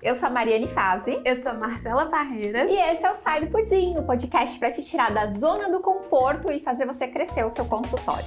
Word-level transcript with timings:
Eu 0.00 0.14
sou 0.14 0.28
a 0.28 0.30
Mariane 0.30 0.68
Fazi. 0.68 1.20
Eu 1.24 1.34
sou 1.34 1.50
a 1.50 1.54
Marcela 1.54 2.04
Barreiras. 2.04 2.70
E 2.70 2.74
esse 2.74 3.04
é 3.04 3.10
o 3.10 3.16
Sai 3.16 3.40
do 3.40 3.48
Pudim, 3.48 3.98
o 3.98 4.04
podcast 4.04 4.56
para 4.56 4.70
te 4.70 4.80
tirar 4.80 5.12
da 5.12 5.26
zona 5.26 5.68
do 5.68 5.80
conforto 5.80 6.52
e 6.52 6.60
fazer 6.60 6.86
você 6.86 7.08
crescer 7.08 7.44
o 7.44 7.50
seu 7.50 7.64
consultório. 7.64 8.24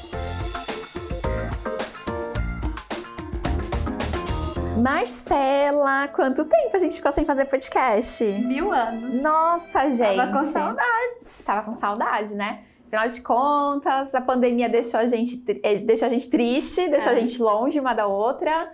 Marcela, 4.84 6.10
quanto 6.10 6.44
tempo 6.44 6.76
a 6.76 6.79
gente 6.79 6.96
ficou 6.96 7.12
sem 7.14 7.23
fazer 7.23 7.46
podcast? 7.46 8.22
Mil 8.22 8.70
anos. 8.70 9.22
Nossa, 9.22 9.90
gente. 9.92 10.18
Tava 10.18 10.32
com 10.34 10.40
saudades. 10.40 11.44
Tava 11.46 11.66
com 11.66 11.74
saudade, 11.74 12.36
né? 12.36 12.64
Afinal 12.88 13.08
de 13.08 13.22
contas, 13.22 14.14
a 14.14 14.20
pandemia 14.20 14.68
deixou 14.68 15.00
a 15.00 15.06
gente, 15.06 15.42
eh, 15.64 15.76
deixou 15.76 16.10
a 16.10 16.12
gente 16.12 16.30
triste, 16.30 16.90
deixou 16.90 17.14
é. 17.14 17.16
a 17.16 17.20
gente 17.20 17.42
longe 17.42 17.80
uma 17.80 17.94
da 17.94 18.08
outra. 18.08 18.70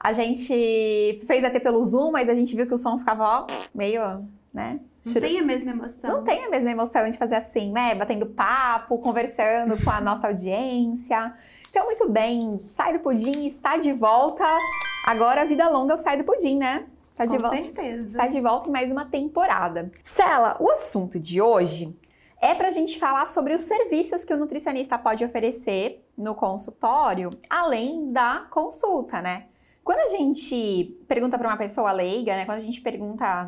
A 0.00 0.12
gente 0.12 1.20
fez 1.26 1.44
até 1.44 1.58
pelo 1.58 1.84
Zoom, 1.84 2.12
mas 2.12 2.28
a 2.28 2.34
gente 2.34 2.54
viu 2.54 2.66
que 2.66 2.74
o 2.74 2.78
som 2.78 2.98
ficava 2.98 3.24
ó, 3.24 3.46
meio, 3.74 4.24
né? 4.52 4.80
Não 5.04 5.14
tem 5.14 5.38
a 5.38 5.42
mesma 5.42 5.70
emoção. 5.70 6.10
Não 6.10 6.24
tem 6.24 6.44
a 6.44 6.50
mesma 6.50 6.70
emoção 6.70 7.08
de 7.08 7.16
fazer 7.16 7.36
assim, 7.36 7.72
né? 7.72 7.94
Batendo 7.94 8.26
papo, 8.26 8.98
conversando 8.98 9.82
com 9.82 9.90
a 9.90 10.00
nossa 10.00 10.28
audiência. 10.28 11.34
Então, 11.70 11.86
muito 11.86 12.08
bem, 12.08 12.60
Sai 12.66 12.92
do 12.92 13.00
Pudim 13.00 13.46
está 13.46 13.76
de 13.76 13.92
volta. 13.92 14.44
Agora, 15.06 15.42
a 15.42 15.44
vida 15.44 15.68
longa 15.68 15.92
é 15.92 15.96
o 15.96 15.98
Sai 15.98 16.16
do 16.16 16.24
Pudim, 16.24 16.58
né? 16.58 16.86
Tá 17.14 17.26
de 17.26 17.36
Com 17.36 17.50
certeza. 17.50 18.06
Está 18.06 18.26
de 18.28 18.40
volta 18.40 18.68
em 18.68 18.72
mais 18.72 18.92
uma 18.92 19.04
temporada. 19.04 19.90
Cela, 20.02 20.56
o 20.60 20.70
assunto 20.70 21.18
de 21.18 21.40
hoje 21.40 21.96
é 22.40 22.54
para 22.54 22.68
a 22.68 22.70
gente 22.70 22.98
falar 22.98 23.26
sobre 23.26 23.54
os 23.54 23.62
serviços 23.62 24.24
que 24.24 24.32
o 24.32 24.36
nutricionista 24.36 24.96
pode 24.96 25.24
oferecer 25.24 26.04
no 26.16 26.34
consultório, 26.34 27.30
além 27.50 28.12
da 28.12 28.46
consulta, 28.50 29.20
né? 29.20 29.46
Quando 29.88 30.00
a 30.00 30.08
gente 30.08 31.00
pergunta 31.08 31.38
para 31.38 31.48
uma 31.48 31.56
pessoa 31.56 31.90
leiga, 31.92 32.36
né? 32.36 32.44
Quando 32.44 32.58
a 32.58 32.60
gente 32.60 32.78
pergunta 32.82 33.44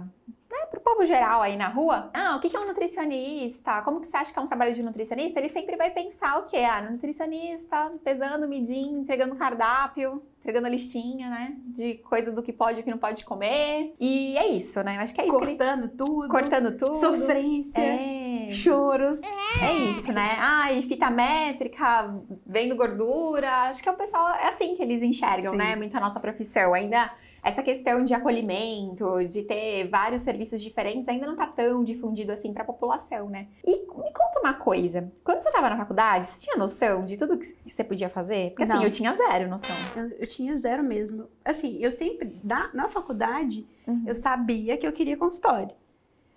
né, 0.50 0.56
para 0.70 0.78
o 0.78 0.82
povo 0.82 1.04
geral 1.04 1.42
aí 1.42 1.54
na 1.54 1.68
rua, 1.68 2.08
ah, 2.14 2.34
o 2.34 2.40
que 2.40 2.56
é 2.56 2.58
um 2.58 2.66
nutricionista? 2.66 3.82
Como 3.82 4.00
que 4.00 4.06
você 4.06 4.16
acha 4.16 4.32
que 4.32 4.38
é 4.38 4.40
um 4.40 4.46
trabalho 4.46 4.74
de 4.74 4.82
nutricionista? 4.82 5.38
Ele 5.38 5.50
sempre 5.50 5.76
vai 5.76 5.90
pensar 5.90 6.38
o 6.38 6.46
quê? 6.46 6.56
Ah, 6.56 6.80
nutricionista, 6.80 7.92
pesando, 8.02 8.48
medindo, 8.48 9.00
entregando 9.00 9.36
cardápio, 9.36 10.22
entregando 10.38 10.66
a 10.66 10.70
listinha, 10.70 11.28
né? 11.28 11.56
De 11.66 11.96
coisas 11.96 12.34
do 12.34 12.42
que 12.42 12.54
pode 12.54 12.78
e 12.78 12.80
o 12.80 12.84
que 12.84 12.90
não 12.90 12.96
pode 12.96 13.22
comer. 13.22 13.94
E 14.00 14.38
é 14.38 14.48
isso, 14.48 14.82
né? 14.82 14.96
Acho 14.96 15.14
que 15.14 15.20
é 15.20 15.26
isso. 15.26 15.38
Cortando 15.38 15.84
ele... 15.84 15.92
tudo. 15.94 16.28
Cortando 16.28 16.78
tudo. 16.78 16.94
Sofrência. 16.94 17.82
É. 17.82 18.50
Choros. 18.50 19.20
É 19.62 19.74
isso, 19.90 20.10
né? 20.10 20.36
Ah, 20.38 20.72
e 20.72 20.82
fita 20.82 21.10
métrica, 21.10 22.14
vendo 22.50 22.74
gordura. 22.74 23.68
Acho 23.68 23.82
que 23.82 23.88
é 23.88 23.92
o 23.92 23.96
pessoal, 23.96 24.28
é 24.34 24.48
assim 24.48 24.74
que 24.74 24.82
eles 24.82 25.02
enxergam, 25.02 25.52
Sim. 25.52 25.58
né? 25.58 25.76
Muito 25.76 25.96
a 25.96 26.00
nossa 26.00 26.18
profissão. 26.18 26.74
Ainda 26.74 27.10
essa 27.42 27.62
questão 27.62 28.04
de 28.04 28.12
acolhimento, 28.12 29.24
de 29.26 29.44
ter 29.44 29.88
vários 29.88 30.22
serviços 30.22 30.60
diferentes, 30.60 31.08
ainda 31.08 31.24
não 31.24 31.32
está 31.32 31.46
tão 31.46 31.82
difundido 31.82 32.32
assim 32.32 32.52
para 32.52 32.62
a 32.62 32.66
população, 32.66 33.30
né? 33.30 33.46
E 33.64 33.70
me 33.70 34.12
conta 34.12 34.40
uma 34.40 34.52
coisa: 34.54 35.10
quando 35.24 35.40
você 35.40 35.48
estava 35.48 35.70
na 35.70 35.76
faculdade, 35.76 36.26
você 36.26 36.40
tinha 36.40 36.56
noção 36.56 37.06
de 37.06 37.16
tudo 37.16 37.38
que 37.38 37.46
você 37.64 37.84
podia 37.84 38.08
fazer? 38.08 38.50
Porque 38.50 38.64
assim, 38.64 38.74
não. 38.74 38.82
eu 38.82 38.90
tinha 38.90 39.14
zero 39.14 39.48
noção. 39.48 39.76
Eu, 39.96 40.08
eu, 40.18 40.26
tinha 40.26 40.56
zero 40.56 40.82
mesmo. 40.82 41.28
Assim, 41.44 41.78
eu 41.80 41.90
sempre, 41.90 42.36
na, 42.42 42.68
na 42.74 42.88
faculdade, 42.88 43.66
uhum. 43.86 44.04
eu 44.06 44.14
sabia 44.14 44.76
que 44.76 44.86
eu 44.86 44.92
queria 44.92 45.16
consultório. 45.16 45.74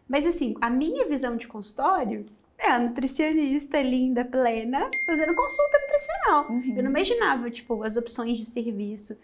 Mas 0.07 0.25
assim, 0.25 0.55
a 0.61 0.69
minha 0.69 1.07
visão 1.07 1.35
de 1.35 1.47
consultório 1.47 2.25
é 2.63 2.71
a 2.71 2.79
nutricionista 2.79 3.81
linda, 3.81 4.23
plena, 4.23 4.89
fazendo 5.05 5.35
consulta 5.35 5.79
nutricional. 5.79 6.47
Uhum. 6.49 6.73
Eu 6.77 6.83
não 6.83 6.89
imaginava, 6.89 7.51
tipo, 7.51 7.83
as 7.83 7.97
opções 7.97 8.37
de 8.37 8.45
serviço. 8.45 9.17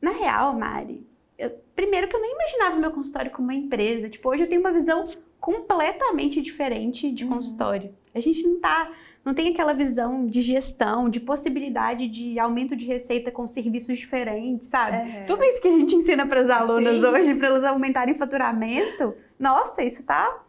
Na 0.00 0.10
real, 0.10 0.52
Mari, 0.56 1.06
eu, 1.38 1.50
primeiro 1.74 2.08
que 2.08 2.14
eu 2.14 2.20
nem 2.20 2.32
imaginava 2.34 2.76
meu 2.76 2.90
consultório 2.90 3.30
como 3.30 3.48
uma 3.48 3.54
empresa. 3.54 4.10
Tipo, 4.10 4.28
hoje 4.28 4.44
eu 4.44 4.48
tenho 4.48 4.60
uma 4.60 4.72
visão 4.72 5.04
completamente 5.40 6.42
diferente 6.42 7.10
de 7.10 7.24
uhum. 7.24 7.30
consultório. 7.30 7.94
A 8.14 8.20
gente 8.20 8.42
não 8.46 8.60
tá, 8.60 8.92
não 9.24 9.32
tem 9.32 9.48
aquela 9.48 9.72
visão 9.72 10.26
de 10.26 10.42
gestão, 10.42 11.08
de 11.08 11.20
possibilidade 11.20 12.06
de 12.08 12.38
aumento 12.38 12.76
de 12.76 12.84
receita 12.84 13.30
com 13.30 13.48
serviços 13.48 13.96
diferentes, 13.96 14.68
sabe? 14.68 14.96
É. 14.96 15.24
Tudo 15.24 15.42
isso 15.44 15.62
que 15.62 15.68
a 15.68 15.72
gente 15.72 15.94
ensina 15.94 16.26
para 16.26 16.40
as 16.40 16.50
alunas 16.50 17.00
Sim. 17.00 17.06
hoje, 17.06 17.34
para 17.34 17.46
elas 17.46 17.64
aumentarem 17.64 18.14
faturamento, 18.14 19.14
nossa, 19.38 19.82
isso 19.82 20.04
tá 20.04 20.44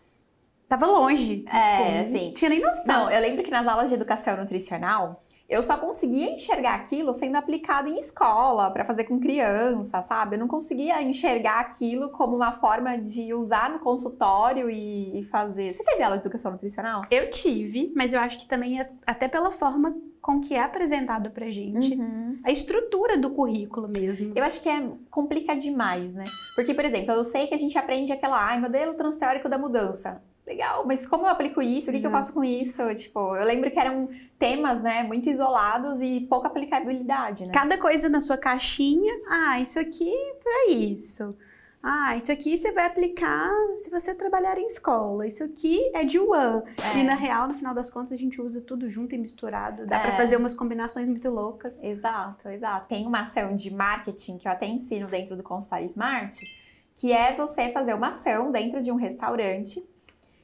tava 0.69 0.85
longe. 0.85 1.43
É, 1.51 1.77
tipo, 1.77 2.01
assim. 2.03 2.25
Não 2.27 2.33
tinha 2.33 2.49
nem 2.49 2.61
noção. 2.61 2.85
Não, 2.85 3.11
eu 3.11 3.19
lembro 3.19 3.43
que 3.43 3.51
nas 3.51 3.67
aulas 3.67 3.89
de 3.89 3.95
educação 3.95 4.37
nutricional, 4.37 5.21
eu 5.49 5.63
só 5.63 5.75
conseguia 5.77 6.31
enxergar 6.31 6.75
aquilo 6.75 7.11
sendo 7.11 7.35
aplicado 7.35 7.89
em 7.89 7.97
escola, 7.97 8.69
para 8.69 8.85
fazer 8.85 9.05
com 9.05 9.19
criança, 9.19 9.99
sabe? 10.03 10.35
Eu 10.35 10.39
não 10.39 10.47
conseguia 10.47 11.01
enxergar 11.01 11.59
aquilo 11.59 12.09
como 12.11 12.35
uma 12.35 12.51
forma 12.51 12.95
de 12.99 13.33
usar 13.33 13.71
no 13.71 13.79
consultório 13.79 14.69
e, 14.69 15.27
fazer. 15.31 15.73
Você 15.73 15.83
teve 15.83 16.03
aula 16.03 16.17
de 16.17 16.21
educação 16.21 16.51
nutricional? 16.51 17.01
Eu 17.09 17.31
tive, 17.31 17.91
mas 17.95 18.13
eu 18.13 18.19
acho 18.19 18.37
que 18.37 18.47
também 18.47 18.79
é 18.79 18.91
até 19.07 19.27
pela 19.27 19.51
forma 19.51 19.97
com 20.21 20.39
que 20.39 20.53
é 20.53 20.61
apresentado 20.61 21.31
pra 21.31 21.49
gente. 21.49 21.95
Uhum. 21.95 22.39
A 22.43 22.51
estrutura 22.51 23.17
do 23.17 23.31
currículo 23.31 23.87
mesmo. 23.87 24.33
Eu 24.35 24.43
acho 24.43 24.61
que 24.61 24.69
é 24.69 24.87
complica 25.09 25.55
demais, 25.55 26.13
né? 26.13 26.25
Porque, 26.55 26.75
por 26.75 26.85
exemplo, 26.85 27.11
eu 27.13 27.23
sei 27.23 27.47
que 27.47 27.55
a 27.55 27.57
gente 27.57 27.75
aprende 27.77 28.11
aquela, 28.11 28.39
ai, 28.39 28.59
modelo 28.59 28.93
transteórico 28.93 29.49
da 29.49 29.57
mudança 29.57 30.21
legal, 30.49 30.83
mas 30.85 31.05
como 31.05 31.25
eu 31.25 31.29
aplico 31.29 31.61
isso? 31.61 31.89
O 31.89 31.93
que, 31.93 31.99
que, 31.99 32.07
eu 32.07 32.11
faço 32.11 32.33
com 32.33 32.43
isso? 32.43 32.83
Tipo, 32.95 33.35
eu 33.35 33.45
lembro 33.45 33.69
que 33.69 33.79
eram 33.79 34.09
temas, 34.37 34.81
né, 34.81 35.03
muito 35.03 35.29
isolados 35.29 36.01
e 36.01 36.21
pouca 36.21 36.47
aplicabilidade, 36.47 37.45
né? 37.45 37.53
Cada 37.53 37.77
coisa 37.77 38.09
na 38.09 38.19
sua 38.19 38.37
caixinha, 38.37 39.13
ah, 39.29 39.59
isso 39.59 39.79
aqui 39.79 40.11
para 40.43 40.71
isso. 40.71 41.35
Ah, 41.81 42.17
isso 42.17 42.29
aqui 42.29 42.57
você 42.57 42.73
vai 42.73 42.87
aplicar 42.87 43.49
se 43.77 43.89
você 43.89 44.13
trabalhar 44.13 44.57
em 44.57 44.65
escola. 44.65 45.25
Isso 45.25 45.43
aqui 45.45 45.79
é 45.93 46.03
de 46.03 46.19
one. 46.19 46.63
É. 46.93 46.99
E 46.99 47.03
na 47.03 47.15
real, 47.15 47.47
no 47.47 47.53
final 47.53 47.73
das 47.73 47.89
contas, 47.89 48.11
a 48.11 48.17
gente 48.17 48.41
usa 48.41 48.59
tudo 48.59 48.89
junto 48.89 49.15
e 49.15 49.17
misturado. 49.17 49.85
Dá 49.85 49.97
é. 49.97 50.01
para 50.01 50.17
fazer 50.17 50.35
umas 50.35 50.53
combinações 50.53 51.07
muito 51.07 51.29
loucas. 51.29 51.81
Exato, 51.81 52.49
exato. 52.49 52.89
Tem 52.89 53.07
uma 53.07 53.21
ação 53.21 53.55
de 53.55 53.73
marketing 53.73 54.39
que 54.39 54.47
eu 54.47 54.51
até 54.51 54.67
ensino 54.67 55.07
dentro 55.07 55.37
do 55.37 55.43
Consultório 55.43 55.85
Smart, 55.85 56.35
que 56.97 57.13
é 57.13 57.33
você 57.33 57.71
fazer 57.71 57.93
uma 57.93 58.09
ação 58.09 58.51
dentro 58.51 58.81
de 58.81 58.91
um 58.91 58.95
restaurante 58.95 59.81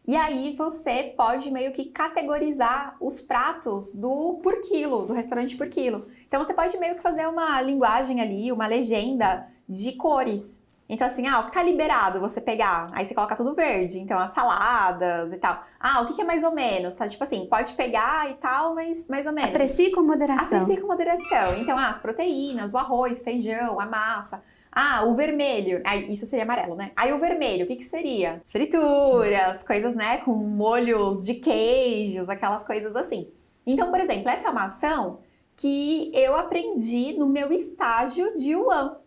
e 0.07 0.15
aí 0.15 0.55
você 0.55 1.13
pode 1.17 1.49
meio 1.51 1.71
que 1.71 1.85
categorizar 1.85 2.95
os 2.99 3.21
pratos 3.21 3.93
do 3.93 4.39
por 4.43 4.61
quilo, 4.61 5.05
do 5.05 5.13
restaurante 5.13 5.57
por 5.57 5.67
quilo. 5.67 6.07
Então 6.27 6.43
você 6.43 6.53
pode 6.53 6.77
meio 6.77 6.95
que 6.95 7.01
fazer 7.01 7.27
uma 7.27 7.59
linguagem 7.61 8.21
ali, 8.21 8.51
uma 8.51 8.67
legenda 8.67 9.47
de 9.67 9.93
cores. 9.93 10.63
Então, 10.87 11.07
assim, 11.07 11.25
ah, 11.25 11.39
o 11.39 11.45
que 11.45 11.51
tá 11.51 11.63
liberado 11.63 12.19
você 12.19 12.39
pegar? 12.39 12.89
Aí 12.93 13.03
você 13.03 13.15
coloca 13.15 13.35
tudo 13.35 13.55
verde. 13.55 13.97
Então, 13.97 14.19
as 14.19 14.29
saladas 14.29 15.33
e 15.33 15.37
tal. 15.37 15.63
Ah, 15.79 16.01
o 16.01 16.05
que, 16.05 16.13
que 16.13 16.21
é 16.21 16.23
mais 16.23 16.43
ou 16.43 16.51
menos? 16.51 16.93
Tá? 16.95 17.07
Tipo 17.07 17.23
assim, 17.23 17.47
pode 17.47 17.73
pegar 17.73 18.29
e 18.29 18.35
tal, 18.35 18.75
mas 18.75 19.07
mais 19.07 19.25
ou 19.25 19.33
menos. 19.33 19.49
Aprecie 19.49 19.91
com 19.91 20.03
moderação. 20.03 20.59
Aprecie 20.59 20.79
com 20.79 20.87
moderação. 20.87 21.57
Então, 21.57 21.75
ah, 21.77 21.89
as 21.89 21.99
proteínas, 21.99 22.71
o 22.71 22.77
arroz, 22.77 23.23
feijão, 23.23 23.79
a 23.79 23.85
massa. 23.87 24.43
Ah, 24.77 25.05
o 25.05 25.15
vermelho. 25.15 25.81
Aí, 25.85 26.11
isso 26.11 26.25
seria 26.25 26.43
amarelo, 26.43 26.75
né? 26.75 26.91
Aí 26.97 27.13
o 27.13 27.17
vermelho, 27.17 27.63
o 27.63 27.67
que, 27.67 27.77
que 27.77 27.85
seria? 27.85 28.41
Frituras, 28.43 29.63
coisas, 29.63 29.95
né? 29.95 30.17
Com 30.17 30.33
molhos 30.33 31.23
de 31.23 31.35
queijos, 31.35 32.27
aquelas 32.27 32.67
coisas 32.67 32.93
assim. 32.93 33.29
Então, 33.65 33.89
por 33.89 34.01
exemplo, 34.01 34.27
essa 34.27 34.49
é 34.49 34.51
uma 34.51 34.65
ação 34.65 35.19
que 35.55 36.11
eu 36.13 36.35
aprendi 36.35 37.13
no 37.17 37.25
meu 37.25 37.53
estágio 37.53 38.35
de 38.35 38.53
UAM. 38.53 38.97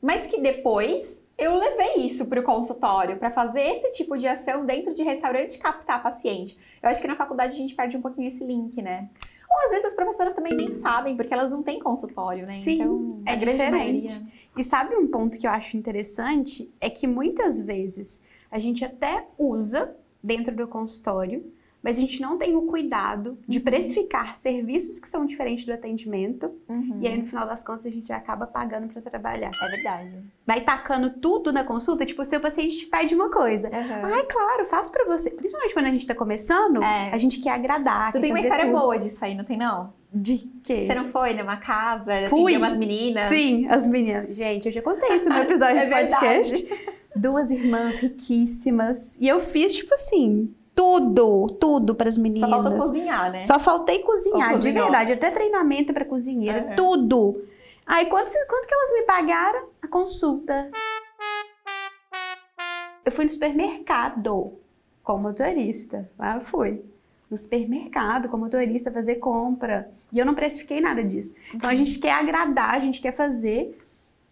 Mas 0.00 0.26
que 0.26 0.40
depois 0.40 1.26
eu 1.36 1.56
levei 1.56 2.06
isso 2.06 2.26
para 2.26 2.38
o 2.38 2.42
consultório 2.44 3.16
para 3.16 3.30
fazer 3.30 3.62
esse 3.62 3.90
tipo 3.90 4.16
de 4.16 4.28
ação 4.28 4.64
dentro 4.64 4.92
de 4.92 5.02
restaurante 5.02 5.54
e 5.54 5.58
captar 5.58 6.00
paciente. 6.00 6.56
Eu 6.80 6.88
acho 6.88 7.00
que 7.00 7.08
na 7.08 7.16
faculdade 7.16 7.54
a 7.54 7.56
gente 7.56 7.74
perde 7.74 7.96
um 7.96 8.00
pouquinho 8.00 8.28
esse 8.28 8.44
link, 8.44 8.80
né? 8.80 9.08
Ou 9.50 9.64
às 9.64 9.70
vezes 9.70 9.86
as 9.86 9.94
professoras 9.94 10.34
também 10.34 10.54
nem 10.54 10.72
sabem, 10.72 11.16
porque 11.16 11.32
elas 11.32 11.50
não 11.50 11.62
têm 11.62 11.80
consultório, 11.80 12.46
né? 12.46 12.52
Sim, 12.52 12.74
então, 12.74 13.22
é 13.26 13.34
diferente. 13.34 13.70
Maioria. 13.70 14.38
E 14.58 14.64
sabe 14.64 14.96
um 14.96 15.06
ponto 15.06 15.38
que 15.38 15.46
eu 15.46 15.50
acho 15.52 15.76
interessante? 15.76 16.68
É 16.80 16.90
que 16.90 17.06
muitas 17.06 17.60
vezes 17.60 18.24
a 18.50 18.58
gente 18.58 18.84
até 18.84 19.24
usa 19.38 19.96
dentro 20.22 20.54
do 20.54 20.66
consultório, 20.66 21.52
mas 21.80 21.96
a 21.96 22.00
gente 22.00 22.20
não 22.20 22.36
tem 22.36 22.56
o 22.56 22.62
cuidado 22.62 23.38
de 23.46 23.58
uhum. 23.58 23.64
precificar 23.64 24.34
serviços 24.34 24.98
que 24.98 25.08
são 25.08 25.24
diferentes 25.24 25.64
do 25.64 25.72
atendimento. 25.72 26.52
Uhum. 26.68 26.98
E 27.00 27.06
aí, 27.06 27.16
no 27.16 27.26
final 27.26 27.46
das 27.46 27.62
contas, 27.62 27.86
a 27.86 27.90
gente 27.90 28.12
acaba 28.12 28.48
pagando 28.48 28.88
para 28.88 29.00
trabalhar. 29.00 29.52
É 29.62 29.68
verdade. 29.68 30.24
Vai 30.44 30.60
tacando 30.62 31.10
tudo 31.10 31.52
na 31.52 31.62
consulta, 31.62 32.04
tipo, 32.04 32.20
o 32.20 32.26
seu 32.26 32.40
paciente 32.40 32.78
te 32.78 32.86
pede 32.86 33.14
uma 33.14 33.30
coisa. 33.30 33.68
Uhum. 33.68 34.06
Ai, 34.12 34.24
claro, 34.24 34.66
faço 34.66 34.90
para 34.90 35.04
você. 35.04 35.30
Principalmente 35.30 35.72
quando 35.72 35.86
a 35.86 35.90
gente 35.90 36.06
tá 36.06 36.16
começando, 36.16 36.82
é. 36.82 37.12
a 37.12 37.16
gente 37.16 37.40
quer 37.40 37.50
agradar. 37.50 38.10
Tu 38.10 38.14
quer 38.14 38.22
tem 38.22 38.30
uma 38.32 38.40
história 38.40 38.66
tudo. 38.66 38.76
boa 38.76 38.98
disso 38.98 39.24
aí, 39.24 39.36
não 39.36 39.44
tem 39.44 39.56
não? 39.56 39.92
De 40.12 40.38
quê? 40.64 40.86
Você 40.86 40.94
não 40.94 41.06
foi 41.06 41.34
numa 41.34 41.58
casa, 41.58 42.28
Fui. 42.28 42.56
umas 42.56 42.76
meninas? 42.76 43.28
Sim, 43.28 43.68
as 43.68 43.86
meninas. 43.86 44.34
Gente, 44.34 44.66
eu 44.66 44.72
já 44.72 44.80
contei 44.80 45.16
isso 45.16 45.28
no 45.28 45.36
episódio 45.42 45.78
é 45.78 45.86
do 45.86 45.90
podcast. 45.90 46.96
Duas 47.14 47.50
irmãs 47.50 47.98
riquíssimas. 47.98 49.16
E 49.20 49.28
eu 49.28 49.38
fiz, 49.38 49.74
tipo 49.74 49.94
assim, 49.94 50.54
tudo, 50.74 51.48
tudo 51.60 51.94
para 51.94 52.08
as 52.08 52.16
meninas. 52.16 52.48
Só 52.48 52.62
faltou 52.62 52.78
cozinhar, 52.78 53.32
né? 53.32 53.46
Só 53.46 53.58
faltei 53.58 53.98
cozinhar, 53.98 54.58
de 54.58 54.70
verdade. 54.70 55.12
Até 55.12 55.30
treinamento 55.30 55.92
para 55.92 56.04
cozinheira, 56.04 56.68
uhum. 56.68 56.76
tudo. 56.76 57.44
Aí, 57.84 58.06
quanto, 58.06 58.30
quanto 58.48 58.66
que 58.66 58.74
elas 58.74 58.92
me 58.92 59.02
pagaram? 59.02 59.68
A 59.82 59.88
consulta. 59.88 60.70
Eu 63.04 63.12
fui 63.12 63.24
no 63.24 63.32
supermercado 63.32 64.52
com 65.02 65.18
motorista. 65.18 66.08
Lá 66.18 66.36
eu 66.36 66.42
fui. 66.42 66.84
No 67.30 67.36
supermercado 67.36 68.28
com 68.28 68.36
motorista 68.38 68.90
fazer 68.90 69.16
compra. 69.16 69.90
E 70.12 70.18
eu 70.18 70.24
não 70.24 70.34
precifiquei 70.34 70.80
nada 70.80 71.04
disso. 71.04 71.34
Então 71.54 71.68
a 71.68 71.74
gente 71.74 71.98
quer 71.98 72.12
agradar, 72.12 72.74
a 72.74 72.80
gente 72.80 73.00
quer 73.00 73.14
fazer. 73.14 73.78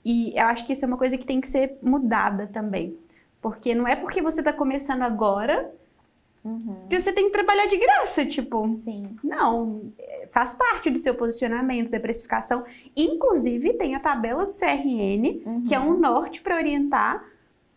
E 0.04 0.32
eu 0.34 0.46
acho 0.46 0.66
que 0.66 0.72
isso 0.72 0.84
é 0.84 0.88
uma 0.88 0.96
coisa 0.96 1.18
que 1.18 1.26
tem 1.26 1.40
que 1.40 1.48
ser 1.48 1.78
mudada 1.82 2.46
também. 2.46 2.96
Porque 3.42 3.74
não 3.74 3.86
é 3.86 3.94
porque 3.96 4.22
você 4.22 4.40
está 4.40 4.52
começando 4.52 5.02
agora 5.02 5.70
Uhum. 6.46 6.86
que 6.88 7.00
você 7.00 7.12
tem 7.12 7.24
que 7.24 7.32
trabalhar 7.32 7.66
de 7.66 7.76
graça, 7.76 8.24
tipo. 8.24 8.72
Sim. 8.76 9.16
Não, 9.24 9.90
é, 9.98 10.28
faz 10.30 10.54
parte 10.54 10.88
do 10.88 10.98
seu 11.00 11.12
posicionamento, 11.16 11.90
da 11.90 11.98
precificação. 11.98 12.64
Inclusive, 12.96 13.72
tem 13.74 13.96
a 13.96 14.00
tabela 14.00 14.46
do 14.46 14.52
CRN, 14.52 15.42
que 15.66 15.74
é 15.74 15.80
um 15.80 15.98
norte 15.98 16.40
para 16.40 16.54
orientar 16.56 17.24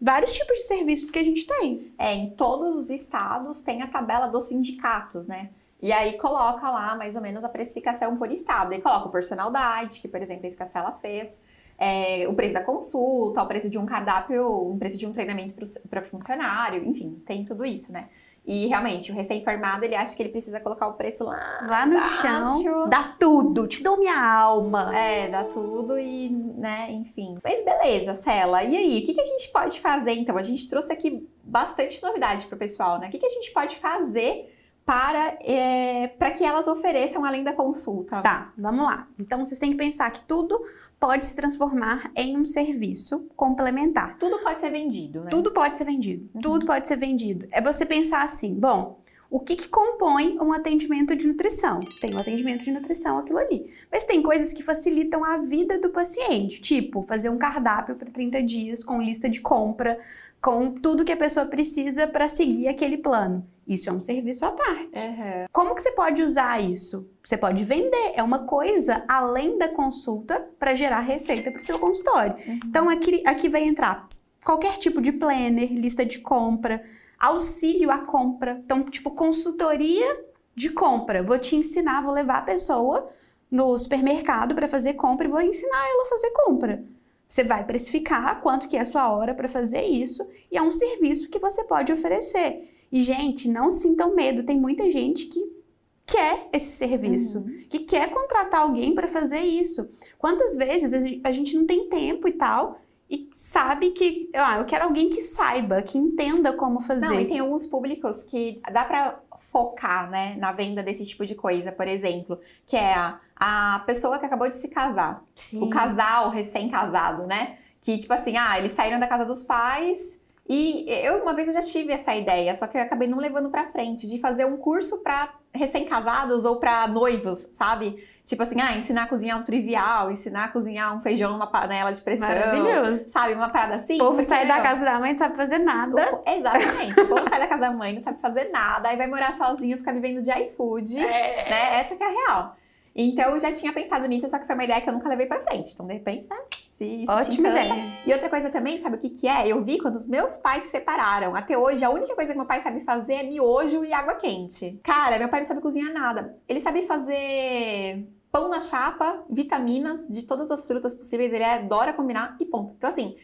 vários 0.02 0.34
tipos 0.34 0.58
de 0.58 0.64
serviços 0.64 1.12
que 1.12 1.20
a 1.20 1.24
gente 1.24 1.46
tem. 1.46 1.92
É, 1.98 2.14
em 2.14 2.30
todos 2.32 2.76
os 2.76 2.90
estados 2.90 3.62
tem 3.62 3.82
a 3.82 3.88
tabela 3.88 4.28
do 4.28 4.40
sindicato, 4.42 5.24
né? 5.28 5.50
E 5.82 5.92
aí 5.94 6.18
coloca 6.18 6.70
lá 6.70 6.96
mais 6.96 7.16
ou 7.16 7.22
menos 7.22 7.44
a 7.44 7.50
precificação 7.50 8.18
por 8.18 8.32
estado. 8.32 8.74
E 8.74 8.82
coloca 8.82 9.08
o 9.08 9.12
personalidade, 9.12 10.02
que 10.02 10.08
por 10.08 10.22
exemplo 10.22 10.46
a 10.46 10.50
Escacela 10.50 10.92
fez, 10.92 11.44
é, 11.78 12.28
o 12.28 12.34
preço 12.34 12.54
da 12.54 12.64
consulta, 12.64 13.42
o 13.42 13.48
preço 13.48 13.70
de 13.70 13.78
um 13.78 13.86
cardápio, 13.86 14.46
o 14.46 14.78
preço 14.78 14.98
de 14.98 15.08
um 15.08 15.14
treinamento 15.14 15.54
para 15.90 16.02
funcionário, 16.02 16.84
enfim, 16.86 17.22
tem 17.26 17.46
tudo 17.46 17.66
isso, 17.66 17.92
né? 17.94 18.10
E 18.52 18.66
realmente, 18.66 19.12
o 19.12 19.14
recém-formado, 19.14 19.86
ele 19.86 19.94
acha 19.94 20.16
que 20.16 20.24
ele 20.24 20.30
precisa 20.30 20.60
colocar 20.60 20.88
o 20.88 20.94
preço 20.94 21.24
lá, 21.24 21.60
Lá 21.68 21.86
no 21.86 21.94
embaixo. 21.98 22.64
chão, 22.64 22.90
dá 22.90 23.04
tudo, 23.20 23.68
te 23.68 23.84
dou 23.84 23.96
minha 23.96 24.20
alma. 24.20 24.92
É, 24.98 25.28
dá 25.28 25.44
tudo 25.44 26.00
e, 26.00 26.30
né, 26.30 26.92
enfim. 26.92 27.38
Mas 27.44 27.64
beleza, 27.64 28.16
Cela. 28.16 28.64
E 28.64 28.76
aí, 28.76 29.04
o 29.04 29.06
que, 29.06 29.14
que 29.14 29.22
a 29.22 29.26
gente 29.26 29.50
pode 29.52 29.80
fazer, 29.80 30.14
então? 30.14 30.36
A 30.36 30.42
gente 30.42 30.68
trouxe 30.68 30.92
aqui 30.92 31.30
bastante 31.44 32.02
novidade 32.02 32.48
pro 32.48 32.58
pessoal, 32.58 32.98
né? 32.98 33.08
O 33.08 33.12
que, 33.12 33.20
que 33.20 33.26
a 33.28 33.30
gente 33.30 33.52
pode 33.52 33.76
fazer 33.76 34.52
para, 34.84 35.38
é, 35.42 36.08
para 36.18 36.32
que 36.32 36.44
elas 36.44 36.68
ofereçam 36.68 37.24
além 37.24 37.44
da 37.44 37.54
consulta? 37.54 38.20
Tá, 38.24 38.52
vamos 38.58 38.84
lá. 38.84 39.08
Então, 39.20 39.46
vocês 39.46 39.60
têm 39.60 39.70
que 39.70 39.78
pensar 39.78 40.10
que 40.10 40.24
tudo 40.24 40.60
pode 41.00 41.26
se 41.26 41.36
transformar 41.36 42.12
em 42.16 42.38
um 42.38 42.46
serviço 42.46 43.28
complementar. 43.36 44.18
Tudo 44.18 44.40
pode 44.40 44.60
ser 44.60 44.70
vendido, 44.70 45.22
né? 45.22 45.30
Tudo 45.30 45.52
pode 45.52 45.78
ser 45.78 45.86
vendido. 45.86 46.30
Uhum. 46.34 46.42
Tudo 46.42 46.66
pode 46.66 46.88
ser 46.88 46.98
vendido. 46.98 47.48
É 47.52 47.62
você 47.62 47.86
pensar 47.86 48.24
assim, 48.24 48.54
bom, 48.54 49.00
o 49.32 49.40
que, 49.40 49.56
que 49.56 49.68
compõe 49.68 50.38
um 50.40 50.52
atendimento 50.52 51.16
de 51.16 51.28
nutrição? 51.28 51.80
Tem 52.02 52.14
um 52.14 52.20
atendimento 52.20 52.66
de 52.66 52.72
nutrição 52.72 53.20
aquilo 53.20 53.38
ali. 53.38 53.72
Mas 53.92 54.04
tem 54.04 54.22
coisas 54.22 54.52
que 54.52 54.64
facilitam 54.64 55.24
a 55.24 55.38
vida 55.38 55.80
do 55.80 55.90
paciente, 55.90 56.60
tipo 56.60 57.04
fazer 57.04 57.30
um 57.30 57.38
cardápio 57.38 57.96
para 57.96 58.10
30 58.10 58.42
dias 58.44 58.84
com 58.84 59.02
lista 59.02 59.30
de 59.30 59.40
compra, 59.40 60.00
com 60.42 60.72
tudo 60.72 61.06
que 61.06 61.12
a 61.12 61.18
pessoa 61.18 61.46
precisa 61.46 62.08
para 62.08 62.28
seguir 62.28 62.68
aquele 62.68 62.98
plano. 62.98 63.46
Isso 63.70 63.88
é 63.88 63.94
um 63.94 64.02
serviço 64.02 64.44
à 64.44 64.52
parte. 64.52 64.90
Uhum. 64.96 65.46
Como 65.52 65.76
que 65.76 65.84
você 65.84 65.92
pode 65.92 66.24
usar 66.24 66.60
isso? 66.60 67.08
Você 67.24 67.38
pode 67.38 67.64
vender, 67.64 68.14
é 68.16 68.24
uma 68.24 68.40
coisa 68.40 69.04
além 69.08 69.60
da 69.60 69.68
consulta 69.68 70.50
para 70.58 70.74
gerar 70.74 71.02
receita 71.02 71.52
para 71.52 71.60
o 71.60 71.64
seu 71.64 71.78
consultório. 71.78 72.36
Uhum. 72.48 72.60
Então 72.66 72.90
aqui, 72.90 73.22
aqui 73.28 73.48
vai 73.48 73.62
entrar 73.62 74.10
qualquer 74.44 74.78
tipo 74.78 75.00
de 75.00 75.12
planner, 75.12 75.72
lista 75.72 76.04
de 76.04 76.18
compra, 76.18 76.84
auxílio 77.20 77.92
à 77.92 78.00
compra. 78.00 78.60
Então, 78.66 78.84
tipo, 78.86 79.12
consultoria 79.12 80.26
de 80.56 80.72
compra. 80.72 81.22
Vou 81.22 81.38
te 81.38 81.56
ensinar, 81.56 82.02
vou 82.02 82.12
levar 82.12 82.40
a 82.40 82.42
pessoa 82.42 83.12
no 83.52 83.78
supermercado 83.78 84.56
para 84.56 84.68
fazer 84.68 84.96
compra 84.96 85.28
e 85.28 85.32
vou 85.32 85.42
ensinar 85.42 85.88
ela 85.88 86.08
a 86.08 86.10
fazer 86.10 86.32
compra. 86.32 86.84
Você 87.28 87.44
vai 87.44 87.64
precificar 87.64 88.42
quanto 88.42 88.68
que 88.68 88.76
é 88.76 88.82
a 88.82 88.86
sua 88.86 89.12
hora 89.12 89.36
para 89.36 89.48
fazer 89.48 89.84
isso 89.84 90.28
e 90.52 90.58
é 90.58 90.62
um 90.64 90.72
serviço 90.72 91.30
que 91.30 91.38
você 91.38 91.64
pode 91.64 91.94
oferecer. 91.94 92.79
E 92.92 93.02
gente, 93.02 93.48
não 93.50 93.70
sintam 93.72 94.16
medo, 94.16 94.44
tem 94.44 94.60
muita 94.60 94.90
gente 94.90 95.26
que 95.26 95.58
quer 96.06 96.50
esse 96.52 96.72
serviço, 96.76 97.40
Uhum. 97.40 97.64
que 97.70 97.80
quer 97.80 98.10
contratar 98.10 98.62
alguém 98.62 98.96
para 98.96 99.08
fazer 99.08 99.42
isso. 99.42 99.88
Quantas 100.18 100.56
vezes 100.56 100.92
a 101.24 101.32
gente- 101.32 101.56
não 101.56 101.68
tem 101.68 101.88
tempo 101.88 102.28
e 102.28 102.32
tal 102.34 102.80
e 103.08 103.30
sabe 103.36 103.92
que, 103.92 104.30
ah, 104.34 104.58
eu 104.58 104.66
quero 104.66 104.86
alguém 104.86 105.10
que 105.10 105.22
saiba, 105.22 105.82
que 105.84 105.98
entenda 106.00 106.52
como 106.54 106.80
fazer. 106.80 107.06
Não, 107.08 107.20
e 107.20 107.26
tem 107.26 107.40
alguns 107.40 107.68
públicos 107.68 108.24
que 108.24 108.60
dá 108.72 108.86
pra 108.86 109.20
focar, 109.38 110.10
né, 110.10 110.36
na 110.40 110.52
venda 110.52 110.82
desse 110.84 111.06
tipo 111.06 111.26
de 111.26 111.34
coisa, 111.36 111.72
por 111.72 111.88
exemplo, 111.88 112.40
que 112.66 112.76
é 112.76 112.94
a, 112.94 113.20
a 113.36 113.80
pessoa 113.86 114.18
que 114.20 114.26
acabou 114.26 114.50
de 114.50 114.58
se 114.58 114.68
casar, 114.68 115.24
Sim. 115.36 115.62
o 115.64 115.70
casal 115.70 116.30
recém-casado, 116.30 117.26
né? 117.28 117.58
Que 117.82 117.98
tipo 117.98 118.14
assim, 118.14 118.36
ah, 118.36 118.58
eles 118.60 118.72
saíram 118.74 119.00
da 119.00 119.08
casa 119.08 119.26
dos 119.26 119.44
pais 119.44 120.20
e 120.50 120.86
eu 120.90 121.22
uma 121.22 121.34
vez 121.34 121.48
eu 121.48 121.54
já 121.54 121.62
tive 121.62 121.94
essa 121.94 122.16
ideia, 122.16 122.56
só 122.56 122.66
que 122.68 122.78
eu 122.78 122.82
acabei 122.82 123.08
não 123.08 123.20
levando 123.20 123.50
pra 123.50 123.68
frente 123.68 124.08
de 124.10 124.20
fazer 124.20 124.46
um 124.46 124.58
curso 124.58 125.04
pra 125.04 125.30
recém-casados 125.54 126.46
ou 126.46 126.58
pra 126.58 126.88
noivos, 126.88 127.38
sabe? 127.54 128.04
Tipo 128.26 128.44
assim, 128.44 128.62
ah, 128.62 128.78
ensinar 128.78 129.04
a 129.04 129.08
cozinhar 129.08 129.40
um 129.40 129.44
trivial, 129.44 130.12
ensinar 130.12 130.46
a 130.46 130.48
cozinhar 130.50 130.96
um 130.96 131.02
feijão 131.02 131.32
numa 131.32 131.48
panela 131.48 131.92
de 131.92 132.00
pressão. 132.02 132.28
Maravilhoso. 132.28 133.10
Sabe, 133.10 133.34
uma 133.34 133.50
parada 133.50 133.76
assim? 133.76 133.96
O 133.96 134.06
povo 134.06 134.24
sai 134.24 134.48
da 134.48 134.62
casa 134.62 134.86
da 134.86 135.00
mãe 135.00 135.12
não 135.14 135.18
sabe 135.20 135.36
fazer 135.36 135.58
nada. 135.60 136.16
o- 136.16 136.30
Exatamente. 136.30 137.00
O 137.02 137.08
povo 137.08 137.28
sai 137.30 137.40
da 137.40 137.48
casa 137.48 137.62
da 137.62 137.72
mãe, 137.72 137.94
não 137.94 138.02
sabe 138.02 138.20
fazer 138.22 138.50
nada, 138.52 138.90
aí 138.90 138.98
vai 138.98 139.08
morar 139.08 139.34
sozinho, 139.34 139.78
fica 139.78 139.92
vivendo 139.94 140.22
de 140.22 140.32
iFood, 140.32 141.00
É. 141.00 141.50
né? 141.50 141.80
Essa 141.80 141.96
que 141.96 142.04
é 142.04 142.08
a 142.08 142.10
real. 142.28 142.56
Então 142.96 143.32
eu 143.32 143.40
já 143.40 143.52
tinha 143.52 143.72
pensado 143.72 144.06
nisso, 144.08 144.28
só 144.28 144.40
que 144.40 144.46
foi 144.46 144.56
uma 144.56 144.64
ideia 144.64 144.82
que 144.82 144.90
eu 144.90 144.94
nunca 144.94 145.08
levei 145.08 145.26
pra 145.26 145.40
frente. 145.42 145.72
Então, 145.74 145.88
de 145.88 145.94
repente, 145.94 146.28
né? 146.30 146.38
Se 146.70 146.86
isso 146.86 147.12
Ótima 147.12 147.50
ideia. 147.50 147.74
E 148.06 148.14
outra 148.14 148.30
coisa 148.30 148.50
também, 148.50 148.78
sabe 148.78 148.96
o 148.96 149.00
que 149.00 149.10
que 149.10 149.28
é? 149.28 149.48
Eu 149.48 149.62
vi 149.64 149.78
quando 149.78 149.96
os 149.96 150.08
meus 150.08 150.38
pais 150.38 150.64
se 150.64 150.70
separaram. 150.70 151.36
Até 151.36 151.58
hoje, 151.58 151.84
a 151.84 151.90
única 151.90 152.16
coisa 152.16 152.32
que 152.32 152.38
meu 152.38 152.48
pai 152.48 152.60
sabe 152.60 152.82
fazer 152.82 153.16
é 153.16 153.24
miojo 153.24 153.84
e 153.86 153.94
água 153.94 154.16
quente. 154.16 154.80
Cara, 154.84 155.20
meu 155.20 155.30
pai 155.30 155.42
não 155.42 155.48
sabe 155.48 155.62
cozinhar 155.62 155.94
nada. 155.94 156.38
Ele 156.48 156.60
sabe 156.60 156.86
fazer 156.86 158.08
pão 158.32 158.50
na 158.50 158.62
chapa, 158.62 159.24
vitaminas 159.30 160.08
de 160.08 160.24
todas 160.24 160.52
as 160.52 160.66
frutas 160.66 160.94
possíveis. 160.96 161.34
Ele 161.34 161.44
adora 161.44 161.94
combinar 161.94 162.38
e 162.40 162.46
ponto. 162.46 162.74
Então, 162.78 162.90
assim, 162.90 163.16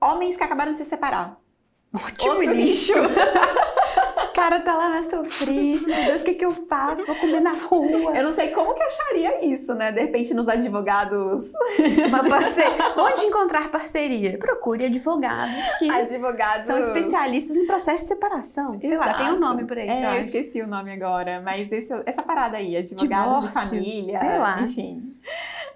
homens 0.00 0.36
que 0.36 0.44
acabaram 0.44 0.72
de 0.72 0.78
se 0.78 0.84
separar. 0.84 1.40
Ótimo 1.94 2.32
Outro 2.32 2.52
lixo. 2.52 2.94
O 4.42 4.44
cara 4.44 4.58
tá 4.58 4.74
lá 4.74 4.88
na 4.88 5.02
sofrência, 5.04 5.86
meu 5.86 6.04
Deus, 6.04 6.20
o 6.22 6.24
que 6.24 6.34
que 6.34 6.44
eu 6.44 6.50
faço? 6.50 7.06
Vou 7.06 7.14
comer 7.14 7.38
na 7.40 7.52
rua. 7.52 8.10
Eu 8.16 8.24
não 8.24 8.32
sei 8.32 8.48
como 8.48 8.74
que 8.74 8.82
acharia 8.82 9.44
isso, 9.46 9.72
né? 9.72 9.92
De 9.92 10.00
repente, 10.00 10.34
nos 10.34 10.48
advogados. 10.48 11.52
Uma 12.08 12.28
parceria. 12.28 12.92
Onde 12.98 13.22
encontrar 13.22 13.70
parceria? 13.70 14.36
Procure 14.38 14.86
advogados 14.86 15.64
que 15.78 15.88
advogados. 15.88 16.66
são 16.66 16.76
especialistas 16.80 17.56
em 17.56 17.66
processo 17.66 18.02
de 18.02 18.08
separação. 18.08 18.80
Sei 18.80 18.96
lá, 18.96 19.14
tem 19.14 19.30
um 19.32 19.38
nome 19.38 19.64
por 19.64 19.78
aí, 19.78 19.88
É, 19.88 20.16
eu 20.16 20.20
esqueci 20.24 20.60
o 20.60 20.66
nome 20.66 20.90
agora, 20.92 21.40
mas 21.40 21.70
esse- 21.70 22.02
essa 22.04 22.22
parada 22.22 22.56
aí, 22.56 22.76
advogados 22.76 23.44
de 23.44 23.52
família, 23.52 24.18
sei 24.18 24.38
lá. 24.38 24.60
enfim. 24.60 25.14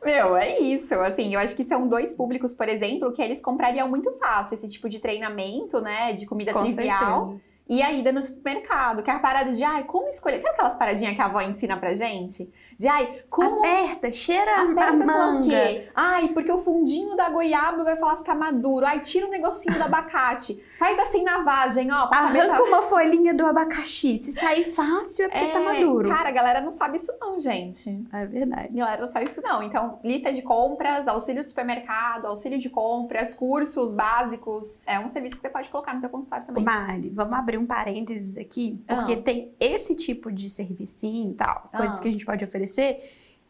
Meu, 0.04 0.36
é 0.36 0.58
isso. 0.58 0.92
Assim, 0.96 1.32
eu 1.34 1.38
acho 1.38 1.54
que 1.54 1.62
são 1.62 1.86
dois 1.86 2.12
públicos, 2.12 2.52
por 2.52 2.68
exemplo, 2.68 3.12
que 3.12 3.22
eles 3.22 3.40
comprariam 3.40 3.88
muito 3.88 4.10
fácil 4.18 4.54
esse 4.54 4.68
tipo 4.68 4.88
de 4.88 4.98
treinamento, 4.98 5.80
né? 5.80 6.12
De 6.14 6.26
comida 6.26 6.52
Com 6.52 6.62
trivial. 6.64 7.26
certeza. 7.28 7.55
E 7.68 7.82
a 7.82 7.90
ida 7.92 8.12
no 8.12 8.22
supermercado, 8.22 9.02
que 9.02 9.10
é 9.10 9.14
a 9.14 9.18
parada 9.18 9.50
de, 9.50 9.64
ai, 9.64 9.82
como 9.84 10.06
escolher? 10.08 10.38
Sabe 10.38 10.54
aquelas 10.54 10.76
paradinhas 10.76 11.16
que 11.16 11.20
a 11.20 11.24
avó 11.24 11.40
ensina 11.40 11.76
pra 11.76 11.94
gente? 11.94 12.48
De, 12.78 12.86
ai, 12.86 13.22
como 13.28 13.58
Aperta, 13.58 14.12
cheira 14.12 14.50
a 14.58 14.62
Aperta 14.62 14.96
sei 14.98 14.98
o 14.98 15.06
manga. 15.08 15.48
quê? 15.48 15.88
Ai, 15.92 16.28
porque 16.28 16.52
o 16.52 16.58
fundinho 16.60 17.16
da 17.16 17.28
goiaba 17.28 17.82
vai 17.82 17.96
falar 17.96 18.14
se 18.14 18.24
tá 18.24 18.36
maduro. 18.36 18.86
Ai, 18.86 19.00
tira 19.00 19.26
o 19.26 19.30
negocinho 19.30 19.76
do 19.76 19.82
abacate. 19.84 20.64
Faz 20.78 20.98
assim 20.98 21.22
na 21.22 21.42
vagem, 21.42 21.90
ó. 21.90 22.10
Arranca 22.12 22.62
uma 22.62 22.82
folhinha 22.82 23.32
do 23.32 23.46
abacaxi. 23.46 24.18
Se 24.18 24.32
sair 24.32 24.64
fácil 24.72 25.24
é 25.24 25.28
porque 25.28 25.44
é, 25.44 25.52
tá 25.52 25.60
maduro. 25.60 26.08
Cara, 26.08 26.28
a 26.28 26.32
galera 26.32 26.60
não 26.60 26.70
sabe 26.72 26.96
isso 26.96 27.12
não, 27.18 27.40
gente. 27.40 28.04
É 28.12 28.26
verdade. 28.26 28.68
A 28.78 28.80
galera 28.84 29.00
não 29.00 29.08
sabe 29.08 29.26
isso 29.26 29.40
não. 29.40 29.62
Então, 29.62 29.98
lista 30.04 30.30
de 30.32 30.42
compras, 30.42 31.08
auxílio 31.08 31.42
de 31.42 31.48
supermercado, 31.48 32.26
auxílio 32.26 32.58
de 32.58 32.68
compras, 32.68 33.32
cursos 33.34 33.92
básicos. 33.92 34.80
É 34.86 34.98
um 35.00 35.08
serviço 35.08 35.36
que 35.36 35.42
você 35.42 35.48
pode 35.48 35.70
colocar 35.70 35.94
no 35.94 36.00
teu 36.00 36.10
consultório 36.10 36.46
também. 36.46 36.62
Mari, 36.62 37.08
vamos 37.08 37.32
abrir 37.32 37.56
um 37.56 37.64
parênteses 37.66 38.36
aqui, 38.36 38.78
porque 38.86 39.12
Ah. 39.14 39.22
tem 39.22 39.54
esse 39.58 39.94
tipo 39.94 40.30
de 40.30 40.50
servicinho 40.50 41.30
e 41.30 41.34
tal, 41.34 41.70
coisas 41.74 41.98
Ah. 41.98 42.02
que 42.02 42.08
a 42.08 42.12
gente 42.12 42.26
pode 42.26 42.44
oferecer, 42.44 43.00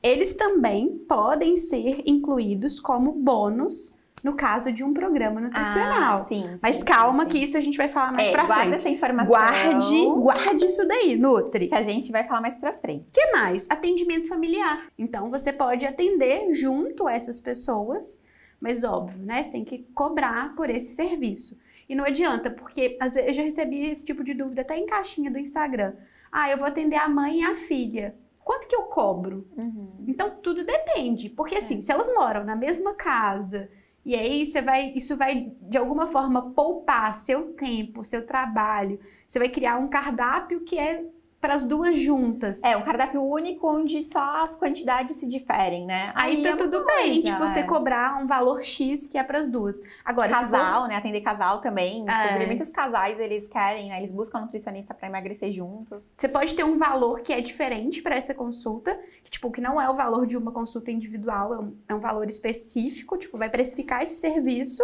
eles 0.00 0.34
também 0.34 0.96
podem 1.08 1.56
ser 1.56 2.02
incluídos 2.06 2.78
como 2.78 3.10
bônus 3.10 3.95
no 4.24 4.34
caso 4.34 4.72
de 4.72 4.82
um 4.82 4.92
programa 4.92 5.40
nutricional. 5.40 6.20
Ah, 6.20 6.24
sim, 6.24 6.56
Mas 6.62 6.76
sim, 6.76 6.84
calma 6.84 7.24
sim, 7.24 7.28
que 7.30 7.38
isso 7.38 7.56
a 7.56 7.60
gente 7.60 7.76
vai 7.76 7.88
falar 7.88 8.12
mais 8.12 8.28
É, 8.28 8.32
pra 8.32 8.44
guarda 8.44 8.62
frente. 8.62 8.74
essa 8.74 8.88
informação. 8.88 9.28
Guarde, 9.28 10.04
guarde 10.06 10.66
isso 10.66 10.86
daí, 10.88 11.16
Nutri. 11.16 11.68
Que 11.68 11.74
a 11.74 11.82
gente 11.82 12.10
vai 12.10 12.24
falar 12.24 12.40
mais 12.40 12.56
pra 12.56 12.72
frente. 12.72 13.08
O 13.08 13.12
que 13.12 13.32
mais? 13.32 13.68
Atendimento 13.70 14.26
familiar. 14.28 14.86
Então 14.98 15.30
você 15.30 15.52
pode 15.52 15.84
atender 15.86 16.52
junto 16.54 17.06
a 17.06 17.12
essas 17.12 17.40
pessoas, 17.40 18.22
mas 18.60 18.82
óbvio, 18.84 19.22
né? 19.24 19.42
Você 19.42 19.52
tem 19.52 19.64
que 19.64 19.78
cobrar 19.94 20.54
por 20.56 20.70
esse 20.70 20.94
serviço. 20.96 21.56
E 21.88 21.94
não 21.94 22.04
adianta, 22.04 22.50
porque 22.50 22.96
às 23.00 23.14
vezes 23.14 23.28
eu 23.28 23.34
já 23.34 23.42
recebi 23.42 23.82
esse 23.88 24.04
tipo 24.04 24.24
de 24.24 24.34
dúvida 24.34 24.62
até 24.62 24.76
em 24.76 24.86
caixinha 24.86 25.30
do 25.30 25.38
Instagram. 25.38 25.92
Ah, 26.32 26.50
eu 26.50 26.56
vou 26.58 26.66
atender 26.66 26.96
a 26.96 27.08
mãe 27.08 27.40
e 27.40 27.44
a 27.44 27.54
filha. 27.54 28.16
Quanto 28.42 28.66
que 28.66 28.74
eu 28.74 28.82
cobro? 28.82 29.46
Uhum. 29.56 30.04
Então 30.08 30.30
tudo 30.42 30.64
depende. 30.64 31.28
Porque 31.28 31.54
assim, 31.56 31.82
se 31.82 31.92
elas 31.92 32.12
moram 32.14 32.44
na 32.44 32.56
mesma 32.56 32.94
casa 32.94 33.68
E 34.06 34.14
aí 34.14 34.46
você 34.46 34.62
vai, 34.62 34.92
isso 34.94 35.16
vai 35.16 35.52
de 35.62 35.76
alguma 35.76 36.06
forma 36.06 36.52
poupar 36.52 37.12
seu 37.12 37.54
tempo, 37.54 38.04
seu 38.04 38.24
trabalho. 38.24 39.00
Você 39.26 39.40
vai 39.40 39.48
criar 39.48 39.78
um 39.78 39.88
cardápio 39.88 40.60
que 40.64 40.78
é 40.78 41.04
para 41.46 41.54
as 41.54 41.64
duas 41.64 41.96
juntas. 41.96 42.60
É, 42.64 42.76
um 42.76 42.82
cardápio 42.82 43.22
único 43.22 43.70
onde 43.70 44.02
só 44.02 44.42
as 44.42 44.56
quantidades 44.56 45.14
se 45.14 45.28
diferem, 45.28 45.86
né? 45.86 46.10
Aí, 46.16 46.42
tá 46.42 46.48
é 46.48 46.56
tudo 46.56 46.78
uma 46.78 46.86
bem, 46.86 47.22
coisa, 47.22 47.22
tipo, 47.22 47.38
você 47.38 47.60
é. 47.60 47.62
cobrar 47.62 48.20
um 48.20 48.26
valor 48.26 48.64
X 48.64 49.06
que 49.06 49.16
é 49.16 49.22
para 49.22 49.38
as 49.38 49.46
duas. 49.46 49.80
Agora, 50.04 50.28
Casal, 50.28 50.88
né? 50.88 50.96
Atender 50.96 51.20
casal 51.20 51.60
também. 51.60 52.04
É. 52.08 52.24
Inclusive, 52.24 52.46
muitos 52.46 52.70
casais, 52.70 53.20
eles 53.20 53.46
querem, 53.46 53.90
né? 53.90 53.98
Eles 53.98 54.10
buscam 54.10 54.40
nutricionista 54.40 54.92
para 54.92 55.06
emagrecer 55.06 55.52
juntos. 55.52 56.16
Você 56.18 56.26
pode 56.26 56.52
ter 56.52 56.64
um 56.64 56.78
valor 56.78 57.20
que 57.20 57.32
é 57.32 57.40
diferente 57.40 58.02
para 58.02 58.16
essa 58.16 58.34
consulta, 58.34 58.98
que, 59.22 59.30
tipo, 59.30 59.48
que 59.52 59.60
não 59.60 59.80
é 59.80 59.88
o 59.88 59.94
valor 59.94 60.26
de 60.26 60.36
uma 60.36 60.50
consulta 60.50 60.90
individual, 60.90 61.54
é 61.54 61.58
um, 61.60 61.76
é 61.90 61.94
um 61.94 62.00
valor 62.00 62.28
específico, 62.28 63.16
tipo, 63.16 63.38
vai 63.38 63.48
precificar 63.48 64.02
esse 64.02 64.16
serviço 64.16 64.82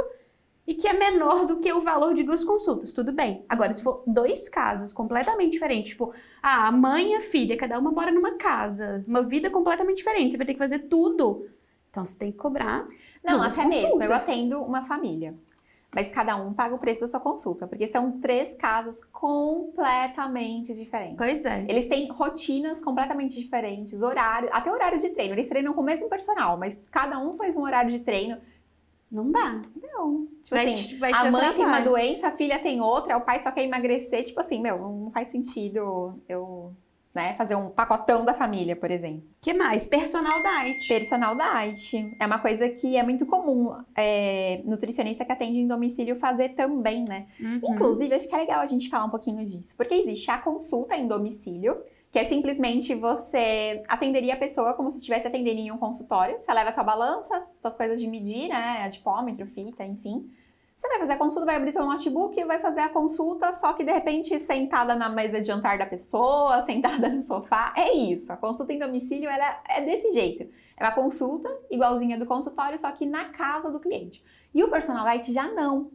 e 0.66 0.74
que 0.74 0.86
é 0.86 0.92
menor 0.92 1.46
do 1.46 1.58
que 1.58 1.72
o 1.72 1.80
valor 1.80 2.14
de 2.14 2.22
duas 2.22 2.44
consultas, 2.44 2.92
tudo 2.92 3.12
bem. 3.12 3.44
Agora, 3.48 3.72
se 3.72 3.82
for 3.82 4.02
dois 4.06 4.48
casos 4.48 4.92
completamente 4.92 5.52
diferentes, 5.52 5.90
tipo, 5.90 6.14
ah, 6.42 6.68
a 6.68 6.72
mãe 6.72 7.12
e 7.12 7.14
a 7.16 7.20
filha, 7.20 7.56
cada 7.56 7.78
uma 7.78 7.90
mora 7.90 8.12
numa 8.12 8.36
casa, 8.36 9.04
uma 9.06 9.22
vida 9.22 9.50
completamente 9.50 9.98
diferente, 9.98 10.32
você 10.32 10.38
vai 10.38 10.46
ter 10.46 10.52
que 10.54 10.58
fazer 10.58 10.80
tudo. 10.80 11.48
Então, 11.90 12.04
você 12.04 12.16
tem 12.16 12.30
que 12.30 12.38
cobrar. 12.38 12.86
Não, 13.22 13.42
até 13.42 13.64
mesmo. 13.66 14.02
Eu 14.02 14.08
consultas. 14.08 14.22
atendo 14.22 14.62
uma 14.62 14.84
família. 14.84 15.34
Mas 15.94 16.10
cada 16.10 16.36
um 16.36 16.54
paga 16.54 16.74
o 16.74 16.78
preço 16.78 17.02
da 17.02 17.06
sua 17.06 17.20
consulta, 17.20 17.66
porque 17.66 17.86
são 17.86 18.18
três 18.18 18.54
casos 18.54 19.04
completamente 19.04 20.74
diferentes. 20.74 21.18
Pois 21.18 21.44
é. 21.44 21.66
Eles 21.68 21.86
têm 21.86 22.10
rotinas 22.10 22.80
completamente 22.80 23.38
diferentes, 23.38 24.00
horário, 24.00 24.48
até 24.52 24.72
horário 24.72 24.98
de 24.98 25.10
treino. 25.10 25.34
Eles 25.34 25.48
treinam 25.48 25.74
com 25.74 25.82
o 25.82 25.84
mesmo 25.84 26.08
personal, 26.08 26.56
mas 26.56 26.86
cada 26.90 27.18
um 27.18 27.36
faz 27.36 27.56
um 27.56 27.62
horário 27.62 27.90
de 27.90 27.98
treino. 27.98 28.38
Não 29.12 29.30
dá. 29.30 29.60
Não. 29.80 30.26
Tipo 30.42 30.56
Vai 30.56 30.72
assim, 30.72 30.98
vai 30.98 31.12
a 31.12 31.30
mãe 31.30 31.52
tem 31.52 31.66
uma 31.66 31.80
doença, 31.80 32.28
a 32.28 32.32
filha 32.32 32.58
tem 32.58 32.80
outra, 32.80 33.18
o 33.18 33.20
pai 33.20 33.42
só 33.42 33.52
quer 33.52 33.62
emagrecer. 33.62 34.24
Tipo 34.24 34.40
assim, 34.40 34.60
meu, 34.60 34.78
não 34.78 35.10
faz 35.10 35.28
sentido 35.28 36.18
eu 36.26 36.72
né, 37.14 37.34
fazer 37.34 37.54
um 37.54 37.68
pacotão 37.68 38.24
da 38.24 38.32
família, 38.32 38.74
por 38.74 38.90
exemplo. 38.90 39.22
que 39.40 39.52
mais? 39.52 39.86
Personal 39.86 40.42
diet. 40.42 40.88
Personal 40.88 41.36
diet. 41.36 42.16
É 42.18 42.24
uma 42.24 42.38
coisa 42.38 42.68
que 42.70 42.96
é 42.96 43.02
muito 43.02 43.26
comum 43.26 43.74
é, 43.94 44.62
nutricionista 44.64 45.24
que 45.24 45.32
atende 45.32 45.58
em 45.58 45.66
domicílio 45.66 46.16
fazer 46.16 46.50
também, 46.50 47.04
né? 47.04 47.26
Uhum. 47.38 47.60
Inclusive, 47.74 48.14
acho 48.14 48.26
que 48.26 48.34
é 48.34 48.38
legal 48.38 48.60
a 48.60 48.66
gente 48.66 48.88
falar 48.88 49.04
um 49.04 49.10
pouquinho 49.10 49.44
disso. 49.44 49.76
Porque 49.76 49.94
existe 49.94 50.30
a 50.30 50.38
consulta 50.38 50.96
em 50.96 51.06
domicílio, 51.06 51.82
que 52.12 52.18
é 52.18 52.24
simplesmente 52.24 52.94
você 52.94 53.82
atenderia 53.88 54.34
a 54.34 54.36
pessoa 54.36 54.74
como 54.74 54.90
se 54.90 54.98
estivesse 54.98 55.26
atendendo 55.26 55.60
em 55.60 55.72
um 55.72 55.78
consultório. 55.78 56.38
Você 56.38 56.52
leva 56.52 56.68
a 56.68 56.72
tua 56.72 56.84
balança, 56.84 57.42
tuas 57.62 57.74
coisas 57.74 57.98
de 57.98 58.06
medir, 58.06 58.48
né? 58.48 58.82
Adipômetro, 58.84 59.46
fita, 59.46 59.82
enfim. 59.82 60.30
Você 60.76 60.88
vai 60.88 60.98
fazer 60.98 61.12
a 61.14 61.16
consulta, 61.16 61.46
vai 61.46 61.56
abrir 61.56 61.72
seu 61.72 61.86
notebook 61.86 62.44
vai 62.44 62.58
fazer 62.58 62.80
a 62.80 62.90
consulta, 62.90 63.50
só 63.52 63.72
que 63.72 63.82
de 63.82 63.92
repente 63.92 64.38
sentada 64.38 64.94
na 64.94 65.08
mesa 65.08 65.40
de 65.40 65.46
jantar 65.46 65.78
da 65.78 65.86
pessoa, 65.86 66.60
sentada 66.66 67.08
no 67.08 67.22
sofá. 67.22 67.72
É 67.74 67.94
isso. 67.94 68.30
A 68.30 68.36
consulta 68.36 68.74
em 68.74 68.78
domicílio 68.78 69.30
ela 69.30 69.62
é 69.66 69.80
desse 69.80 70.12
jeito. 70.12 70.46
É 70.76 70.84
uma 70.84 70.92
consulta 70.92 71.48
igualzinha 71.70 72.18
do 72.18 72.26
consultório, 72.26 72.78
só 72.78 72.92
que 72.92 73.06
na 73.06 73.30
casa 73.30 73.70
do 73.70 73.80
cliente. 73.80 74.22
E 74.54 74.62
o 74.62 74.68
personal 74.68 75.06
diet 75.06 75.32
já 75.32 75.50
não. 75.50 75.90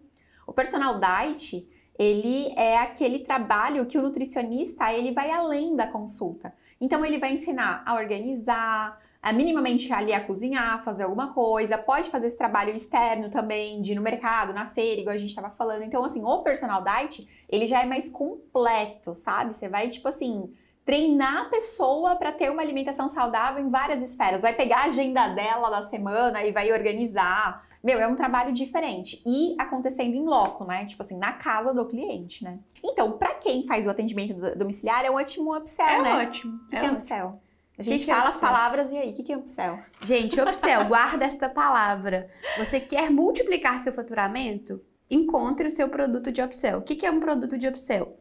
O 0.48 0.54
personal 0.54 1.00
diet, 1.00 1.68
ele 1.98 2.54
é 2.56 2.78
aquele 2.78 3.20
trabalho 3.20 3.86
que 3.86 3.98
o 3.98 4.02
nutricionista, 4.02 4.92
ele 4.94 5.12
vai 5.12 5.32
além 5.32 5.76
da 5.76 5.88
consulta. 5.88 6.54
Então 6.80 7.04
ele 7.04 7.18
vai 7.18 7.34
ensinar 7.34 7.82
a 7.86 7.96
organizar, 7.96 9.00
a 9.22 9.34
minimamente 9.34 9.92
ali 9.92 10.14
a 10.14 10.24
cozinhar, 10.24 10.84
fazer 10.84 11.04
alguma 11.04 11.34
coisa, 11.34 11.78
pode 11.78 12.10
fazer 12.10 12.28
esse 12.28 12.38
trabalho 12.38 12.74
externo 12.74 13.30
também, 13.30 13.82
de 13.82 13.94
ir 13.94 13.96
no 13.96 14.02
mercado, 14.02 14.54
na 14.54 14.68
feira, 14.68 15.02
igual 15.02 15.16
a 15.16 15.18
gente 15.18 15.30
estava 15.30 15.50
falando. 15.50 15.84
Então 15.84 16.06
assim, 16.06 16.24
o 16.24 16.44
personal 16.44 16.84
diet, 16.84 17.28
ele 17.50 17.66
já 17.66 17.82
é 17.82 17.86
mais 17.86 18.10
completo, 18.10 19.16
sabe? 19.16 19.56
Você 19.56 19.68
vai 19.68 19.90
tipo 19.90 20.08
assim, 20.08 20.54
treinar 20.86 21.48
a 21.48 21.50
pessoa 21.50 22.16
para 22.16 22.32
ter 22.32 22.50
uma 22.50 22.62
alimentação 22.62 23.10
saudável 23.10 23.62
em 23.62 23.70
várias 23.70 24.02
esferas. 24.02 24.44
Vai 24.44 24.54
pegar 24.54 24.78
a 24.78 24.86
agenda 24.86 25.28
dela 25.28 25.70
da 25.70 25.82
semana 25.82 26.46
e 26.46 26.54
vai 26.54 26.72
organizar. 26.72 27.67
Meu, 27.88 28.00
é 28.02 28.08
um 28.08 28.16
trabalho 28.16 28.52
diferente. 28.54 29.22
E 29.26 29.56
acontecendo 29.58 30.14
em 30.14 30.26
loco, 30.26 30.66
né? 30.66 30.86
Tipo 30.86 31.02
assim, 31.04 31.18
na 31.18 31.32
casa 31.32 31.74
do 31.74 31.88
cliente, 31.88 32.44
né? 32.44 32.60
Então, 32.84 33.14
para 33.14 33.36
quem 33.36 33.64
faz 33.64 33.88
o 33.88 33.90
atendimento 33.90 34.34
do- 34.34 34.56
domiciliar, 34.58 35.06
é 35.06 35.10
um 35.10 35.16
ótimo 35.16 35.56
upsell, 35.56 35.88
É 35.88 36.02
né? 36.02 36.14
ótimo. 36.16 36.56
O 36.66 36.70
que, 36.70 36.76
é 36.76 36.80
que 36.80 36.86
é 36.86 36.90
ótimo. 36.90 36.98
upsell? 37.00 37.42
A 37.80 37.84
gente 37.84 38.04
que 38.06 38.12
é 38.12 38.14
fala 38.16 38.28
as 38.30 38.36
upsell? 38.36 38.50
palavras 38.50 38.92
e 38.92 38.98
aí, 38.98 39.12
o 39.12 39.14
que, 39.14 39.24
que 39.24 39.32
é 39.32 39.38
upsell? 39.38 39.80
Gente, 40.04 40.42
Upsell, 40.42 40.84
guarda 40.90 41.24
esta 41.26 41.48
palavra. 41.48 42.30
Você 42.58 42.80
quer 42.80 43.10
multiplicar 43.10 43.80
seu 43.80 43.94
faturamento? 43.94 44.82
Encontre 45.10 45.68
o 45.68 45.72
seu 45.72 45.88
produto 45.88 46.30
de 46.32 46.42
Upsell. 46.42 46.80
O 46.80 46.82
que 46.82 46.94
que 46.96 47.06
é 47.06 47.12
um 47.12 47.20
produto 47.22 47.58
de 47.58 47.68
Upsell? 47.70 48.18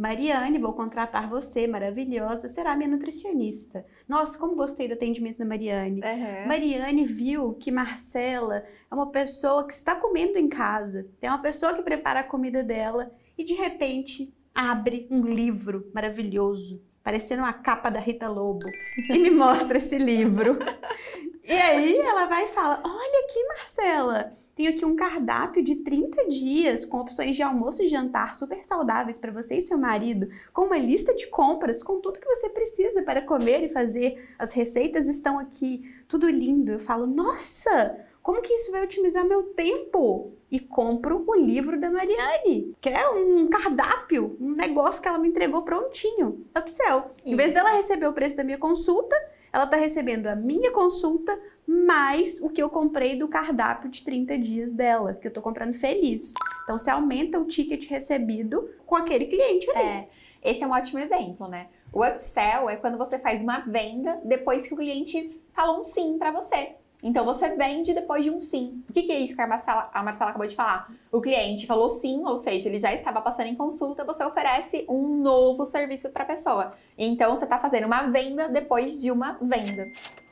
Mariane, 0.00 0.56
vou 0.58 0.72
contratar 0.72 1.28
você, 1.28 1.66
maravilhosa, 1.66 2.48
será 2.48 2.74
minha 2.74 2.88
nutricionista. 2.88 3.84
Nossa, 4.08 4.38
como 4.38 4.56
gostei 4.56 4.88
do 4.88 4.94
atendimento 4.94 5.36
da 5.36 5.44
Mariane. 5.44 6.00
Mariane 6.48 7.04
viu 7.04 7.52
que 7.52 7.70
Marcela 7.70 8.64
é 8.90 8.94
uma 8.94 9.10
pessoa 9.10 9.66
que 9.66 9.74
está 9.74 9.94
comendo 9.94 10.38
em 10.38 10.48
casa, 10.48 11.06
tem 11.20 11.28
uma 11.28 11.42
pessoa 11.42 11.74
que 11.74 11.82
prepara 11.82 12.20
a 12.20 12.24
comida 12.24 12.64
dela 12.64 13.12
e 13.36 13.44
de 13.44 13.52
repente 13.52 14.32
abre 14.54 15.06
um 15.10 15.20
livro 15.20 15.90
maravilhoso, 15.92 16.82
parecendo 17.04 17.42
uma 17.42 17.52
capa 17.52 17.90
da 17.90 18.00
Rita 18.00 18.26
Lobo, 18.26 18.64
e 19.10 19.18
me 19.18 19.28
mostra 19.28 19.76
esse 19.76 19.98
livro. 19.98 20.58
E 21.42 21.52
aí 21.52 21.98
ela 21.98 22.26
vai 22.26 22.44
e 22.44 22.52
fala: 22.52 22.80
Olha 22.84 23.24
aqui, 23.24 23.44
Marcela, 23.48 24.32
tenho 24.60 24.70
aqui 24.70 24.84
um 24.84 24.94
cardápio 24.94 25.62
de 25.62 25.76
30 25.76 26.28
dias 26.28 26.84
com 26.84 26.98
opções 26.98 27.34
de 27.34 27.42
almoço 27.42 27.82
e 27.82 27.88
jantar 27.88 28.34
super 28.34 28.62
saudáveis 28.62 29.16
para 29.16 29.32
você 29.32 29.56
e 29.56 29.66
seu 29.66 29.78
marido, 29.78 30.28
com 30.52 30.66
uma 30.66 30.76
lista 30.76 31.14
de 31.14 31.28
compras, 31.28 31.82
com 31.82 31.98
tudo 31.98 32.20
que 32.20 32.28
você 32.28 32.50
precisa 32.50 33.02
para 33.02 33.22
comer 33.22 33.64
e 33.64 33.70
fazer. 33.70 34.28
As 34.38 34.52
receitas 34.52 35.08
estão 35.08 35.38
aqui, 35.38 35.82
tudo 36.06 36.28
lindo. 36.28 36.72
Eu 36.72 36.78
falo: 36.78 37.06
Nossa, 37.06 38.04
como 38.22 38.42
que 38.42 38.52
isso 38.52 38.70
vai 38.70 38.84
otimizar 38.84 39.24
meu 39.24 39.44
tempo? 39.54 40.34
E 40.50 40.60
compro 40.60 41.24
o 41.26 41.34
livro 41.34 41.80
da 41.80 41.88
Mariane, 41.88 42.76
que 42.82 42.90
é 42.90 43.08
um 43.08 43.48
cardápio, 43.48 44.36
um 44.38 44.50
negócio 44.50 45.00
que 45.00 45.08
ela 45.08 45.18
me 45.18 45.28
entregou 45.28 45.62
prontinho. 45.62 46.44
Upsell. 46.54 47.12
Em 47.24 47.34
vez 47.34 47.54
dela 47.54 47.70
receber 47.70 48.06
o 48.06 48.12
preço 48.12 48.36
da 48.36 48.44
minha 48.44 48.58
consulta, 48.58 49.16
ela 49.52 49.64
está 49.64 49.76
recebendo 49.76 50.26
a 50.26 50.36
minha 50.36 50.70
consulta 50.70 51.38
mais 51.70 52.40
o 52.42 52.50
que 52.50 52.60
eu 52.60 52.68
comprei 52.68 53.14
do 53.14 53.28
cardápio 53.28 53.88
de 53.88 54.02
30 54.02 54.36
dias 54.38 54.72
dela, 54.72 55.14
que 55.14 55.28
eu 55.28 55.32
tô 55.32 55.40
comprando 55.40 55.74
feliz. 55.74 56.34
Então 56.64 56.76
você 56.76 56.90
aumenta 56.90 57.38
o 57.38 57.44
ticket 57.44 57.88
recebido 57.88 58.68
com 58.84 58.96
aquele 58.96 59.26
cliente 59.26 59.70
ali. 59.70 59.78
É, 59.80 60.08
esse 60.42 60.64
é 60.64 60.66
um 60.66 60.72
ótimo 60.72 60.98
exemplo, 60.98 61.46
né? 61.46 61.68
O 61.92 62.04
upsell 62.04 62.68
é 62.68 62.74
quando 62.74 62.98
você 62.98 63.20
faz 63.20 63.40
uma 63.40 63.60
venda 63.60 64.20
depois 64.24 64.66
que 64.66 64.74
o 64.74 64.76
cliente 64.76 65.40
falou 65.50 65.82
um 65.82 65.84
sim 65.84 66.18
para 66.18 66.32
você. 66.32 66.74
Então 67.02 67.24
você 67.24 67.50
vende 67.50 67.94
depois 67.94 68.24
de 68.24 68.30
um 68.30 68.42
sim. 68.42 68.82
O 68.88 68.92
que, 68.92 69.04
que 69.04 69.12
é 69.12 69.20
isso 69.20 69.36
que 69.36 69.40
a 69.40 69.46
Marcela, 69.46 69.88
a 69.94 70.02
Marcela 70.02 70.30
acabou 70.30 70.48
de 70.48 70.56
falar? 70.56 70.92
O 71.12 71.20
cliente 71.20 71.68
falou 71.68 71.88
sim, 71.88 72.24
ou 72.24 72.36
seja, 72.36 72.68
ele 72.68 72.80
já 72.80 72.92
estava 72.92 73.22
passando 73.22 73.46
em 73.46 73.54
consulta, 73.54 74.04
você 74.04 74.24
oferece 74.24 74.84
um 74.88 75.16
novo 75.22 75.64
serviço 75.64 76.10
para 76.10 76.24
a 76.24 76.26
pessoa. 76.26 76.74
Então 76.98 77.34
você 77.34 77.44
está 77.44 77.58
fazendo 77.58 77.86
uma 77.86 78.10
venda 78.10 78.48
depois 78.48 79.00
de 79.00 79.10
uma 79.10 79.38
venda. 79.40 79.84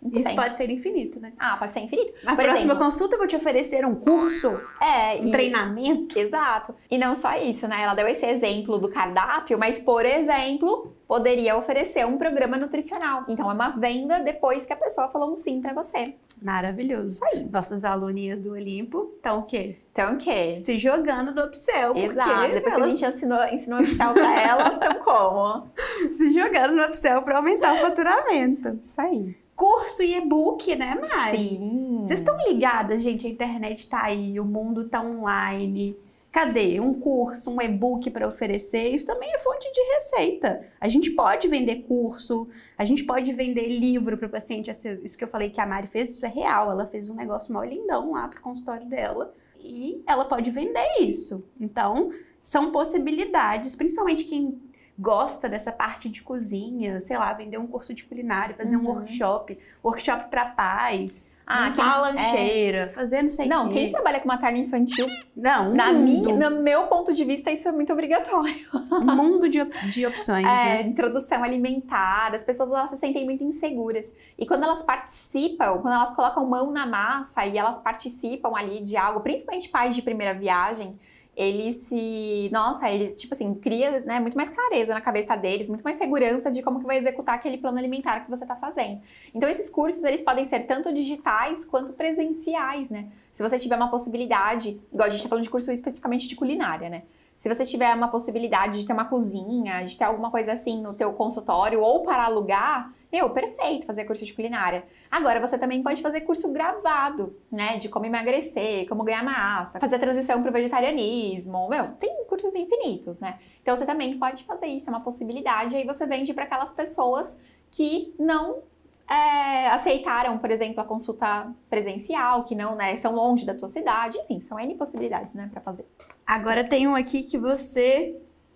Muito 0.03 0.19
Isso 0.19 0.29
bem. 0.29 0.37
pode 0.37 0.57
ser 0.57 0.71
infinito, 0.71 1.19
né? 1.21 1.33
Ah, 1.39 1.57
pode 1.57 1.73
ser 1.73 1.81
infinito. 1.81 2.15
Na 2.23 2.35
próxima 2.35 2.59
exemplo, 2.59 2.79
consulta 2.79 3.15
eu 3.15 3.19
vou 3.19 3.27
te 3.27 3.37
oferecer 3.37 3.85
um 3.85 3.95
curso, 3.95 4.61
é, 4.81 5.21
um 5.21 5.27
e- 5.27 5.31
treinamento. 5.31 6.19
Exato. 6.19 6.75
E 6.91 6.97
não 6.97 7.15
só 7.15 7.37
isso, 7.37 7.67
né? 7.67 7.83
Ela 7.83 7.95
deu 7.95 8.07
esse 8.07 8.25
exemplo 8.27 8.79
do 8.79 8.89
cardápio, 8.91 9.59
mas, 9.59 9.81
por 9.81 10.05
exemplo, 10.07 10.93
poderia 11.07 11.57
oferecer 11.57 12.07
um 12.07 12.17
programa 12.19 12.57
nutricional. 12.57 13.25
Então, 13.29 13.51
é 13.51 13.55
uma 13.55 13.71
venda 13.71 14.21
depois 14.21 14.67
que 14.67 14.73
a 14.73 14.77
pessoa 14.77 15.09
falou 15.09 15.33
um 15.33 15.37
sim 15.37 15.61
pra 15.61 15.73
você. 15.73 16.15
Maravilhoso. 16.43 17.15
Isso 17.15 17.25
aí. 17.25 17.45
Nossas 17.51 17.85
aluninhas 17.85 18.41
do 18.41 18.53
Olimpo 18.53 19.13
estão 19.17 19.41
o 19.41 19.43
quê? 19.43 19.77
Então, 19.91 20.15
o 20.15 20.19
quê? 20.19 20.61
Se 20.61 20.79
jogando 20.79 21.35
no 21.35 21.45
Upsell. 21.47 21.97
Exato. 21.97 22.53
Depois 22.53 22.63
que 22.63 22.69
a 22.69 22.75
elas 22.75 22.91
gente 22.91 23.05
ensinou, 23.05 23.45
ensinou 23.47 23.81
oficial 23.81 24.15
pra 24.15 24.41
elas, 24.43 24.73
estão 24.75 25.03
como? 25.03 25.69
se 26.15 26.33
jogando 26.33 26.77
no 26.77 26.85
Upsell 26.85 27.23
para 27.23 27.39
aumentar 27.39 27.75
o 27.75 27.79
faturamento. 27.79 28.79
Isso 28.85 29.01
aí. 29.01 29.35
Curso 29.59 30.05
e 30.05 30.15
e-book, 30.15 30.77
né, 30.77 30.95
Mari? 30.95 31.37
Sim. 31.37 32.03
Vocês 32.05 32.21
estão 32.21 32.39
ligadas, 32.47 33.03
gente? 33.03 33.27
A 33.27 33.31
internet 33.31 33.89
tá 33.89 34.05
aí, 34.05 34.39
o 34.39 34.45
mundo 34.45 34.89
tá 34.89 35.03
online. 35.03 35.97
Cadê? 36.31 36.79
Um 36.79 36.95
curso, 36.95 37.51
um 37.51 37.61
e-book 37.61 38.09
para 38.11 38.29
oferecer? 38.29 38.95
Isso 38.95 39.07
também 39.07 39.35
é 39.35 39.39
fonte 39.41 39.69
de 39.73 39.81
receita. 39.95 40.65
A 40.81 40.87
gente 40.87 41.11
pode 41.11 41.49
vender 41.49 41.83
curso, 41.89 42.47
a 42.77 42.85
gente 42.85 43.03
pode 43.03 43.33
vender 43.33 43.67
livro 43.67 44.17
para 44.17 44.29
o 44.29 44.31
paciente. 44.31 44.71
Isso 44.71 45.19
que 45.19 45.25
eu 45.25 45.29
falei 45.29 45.51
que 45.51 45.61
a 45.61 45.67
Mari 45.67 45.89
fez, 45.89 46.13
isso 46.13 46.25
é 46.25 46.29
real. 46.29 46.71
Ela 46.71 46.87
fez 46.87 47.11
um 47.11 47.17
negócio 47.17 47.53
mó 47.53 47.65
lindão 47.65 48.13
lá 48.13 48.29
pro 48.29 48.41
consultório 48.41 48.87
dela 48.87 49.35
e 49.59 50.01
ela 50.07 50.25
pode 50.25 50.53
vender 50.53 51.01
isso. 51.01 51.45
Então, 51.61 52.13
são 52.45 52.71
possibilidades, 52.71 53.75
principalmente 53.75 54.23
quem 54.25 54.57
gosta 54.99 55.49
dessa 55.49 55.71
parte 55.71 56.09
de 56.09 56.23
cozinha, 56.23 57.01
sei 57.01 57.17
lá, 57.17 57.33
vender 57.33 57.59
um 57.59 57.67
curso 57.67 57.95
de 57.95 58.05
culinária, 58.05 58.55
fazer 58.55 58.77
um 58.77 58.81
Uhum. 58.81 58.95
workshop, 58.97 59.59
workshop 59.85 60.29
para 60.31 60.47
pais. 60.47 61.31
Ah, 61.51 61.73
quem, 61.75 61.83
a 61.83 61.97
lancheira, 61.99 62.79
é... 62.79 62.89
fazer 62.89 63.23
não 63.23 63.31
sei 63.31 63.49
Não, 63.49 63.69
quê. 63.69 63.75
quem 63.75 63.91
trabalha 63.91 64.21
com 64.21 64.29
materno 64.29 64.59
infantil, 64.59 65.07
não, 65.35 65.73
na 65.75 65.91
minha, 65.95 66.51
no 66.51 66.61
meu 66.63 66.89
ponto 66.89 67.11
de 67.15 67.25
vista, 67.25 67.51
isso 67.51 67.67
é 67.67 67.73
muito 67.73 67.91
obrigatório. 67.91 68.67
Um 68.93 69.17
mundo 69.17 69.49
de, 69.49 69.65
de 69.65 70.07
opções, 70.07 70.45
é, 70.45 70.47
né? 70.47 70.83
Introdução 70.83 71.43
alimentar, 71.43 72.35
as 72.35 72.45
pessoas 72.45 72.69
elas 72.69 72.91
se 72.91 72.99
sentem 72.99 73.25
muito 73.25 73.43
inseguras. 73.45 74.15
E 74.37 74.45
quando 74.45 74.65
elas 74.65 74.83
participam, 74.83 75.79
quando 75.81 75.95
elas 75.95 76.15
colocam 76.15 76.45
mão 76.47 76.71
na 76.71 76.85
massa 76.85 77.47
e 77.47 77.57
elas 77.57 77.79
participam 77.79 78.53
ali 78.55 78.83
de 78.83 78.99
algo, 78.99 79.21
principalmente 79.21 79.71
pais 79.71 79.95
de 79.97 80.03
primeira 80.03 80.35
viagem, 80.39 80.99
ele 81.39 81.73
se. 81.73 82.51
Nossa, 82.53 82.91
ele, 82.91 83.15
tipo 83.15 83.33
assim, 83.33 83.55
cria 83.55 84.01
né, 84.01 84.19
muito 84.19 84.37
mais 84.37 84.51
clareza 84.51 84.93
na 84.93 85.01
cabeça 85.01 85.37
deles, 85.37 85.69
muito 85.69 85.83
mais 85.83 85.97
segurança 85.97 86.51
de 86.51 86.61
como 86.63 86.81
que 86.81 86.85
vai 86.85 86.99
executar 86.99 87.37
aquele 87.37 87.59
plano 87.59 87.79
alimentar 87.79 88.25
que 88.25 88.31
você 88.31 88.43
está 88.43 88.57
fazendo. 88.57 89.01
Então, 89.33 89.49
esses 89.49 89.71
cursos, 89.71 90.03
eles 90.03 90.21
podem 90.21 90.45
ser 90.45 90.67
tanto 90.67 90.93
digitais 90.93 91.65
quanto 91.65 91.93
presenciais, 91.93 92.91
né? 92.91 93.07
Se 93.31 93.41
você 93.41 93.57
tiver 93.57 93.77
uma 93.77 93.89
possibilidade, 93.89 94.81
igual 94.93 95.07
a 95.07 95.11
gente 95.11 95.21
está 95.21 95.29
falando 95.29 95.45
de 95.45 95.51
curso 95.51 95.71
especificamente 95.71 96.27
de 96.27 96.35
culinária, 96.35 96.89
né? 96.89 97.05
Se 97.37 97.49
você 97.49 97.65
tiver 97.65 97.95
uma 97.95 98.09
possibilidade 98.09 98.81
de 98.81 98.87
ter 98.89 98.93
uma 98.93 99.05
cozinha, 99.05 99.85
de 99.85 99.97
ter 99.97 100.03
alguma 100.03 100.33
coisa 100.33 100.51
assim 100.51 100.83
no 100.83 100.93
teu 100.93 101.13
consultório 101.13 101.81
ou 101.81 102.03
para 102.03 102.25
alugar, 102.25 102.93
meu, 103.11 103.31
perfeito 103.31 103.87
fazer 103.87 104.05
curso 104.05 104.25
de 104.25 104.33
culinária. 104.33 104.85
Agora, 105.11 105.41
você 105.41 105.59
também 105.59 105.83
pode 105.83 106.03
fazer 106.03 106.23
curso 106.23 106.53
gravado, 106.53 107.37
né? 107.51 107.79
De 107.79 107.89
como 107.89 108.07
emagrecer, 108.07 108.87
como 108.89 109.05
ganhar 109.05 109.25
massa, 109.25 109.81
fazer 109.81 109.97
a 109.97 109.99
transição 109.99 110.43
para 110.43 110.51
o 110.51 110.53
vegetarianismo. 110.53 111.69
Meu, 111.69 111.93
tem 111.93 112.25
cursos 112.27 112.55
infinitos, 112.55 113.21
né? 113.21 113.39
Então, 113.63 113.77
você 113.77 113.87
também 113.87 114.19
pode 114.19 114.45
fazer 114.45 114.67
isso, 114.67 114.89
é 114.89 114.93
uma 114.93 115.01
possibilidade. 115.01 115.77
Aí 115.77 115.85
você 115.85 116.07
vende 116.07 116.35
para 116.35 116.45
aquelas 116.45 116.73
pessoas 116.75 117.39
que 117.71 118.15
não 118.19 118.63
é, 119.09 119.69
aceitaram, 119.69 120.37
por 120.39 120.51
exemplo, 120.51 120.81
a 120.81 120.85
consulta 120.85 121.51
presencial, 121.71 122.45
que 122.45 122.55
não, 122.55 122.75
né, 122.75 122.95
são 122.97 123.15
longe 123.15 123.47
da 123.47 123.55
tua 123.55 123.69
cidade, 123.69 124.19
enfim, 124.19 124.41
são 124.43 124.61
N 124.61 124.75
possibilidades, 124.75 125.35
né, 125.35 125.49
para 125.51 125.63
fazer. 125.63 125.87
Agora 126.27 126.63
tem 126.63 126.87
um 126.87 126.95
aqui 126.95 127.23
que 127.23 127.39
você 127.39 128.15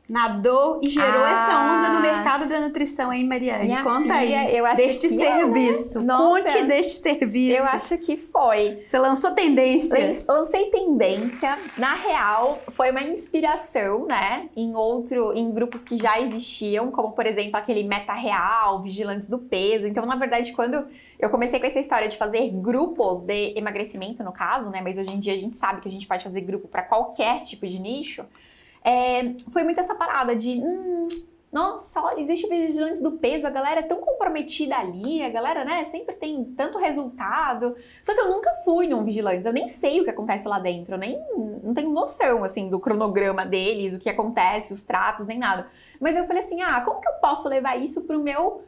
nadou 0.08 0.80
e 0.82 0.90
gerou 0.90 1.24
ah, 1.24 1.30
essa 1.30 1.58
onda 1.58 1.94
no 1.94 2.00
mercado 2.00 2.48
da 2.48 2.60
nutrição, 2.60 3.12
hein, 3.12 3.26
Mariane? 3.26 3.82
Conta 3.82 4.18
filha, 4.18 4.40
aí 4.40 4.56
eu 4.56 4.66
acho 4.66 4.76
deste 4.76 5.08
que 5.08 5.14
serviço. 5.16 5.98
É, 5.98 6.02
Nossa, 6.02 6.42
Conte 6.42 6.64
deste 6.64 7.02
serviço. 7.02 7.56
Eu 7.56 7.64
acho 7.64 7.98
que 7.98 8.16
foi. 8.16 8.82
Você 8.84 8.98
lançou 8.98 9.30
tendência. 9.30 9.96
Lancei 10.28 10.66
tendência. 10.70 11.56
Na 11.78 11.94
real, 11.94 12.60
foi 12.70 12.90
uma 12.90 13.02
inspiração, 13.02 14.06
né, 14.06 14.48
em 14.56 14.74
outro, 14.74 15.32
em 15.32 15.50
grupos 15.50 15.84
que 15.84 15.96
já 15.96 16.20
existiam, 16.20 16.90
como 16.90 17.12
por 17.12 17.26
exemplo 17.26 17.56
aquele 17.56 17.82
Meta 17.82 18.14
Real, 18.14 18.82
Vigilantes 18.82 19.28
do 19.28 19.38
Peso. 19.38 19.86
Então, 19.86 20.04
na 20.04 20.16
verdade, 20.16 20.52
quando 20.52 20.86
eu 21.18 21.30
comecei 21.30 21.60
com 21.60 21.66
essa 21.66 21.78
história 21.78 22.08
de 22.08 22.16
fazer 22.16 22.50
grupos 22.50 23.20
de 23.20 23.56
emagrecimento, 23.56 24.24
no 24.24 24.32
caso, 24.32 24.70
né, 24.70 24.80
mas 24.82 24.98
hoje 24.98 25.12
em 25.12 25.20
dia 25.20 25.34
a 25.34 25.38
gente 25.38 25.56
sabe 25.56 25.80
que 25.80 25.88
a 25.88 25.92
gente 25.92 26.06
pode 26.06 26.24
fazer 26.24 26.40
grupo 26.40 26.66
para 26.66 26.82
qualquer 26.82 27.42
tipo 27.42 27.66
de 27.66 27.78
nicho 27.78 28.24
é, 28.84 29.34
foi 29.52 29.62
muito 29.64 29.80
essa 29.80 29.94
parada 29.94 30.34
de. 30.34 30.58
Hum, 30.58 31.08
nossa, 31.52 32.00
olha, 32.00 32.18
existe 32.20 32.48
vigilantes 32.48 33.02
do 33.02 33.12
peso, 33.12 33.46
a 33.46 33.50
galera 33.50 33.80
é 33.80 33.82
tão 33.82 34.00
comprometida 34.00 34.74
ali, 34.74 35.22
a 35.22 35.28
galera, 35.28 35.66
né, 35.66 35.84
sempre 35.84 36.14
tem 36.14 36.46
tanto 36.56 36.78
resultado. 36.78 37.76
Só 38.02 38.14
que 38.14 38.20
eu 38.20 38.30
nunca 38.30 38.50
fui 38.64 38.88
num 38.88 39.04
vigilante, 39.04 39.46
eu 39.46 39.52
nem 39.52 39.68
sei 39.68 40.00
o 40.00 40.04
que 40.04 40.08
acontece 40.08 40.48
lá 40.48 40.58
dentro, 40.58 40.94
eu 40.94 40.98
nem 40.98 41.20
não 41.62 41.74
tenho 41.74 41.90
noção, 41.90 42.42
assim, 42.42 42.70
do 42.70 42.80
cronograma 42.80 43.44
deles, 43.44 43.94
o 43.94 44.00
que 44.00 44.08
acontece, 44.08 44.72
os 44.72 44.82
tratos, 44.82 45.26
nem 45.26 45.38
nada. 45.38 45.68
Mas 46.00 46.16
eu 46.16 46.24
falei 46.24 46.42
assim, 46.42 46.62
ah, 46.62 46.80
como 46.80 47.02
que 47.02 47.08
eu 47.08 47.14
posso 47.14 47.48
levar 47.50 47.76
isso 47.76 48.00
pro 48.02 48.18
meu, 48.18 48.62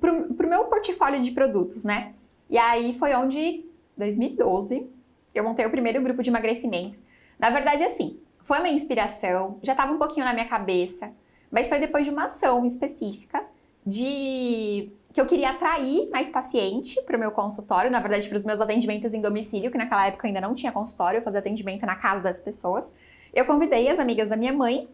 pro, 0.00 0.34
pro 0.34 0.48
meu 0.48 0.64
portfólio 0.64 1.20
de 1.20 1.30
produtos, 1.30 1.84
né? 1.84 2.12
E 2.50 2.58
aí 2.58 2.98
foi 2.98 3.14
onde, 3.14 3.64
2012, 3.96 4.90
eu 5.32 5.44
montei 5.44 5.64
o 5.64 5.70
primeiro 5.70 6.02
grupo 6.02 6.24
de 6.24 6.30
emagrecimento. 6.30 6.98
Na 7.38 7.50
verdade, 7.50 7.84
assim, 7.84 8.18
foi 8.46 8.60
uma 8.60 8.68
inspiração, 8.68 9.58
já 9.60 9.72
estava 9.72 9.92
um 9.92 9.98
pouquinho 9.98 10.24
na 10.24 10.32
minha 10.32 10.46
cabeça, 10.46 11.10
mas 11.50 11.68
foi 11.68 11.80
depois 11.80 12.06
de 12.06 12.12
uma 12.12 12.24
ação 12.24 12.64
específica 12.64 13.42
de 13.84 14.88
que 15.12 15.20
eu 15.20 15.26
queria 15.26 15.50
atrair 15.50 16.08
mais 16.10 16.30
paciente 16.30 17.02
para 17.02 17.16
o 17.16 17.18
meu 17.20 17.32
consultório, 17.32 17.90
na 17.90 17.98
verdade 17.98 18.28
para 18.28 18.36
os 18.36 18.44
meus 18.44 18.60
atendimentos 18.60 19.12
em 19.12 19.20
domicílio, 19.20 19.70
que 19.70 19.76
naquela 19.76 20.06
época 20.06 20.28
ainda 20.28 20.40
não 20.40 20.54
tinha 20.54 20.70
consultório, 20.70 21.18
eu 21.18 21.22
fazia 21.22 21.40
atendimento 21.40 21.84
na 21.84 21.96
casa 21.96 22.22
das 22.22 22.40
pessoas. 22.40 22.92
Eu 23.34 23.44
convidei 23.46 23.88
as 23.88 23.98
amigas 23.98 24.28
da 24.28 24.36
minha 24.36 24.52
mãe, 24.52 24.88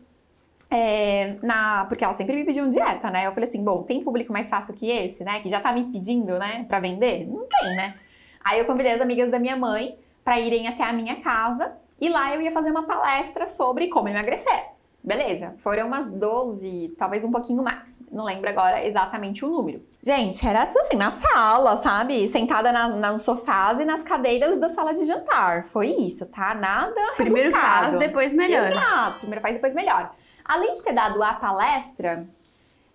é, 0.70 1.36
na, 1.42 1.84
porque 1.86 2.02
elas 2.02 2.16
sempre 2.16 2.34
me 2.34 2.44
pediam 2.44 2.70
dieta, 2.70 3.10
né? 3.10 3.26
Eu 3.26 3.32
falei 3.32 3.48
assim, 3.48 3.62
bom, 3.62 3.82
tem 3.82 4.02
público 4.02 4.32
mais 4.32 4.48
fácil 4.48 4.74
que 4.74 4.88
esse, 4.88 5.24
né? 5.24 5.40
Que 5.40 5.50
já 5.50 5.60
tá 5.60 5.72
me 5.72 5.84
pedindo, 5.84 6.38
né, 6.38 6.64
para 6.66 6.80
vender? 6.80 7.26
Não 7.26 7.46
tem, 7.46 7.76
né? 7.76 7.94
Aí 8.42 8.58
eu 8.58 8.64
convidei 8.64 8.92
as 8.92 9.00
amigas 9.02 9.30
da 9.30 9.38
minha 9.38 9.56
mãe 9.56 9.98
para 10.24 10.40
irem 10.40 10.68
até 10.68 10.84
a 10.84 10.92
minha 10.92 11.16
casa 11.16 11.81
e 12.02 12.08
lá 12.08 12.34
eu 12.34 12.42
ia 12.42 12.50
fazer 12.50 12.68
uma 12.68 12.82
palestra 12.82 13.46
sobre 13.46 13.86
como 13.86 14.08
emagrecer. 14.08 14.72
Beleza, 15.04 15.54
foram 15.58 15.86
umas 15.86 16.10
12, 16.10 16.96
talvez 16.98 17.22
um 17.22 17.30
pouquinho 17.30 17.62
mais. 17.62 18.00
Não 18.10 18.24
lembro 18.24 18.50
agora 18.50 18.84
exatamente 18.84 19.44
o 19.44 19.48
número. 19.48 19.80
Gente, 20.02 20.44
era 20.44 20.66
tudo 20.66 20.80
assim, 20.80 20.96
na 20.96 21.12
sala, 21.12 21.76
sabe? 21.76 22.26
Sentada 22.26 22.72
nas, 22.72 22.96
nos 22.96 23.22
sofás 23.22 23.78
e 23.78 23.84
nas 23.84 24.02
cadeiras 24.02 24.58
da 24.58 24.68
sala 24.68 24.92
de 24.94 25.04
jantar. 25.04 25.66
Foi 25.66 25.86
isso, 25.90 26.26
tá? 26.26 26.56
Nada. 26.56 27.00
Primeiro 27.16 27.50
rebuscado. 27.50 27.84
faz, 27.84 27.98
depois 27.98 28.32
melhor. 28.32 28.72
Exato, 28.72 29.18
primeiro 29.20 29.40
faz, 29.40 29.54
depois 29.54 29.72
melhor. 29.72 30.12
Além 30.44 30.74
de 30.74 30.82
ter 30.82 30.92
dado 30.92 31.22
a 31.22 31.34
palestra, 31.34 32.26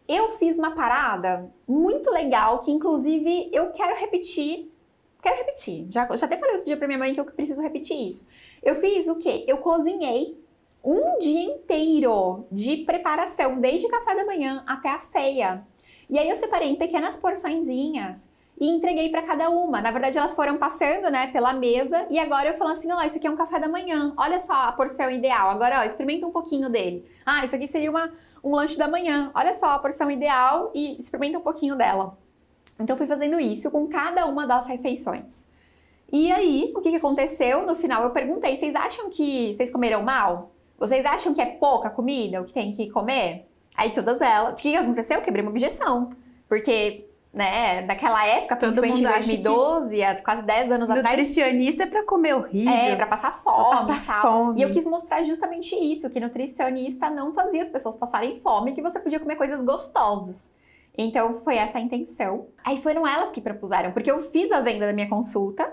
eu 0.06 0.38
fiz 0.38 0.58
uma 0.58 0.72
parada 0.72 1.50
muito 1.65 2.12
legal 2.12 2.60
que, 2.60 2.72
inclusive, 2.72 3.50
eu 3.54 3.72
quero 3.72 3.98
repetir. 3.98 4.70
Quero 5.22 5.38
repetir. 5.38 5.88
Já, 5.89 6.06
já 6.17 6.26
até 6.26 6.36
falei 6.36 6.56
outro 6.56 6.65
dia 6.65 6.76
pra 6.76 6.88
minha 6.88 7.00
mãe 7.00 7.13
que 7.13 7.22
eu 7.22 7.26
preciso 7.26 7.62
repetir 7.62 8.10
isso. 8.10 8.28
Eu 8.62 8.80
fiz 8.80 9.08
o 9.08 9.15
quê? 9.15 9.43
Eu 9.48 9.58
cozinhei 9.58 10.38
um 10.84 11.20
dia 11.20 11.41
inteiro 11.43 12.46
de 12.52 12.78
preparação, 12.78 13.60
desde 13.60 13.88
café 13.89 14.15
da 14.15 14.26
manhã 14.26 14.63
até 14.65 14.89
a 14.89 15.00
ceia. 15.00 15.63
E 16.10 16.17
aí 16.17 16.30
eu 16.30 16.36
separei 16.36 16.70
em 16.70 16.76
pequenas 16.76 17.17
porçõezinhas 17.17 18.30
e 18.60 18.67
entreguei 18.70 19.10
para 19.10 19.22
cada 19.22 19.50
uma. 19.50 19.82
Na 19.82 19.91
verdade, 19.91 20.17
elas 20.17 20.36
foram 20.36 20.58
passando, 20.58 21.10
né, 21.10 21.28
pela 21.28 21.54
mesa 21.54 22.08
e 22.10 22.17
agora 22.17 22.50
eu 22.50 22.54
falo 22.54 22.72
assim: 22.72 22.91
"Ó, 22.91 23.02
isso 23.02 23.17
aqui 23.17 23.28
é 23.28 23.32
um 23.32 23.36
café 23.36 23.60
da 23.60 23.67
manhã. 23.67 24.13
Olha 24.17 24.39
só 24.39 24.54
a 24.54 24.72
porção 24.72 25.12
ideal. 25.12 25.50
Agora, 25.50 25.82
ó, 25.82 25.84
experimenta 25.84 26.26
um 26.26 26.32
pouquinho 26.32 26.70
dele. 26.70 27.06
Ah, 27.26 27.43
isso 27.43 27.56
aqui 27.56 27.67
seria 27.67 27.89
uma 27.89 28.12
um 28.43 28.56
lanche 28.56 28.78
da 28.78 28.88
manhã. 28.88 29.32
Olha 29.34 29.54
só 29.54 29.72
a 29.72 29.80
porção 29.80 30.10
ideal 30.10 30.72
e 30.74 30.98
experimenta 30.98 31.38
um 31.38 31.41
pouquinho 31.41 31.76
dela." 31.76 32.17
Então 32.80 32.96
fui 32.96 33.08
fazendo 33.08 33.39
isso 33.39 33.70
com 33.72 33.88
cada 33.88 34.26
uma 34.26 34.46
das 34.46 34.67
refeições. 34.67 35.48
E 36.12 36.32
aí, 36.32 36.72
o 36.76 36.82
que, 36.82 36.89
que 36.89 36.96
aconteceu? 36.96 37.65
No 37.65 37.76
final 37.76 38.04
eu 38.04 38.12
perguntei: 38.12 38.56
vocês 38.56 38.76
acham 38.76 39.10
que 39.10 39.54
vocês 39.54 39.72
comeram 39.72 40.04
mal? 40.04 40.52
Vocês 40.78 41.06
acham 41.06 41.34
que 41.34 41.41
é 41.41 41.46
pouca 41.46 41.89
comida 41.89 42.41
o 42.41 42.46
que 42.46 42.54
tem 42.54 42.74
que 42.74 42.89
comer? 42.89 43.48
Aí 43.76 43.91
todas 43.91 44.22
elas. 44.22 44.54
O 44.54 44.56
que, 44.56 44.72
que 44.72 44.78
aconteceu? 44.78 45.17
Eu 45.17 45.24
quebrei 45.24 45.43
uma 45.43 45.52
objeção. 45.52 46.12
Porque 46.48 47.08
né, 47.34 47.82
naquela 47.82 48.26
época, 48.26 48.56
Todo 48.56 48.82
principalmente 48.82 49.02
em 49.02 49.41
2012, 49.41 50.04
há 50.04 50.22
quase 50.22 50.43
10 50.43 50.72
anos 50.72 50.89
atrás. 50.89 51.17
Nutricionista 51.17 51.84
é 51.84 51.86
pra 51.86 52.04
comer 52.04 52.36
horrível. 52.36 52.74
É, 52.74 52.96
pra 52.96 53.06
passar 53.06 53.32
fome. 53.32 53.70
Pra 53.70 53.78
passar 53.78 54.02
e 54.02 54.06
tal. 54.06 54.22
fome. 54.22 54.60
E 54.60 54.63
eu 54.63 54.72
quis 54.72 54.86
mostrar 54.88 55.24
justamente 55.24 55.76
isso: 55.76 56.10
que 56.10 56.20
nutricionista 56.20 57.10
não 57.10 57.34
fazia 57.34 57.62
as 57.62 57.70
pessoas 57.70 57.96
passarem 57.96 58.39
fome, 58.39 58.74
que 58.74 58.82
você 58.82 59.00
podia 59.00 59.20
comer 59.20 59.36
coisas 59.36 59.63
gostosas. 59.63 60.52
Então 60.98 61.41
foi 61.41 61.58
essa 61.58 61.78
a 61.78 61.82
intenção. 61.82 62.48
Aí 62.65 62.82
foram 62.82 63.06
elas 63.06 63.32
que 63.32 63.39
propuseram, 63.39 63.91
porque 63.91 64.10
eu 64.10 64.24
fiz 64.32 64.52
a 64.52 64.62
venda 64.62 64.88
da 64.88 64.93
minha 64.93 65.08
consulta. 65.08 65.72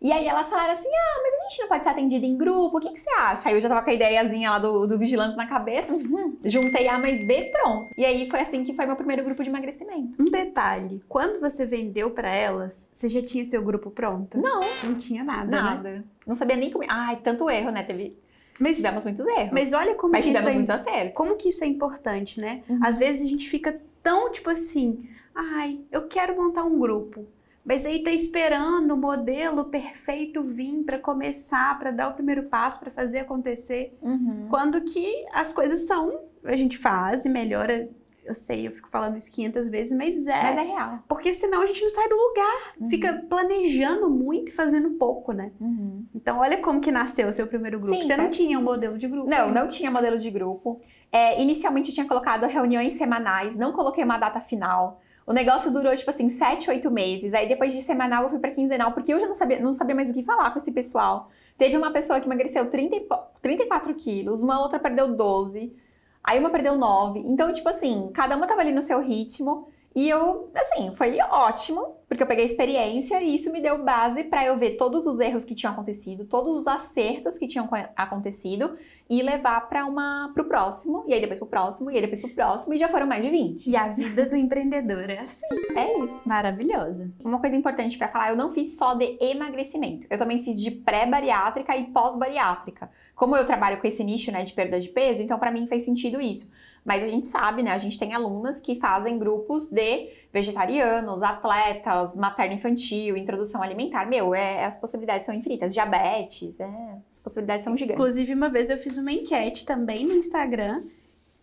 E 0.00 0.10
aí 0.10 0.26
elas 0.26 0.48
falaram 0.48 0.72
assim: 0.72 0.88
ah, 0.88 1.20
mas 1.22 1.34
a 1.34 1.48
gente 1.48 1.60
não 1.60 1.68
pode 1.68 1.84
ser 1.84 1.90
atendida 1.90 2.24
em 2.24 2.36
grupo, 2.36 2.78
o 2.78 2.80
que, 2.80 2.90
que 2.90 3.00
você 3.00 3.10
acha? 3.10 3.48
Aí 3.48 3.54
eu 3.54 3.60
já 3.60 3.68
tava 3.68 3.82
com 3.82 3.90
a 3.90 3.94
ideiazinha 3.94 4.50
lá 4.50 4.58
do, 4.58 4.86
do 4.86 4.98
vigilante 4.98 5.36
na 5.36 5.46
cabeça, 5.46 5.92
uhum, 5.92 6.38
juntei 6.44 6.88
A 6.88 6.98
mais 6.98 7.24
B, 7.26 7.50
pronto. 7.52 7.92
E 7.96 8.04
aí 8.04 8.28
foi 8.30 8.40
assim 8.40 8.64
que 8.64 8.72
foi 8.72 8.86
meu 8.86 8.96
primeiro 8.96 9.22
grupo 9.24 9.42
de 9.42 9.50
emagrecimento. 9.50 10.20
Um 10.20 10.30
detalhe: 10.30 11.02
quando 11.06 11.38
você 11.40 11.66
vendeu 11.66 12.10
para 12.10 12.34
elas, 12.34 12.88
você 12.92 13.08
já 13.08 13.22
tinha 13.22 13.44
seu 13.44 13.62
grupo 13.62 13.90
pronto? 13.90 14.38
Não. 14.40 14.60
Não 14.84 14.94
tinha 14.94 15.22
nada. 15.22 15.50
Né? 15.50 15.60
Nada. 15.60 15.90
Né? 15.90 16.04
Não 16.26 16.34
sabia 16.34 16.56
nem 16.56 16.70
como. 16.70 16.84
Ai, 16.88 17.16
tanto 17.22 17.50
erro, 17.50 17.70
né? 17.70 17.82
Teve. 17.82 18.16
Mas, 18.58 18.76
tivemos 18.76 19.04
muitos 19.04 19.26
erros. 19.26 19.52
Mas 19.52 19.72
olha 19.72 19.94
como 19.94 20.12
mas 20.12 20.24
que 20.24 20.30
tivemos 20.30 20.48
isso 20.48 20.54
é, 20.54 20.54
muitos 20.54 20.74
acertos. 20.74 21.14
Como 21.14 21.36
que 21.38 21.48
isso 21.48 21.64
é 21.64 21.66
importante, 21.66 22.38
né? 22.38 22.62
Uhum. 22.68 22.78
Às 22.82 22.98
vezes 22.98 23.22
a 23.22 23.28
gente 23.28 23.48
fica 23.48 23.80
tão 24.02 24.30
tipo 24.30 24.50
assim, 24.50 25.08
ai, 25.34 25.80
eu 25.90 26.06
quero 26.08 26.36
montar 26.36 26.64
um 26.64 26.78
grupo. 26.78 27.26
Mas 27.64 27.84
aí 27.84 28.02
tá 28.02 28.10
esperando 28.10 28.92
o 28.94 28.96
modelo 28.96 29.64
perfeito 29.64 30.42
vir 30.42 30.82
para 30.84 30.98
começar, 30.98 31.78
para 31.78 31.90
dar 31.90 32.08
o 32.08 32.14
primeiro 32.14 32.44
passo, 32.44 32.80
para 32.80 32.90
fazer 32.90 33.20
acontecer. 33.20 33.96
Uhum. 34.00 34.46
Quando 34.48 34.80
que 34.80 35.26
as 35.32 35.52
coisas 35.52 35.82
são, 35.82 36.20
a 36.44 36.56
gente 36.56 36.78
faz 36.78 37.24
e 37.24 37.28
melhora. 37.28 37.88
Eu 38.24 38.34
sei, 38.34 38.66
eu 38.66 38.70
fico 38.70 38.88
falando 38.88 39.16
isso 39.16 39.30
500 39.32 39.68
vezes, 39.68 39.96
mas 39.96 40.26
é. 40.26 40.42
Mas 40.42 40.56
é 40.56 40.62
real. 40.62 40.98
Porque 41.08 41.34
senão 41.34 41.62
a 41.62 41.66
gente 41.66 41.82
não 41.82 41.90
sai 41.90 42.08
do 42.08 42.16
lugar. 42.16 42.74
Uhum. 42.80 42.88
Fica 42.88 43.24
planejando 43.28 44.08
muito 44.08 44.50
e 44.50 44.54
fazendo 44.54 44.90
pouco, 44.92 45.32
né? 45.32 45.50
Uhum. 45.60 46.06
Então, 46.14 46.38
olha 46.38 46.58
como 46.58 46.80
que 46.80 46.92
nasceu 46.92 47.28
o 47.28 47.32
seu 47.32 47.46
primeiro 47.46 47.78
grupo. 47.80 47.96
Sim, 47.96 48.06
Você 48.06 48.16
não 48.16 48.28
tinha 48.28 48.58
um 48.58 48.62
modelo 48.62 48.96
de 48.96 49.08
grupo? 49.08 49.28
Não, 49.28 49.50
não 49.50 49.68
tinha 49.68 49.90
modelo 49.90 50.18
de 50.18 50.30
grupo. 50.30 50.80
É, 51.10 51.40
inicialmente 51.42 51.90
eu 51.90 51.94
tinha 51.94 52.06
colocado 52.06 52.46
reuniões 52.46 52.94
semanais, 52.94 53.56
não 53.56 53.72
coloquei 53.72 54.04
uma 54.04 54.16
data 54.16 54.40
final 54.40 55.00
O 55.26 55.32
negócio 55.32 55.72
durou, 55.72 55.94
tipo 55.94 56.10
assim, 56.10 56.28
7, 56.28 56.70
8 56.70 56.90
meses. 56.90 57.34
Aí 57.34 57.48
depois 57.48 57.72
de 57.72 57.80
semanal 57.82 58.24
eu 58.24 58.30
fui 58.30 58.38
pra 58.38 58.50
quinzenal, 58.50 58.92
porque 58.92 59.12
eu 59.12 59.20
já 59.20 59.26
não 59.26 59.34
sabia, 59.34 59.60
não 59.60 59.72
sabia 59.72 59.94
mais 59.94 60.10
o 60.10 60.12
que 60.12 60.22
falar 60.22 60.50
com 60.50 60.58
esse 60.58 60.72
pessoal. 60.72 61.30
Teve 61.56 61.76
uma 61.76 61.92
pessoa 61.92 62.20
que 62.20 62.26
emagreceu 62.26 62.70
30, 62.70 62.96
34 63.42 63.94
quilos, 63.94 64.42
uma 64.42 64.60
outra 64.60 64.78
perdeu 64.78 65.14
12, 65.14 65.76
aí 66.24 66.38
uma 66.38 66.50
perdeu 66.50 66.76
9. 66.76 67.20
Então, 67.20 67.52
tipo 67.52 67.68
assim, 67.68 68.10
cada 68.14 68.36
uma 68.36 68.46
tava 68.46 68.62
ali 68.62 68.72
no 68.72 68.82
seu 68.82 69.00
ritmo. 69.00 69.68
E 69.94 70.08
eu, 70.08 70.50
assim, 70.54 70.94
foi 70.94 71.18
ótimo, 71.20 71.96
porque 72.08 72.22
eu 72.22 72.26
peguei 72.26 72.44
experiência 72.44 73.20
e 73.20 73.34
isso 73.34 73.52
me 73.52 73.60
deu 73.60 73.82
base 73.82 74.24
para 74.24 74.44
eu 74.44 74.56
ver 74.56 74.76
todos 74.76 75.06
os 75.06 75.18
erros 75.18 75.44
que 75.44 75.54
tinham 75.54 75.72
acontecido, 75.72 76.24
todos 76.24 76.60
os 76.60 76.66
acertos 76.68 77.38
que 77.38 77.48
tinham 77.48 77.68
acontecido 77.96 78.76
e 79.08 79.22
levar 79.22 79.68
para 79.68 79.84
uma 79.84 80.30
pro 80.32 80.44
próximo, 80.44 81.02
e 81.08 81.12
aí 81.12 81.20
depois 81.20 81.40
pro 81.40 81.48
próximo, 81.48 81.90
e 81.90 81.96
aí 81.96 82.00
depois 82.00 82.20
pro 82.20 82.30
próximo, 82.30 82.74
e 82.74 82.78
já 82.78 82.88
foram 82.88 83.08
mais 83.08 83.24
de 83.24 83.30
20. 83.30 83.66
E 83.68 83.76
a 83.76 83.88
vida 83.88 84.24
do 84.24 84.36
empreendedor 84.36 85.10
é 85.10 85.18
assim. 85.18 85.46
É 85.76 85.98
isso. 86.04 86.22
Maravilhosa. 86.24 87.10
Uma 87.24 87.40
coisa 87.40 87.56
importante 87.56 87.98
para 87.98 88.06
falar, 88.06 88.30
eu 88.30 88.36
não 88.36 88.52
fiz 88.52 88.76
só 88.76 88.94
de 88.94 89.18
emagrecimento. 89.20 90.06
Eu 90.08 90.16
também 90.16 90.44
fiz 90.44 90.60
de 90.60 90.70
pré-bariátrica 90.70 91.76
e 91.76 91.86
pós-bariátrica. 91.86 92.88
Como 93.20 93.36
eu 93.36 93.44
trabalho 93.44 93.78
com 93.78 93.86
esse 93.86 94.02
nicho, 94.02 94.32
né, 94.32 94.42
de 94.44 94.54
perda 94.54 94.80
de 94.80 94.88
peso, 94.88 95.20
então 95.20 95.38
para 95.38 95.50
mim 95.50 95.66
fez 95.66 95.82
sentido 95.82 96.22
isso. 96.22 96.50
Mas 96.82 97.04
a 97.04 97.06
gente 97.06 97.26
sabe, 97.26 97.62
né? 97.62 97.70
A 97.72 97.76
gente 97.76 97.98
tem 97.98 98.14
alunas 98.14 98.62
que 98.62 98.76
fazem 98.76 99.18
grupos 99.18 99.68
de 99.68 100.08
vegetarianos, 100.32 101.22
atletas, 101.22 102.16
materno-infantil, 102.16 103.18
introdução 103.18 103.62
alimentar. 103.62 104.06
Meu, 104.06 104.34
é, 104.34 104.64
as 104.64 104.78
possibilidades 104.78 105.26
são 105.26 105.34
infinitas. 105.34 105.74
Diabetes, 105.74 106.60
é, 106.60 106.96
as 107.12 107.20
possibilidades 107.20 107.62
são 107.62 107.76
gigantes. 107.76 108.00
Inclusive, 108.00 108.32
uma 108.32 108.48
vez 108.48 108.70
eu 108.70 108.78
fiz 108.78 108.96
uma 108.96 109.12
enquete 109.12 109.66
também 109.66 110.06
no 110.06 110.14
Instagram 110.14 110.82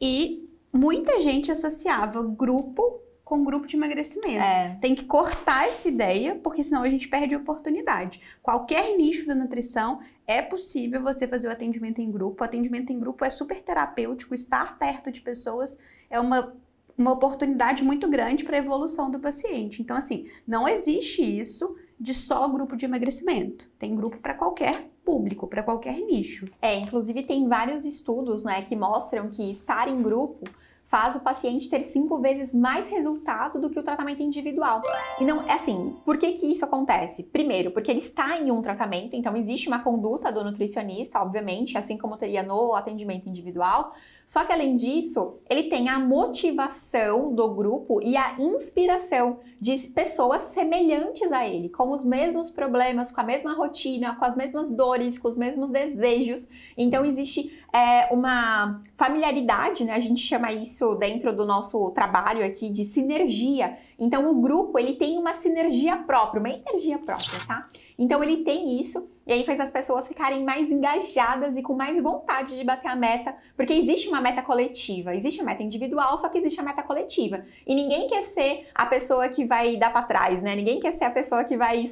e 0.02 0.50
muita 0.74 1.22
gente 1.22 1.52
associava 1.52 2.24
grupo 2.24 3.00
com 3.28 3.44
grupo 3.44 3.68
de 3.68 3.76
emagrecimento. 3.76 4.42
É. 4.42 4.78
Tem 4.80 4.96
que 4.96 5.04
cortar 5.04 5.68
essa 5.68 5.90
ideia, 5.90 6.36
porque 6.36 6.63
senão 6.63 6.84
a 6.84 6.90
gente 6.90 7.10
perde 7.10 7.36
a 7.36 7.38
oportunidade. 7.38 8.22
Qualquer 8.42 8.96
nicho 8.96 9.28
da 9.28 9.36
nutrição 9.36 10.00
é 10.26 10.42
possível 10.42 11.04
você 11.04 11.28
fazer 11.28 11.50
o 11.50 11.52
atendimento 11.52 12.00
em 12.00 12.10
grupo. 12.10 12.42
O 12.42 12.46
atendimento 12.46 12.92
em 12.94 12.98
grupo 12.98 13.26
é 13.26 13.30
super 13.30 13.62
terapêutico, 13.62 14.34
estar 14.34 14.80
perto 14.80 15.12
de 15.12 15.20
pessoas 15.20 15.78
é 16.10 16.18
uma, 16.18 16.56
uma 16.98 17.12
oportunidade 17.12 17.84
muito 17.84 18.10
grande 18.10 18.46
para 18.46 18.56
a 18.56 18.60
evolução 18.60 19.12
do 19.12 19.20
paciente. 19.20 19.82
Então, 19.82 19.98
assim, 19.98 20.30
não 20.48 20.66
existe 20.66 21.22
isso 21.22 21.76
de 22.00 22.13
só 22.13 22.48
grupo 22.48 22.78
de 22.78 22.86
emagrecimento. 22.86 23.70
Tem 23.78 23.94
grupo 23.94 24.20
para 24.20 24.36
qualquer 24.36 24.90
público, 25.04 25.48
para 25.48 25.63
qualquer 25.63 26.00
nicho. 26.00 26.50
É, 26.62 26.78
inclusive 26.78 27.24
tem 27.24 27.46
vários 27.46 27.84
estudos, 27.84 28.46
né, 28.46 28.62
que 28.62 28.76
mostram 28.76 29.30
que 29.30 29.52
estar 29.52 29.90
em 29.90 30.02
grupo 30.02 30.48
faz 30.88 31.17
o 31.17 31.19
paciente 31.19 31.69
ter 31.69 31.84
cinco 31.84 32.17
vezes 32.19 32.54
mais 32.54 32.89
resultado 32.89 33.60
do 33.60 33.69
que 33.69 33.78
o 33.78 33.84
tratamento 33.84 34.23
individual. 34.23 34.82
E 35.19 35.26
não 35.26 35.43
é 35.43 35.54
assim, 35.54 35.95
por 36.06 36.17
que 36.17 36.32
que 36.32 36.50
isso 36.50 36.63
acontece? 36.63 37.26
Primeiro, 37.26 37.71
porque 37.71 37.91
ele 37.91 38.00
está 38.00 38.39
em 38.39 38.50
um 38.52 38.62
tratamento, 38.62 39.13
então 39.15 39.36
existe 39.36 39.67
uma 39.67 39.80
conduta 39.80 40.32
do 40.32 40.43
nutricionista, 40.43 41.21
obviamente, 41.21 41.78
assim 41.78 41.97
como 41.97 42.17
teria 42.17 42.41
no 42.41 42.73
atendimento 42.73 43.28
individual, 43.28 43.93
só 44.28 44.44
que 44.44 44.52
além 44.52 44.76
disso, 44.76 45.40
ele 45.50 45.70
tem 45.70 45.88
a 45.88 45.98
motivação 45.98 47.34
do 47.34 47.54
grupo 47.54 48.02
e 48.04 48.18
a 48.18 48.36
inspiração 48.38 49.40
de 49.60 49.78
pessoas 49.96 50.42
semelhantes 50.42 51.32
a 51.32 51.48
ele, 51.48 51.70
com 51.70 51.92
os 51.92 52.04
mesmos 52.04 52.52
problemas, 52.52 53.10
com 53.10 53.22
a 53.22 53.24
mesma 53.24 53.54
rotina, 53.54 54.18
com 54.18 54.26
as 54.26 54.36
mesmas 54.36 54.70
dores, 54.70 55.18
com 55.18 55.30
os 55.30 55.38
mesmos 55.38 55.72
desejos. 55.72 56.50
Então 56.78 57.06
existe 57.06 57.58
é, 57.72 58.13
uma 58.13 58.82
familiaridade, 58.98 59.86
né? 59.86 59.94
A 59.94 60.00
gente 60.02 60.20
chama 60.20 60.52
isso 60.52 60.96
dentro 60.96 61.34
do 61.34 61.46
nosso 61.46 61.90
trabalho 61.92 62.46
aqui 62.46 62.70
de 62.70 62.84
sinergia. 62.84 63.78
Então 63.99 64.29
o 64.29 64.36
grupo 64.36 64.77
ele 64.77 64.93
tem 64.93 65.17
uma 65.17 65.33
sinergia 65.33 65.97
própria, 65.97 66.39
uma 66.39 66.49
energia 66.49 66.99
própria, 66.99 67.39
tá? 67.47 67.67
Então 67.97 68.23
ele 68.23 68.43
tem 68.43 68.79
isso 68.79 69.10
e 69.25 69.33
aí 69.33 69.43
faz 69.43 69.60
as 69.60 69.71
pessoas 69.71 70.07
ficarem 70.07 70.43
mais 70.43 70.71
engajadas 70.71 71.57
e 71.57 71.62
com 71.62 71.73
mais 71.73 72.01
vontade 72.01 72.57
de 72.57 72.63
bater 72.63 72.88
a 72.88 72.95
meta, 72.95 73.36
porque 73.57 73.73
existe 73.73 74.07
uma 74.07 74.21
meta 74.21 74.41
coletiva, 74.41 75.13
existe 75.13 75.41
a 75.41 75.43
meta 75.43 75.62
individual, 75.62 76.17
só 76.17 76.29
que 76.29 76.38
existe 76.38 76.60
a 76.62 76.63
meta 76.63 76.81
coletiva. 76.81 77.43
E 77.65 77.75
ninguém 77.75 78.07
quer 78.07 78.23
ser 78.23 78.67
a 78.73 78.86
pessoa 78.86 79.27
que 79.27 79.43
vai 79.43 79.75
dar 79.75 79.91
para 79.91 80.03
trás, 80.03 80.41
né? 80.41 80.55
Ninguém 80.55 80.79
quer 80.79 80.93
ser 80.93 81.03
a 81.03 81.12
pessoa 81.12 81.43
que 81.43 81.57
vai, 81.57 81.83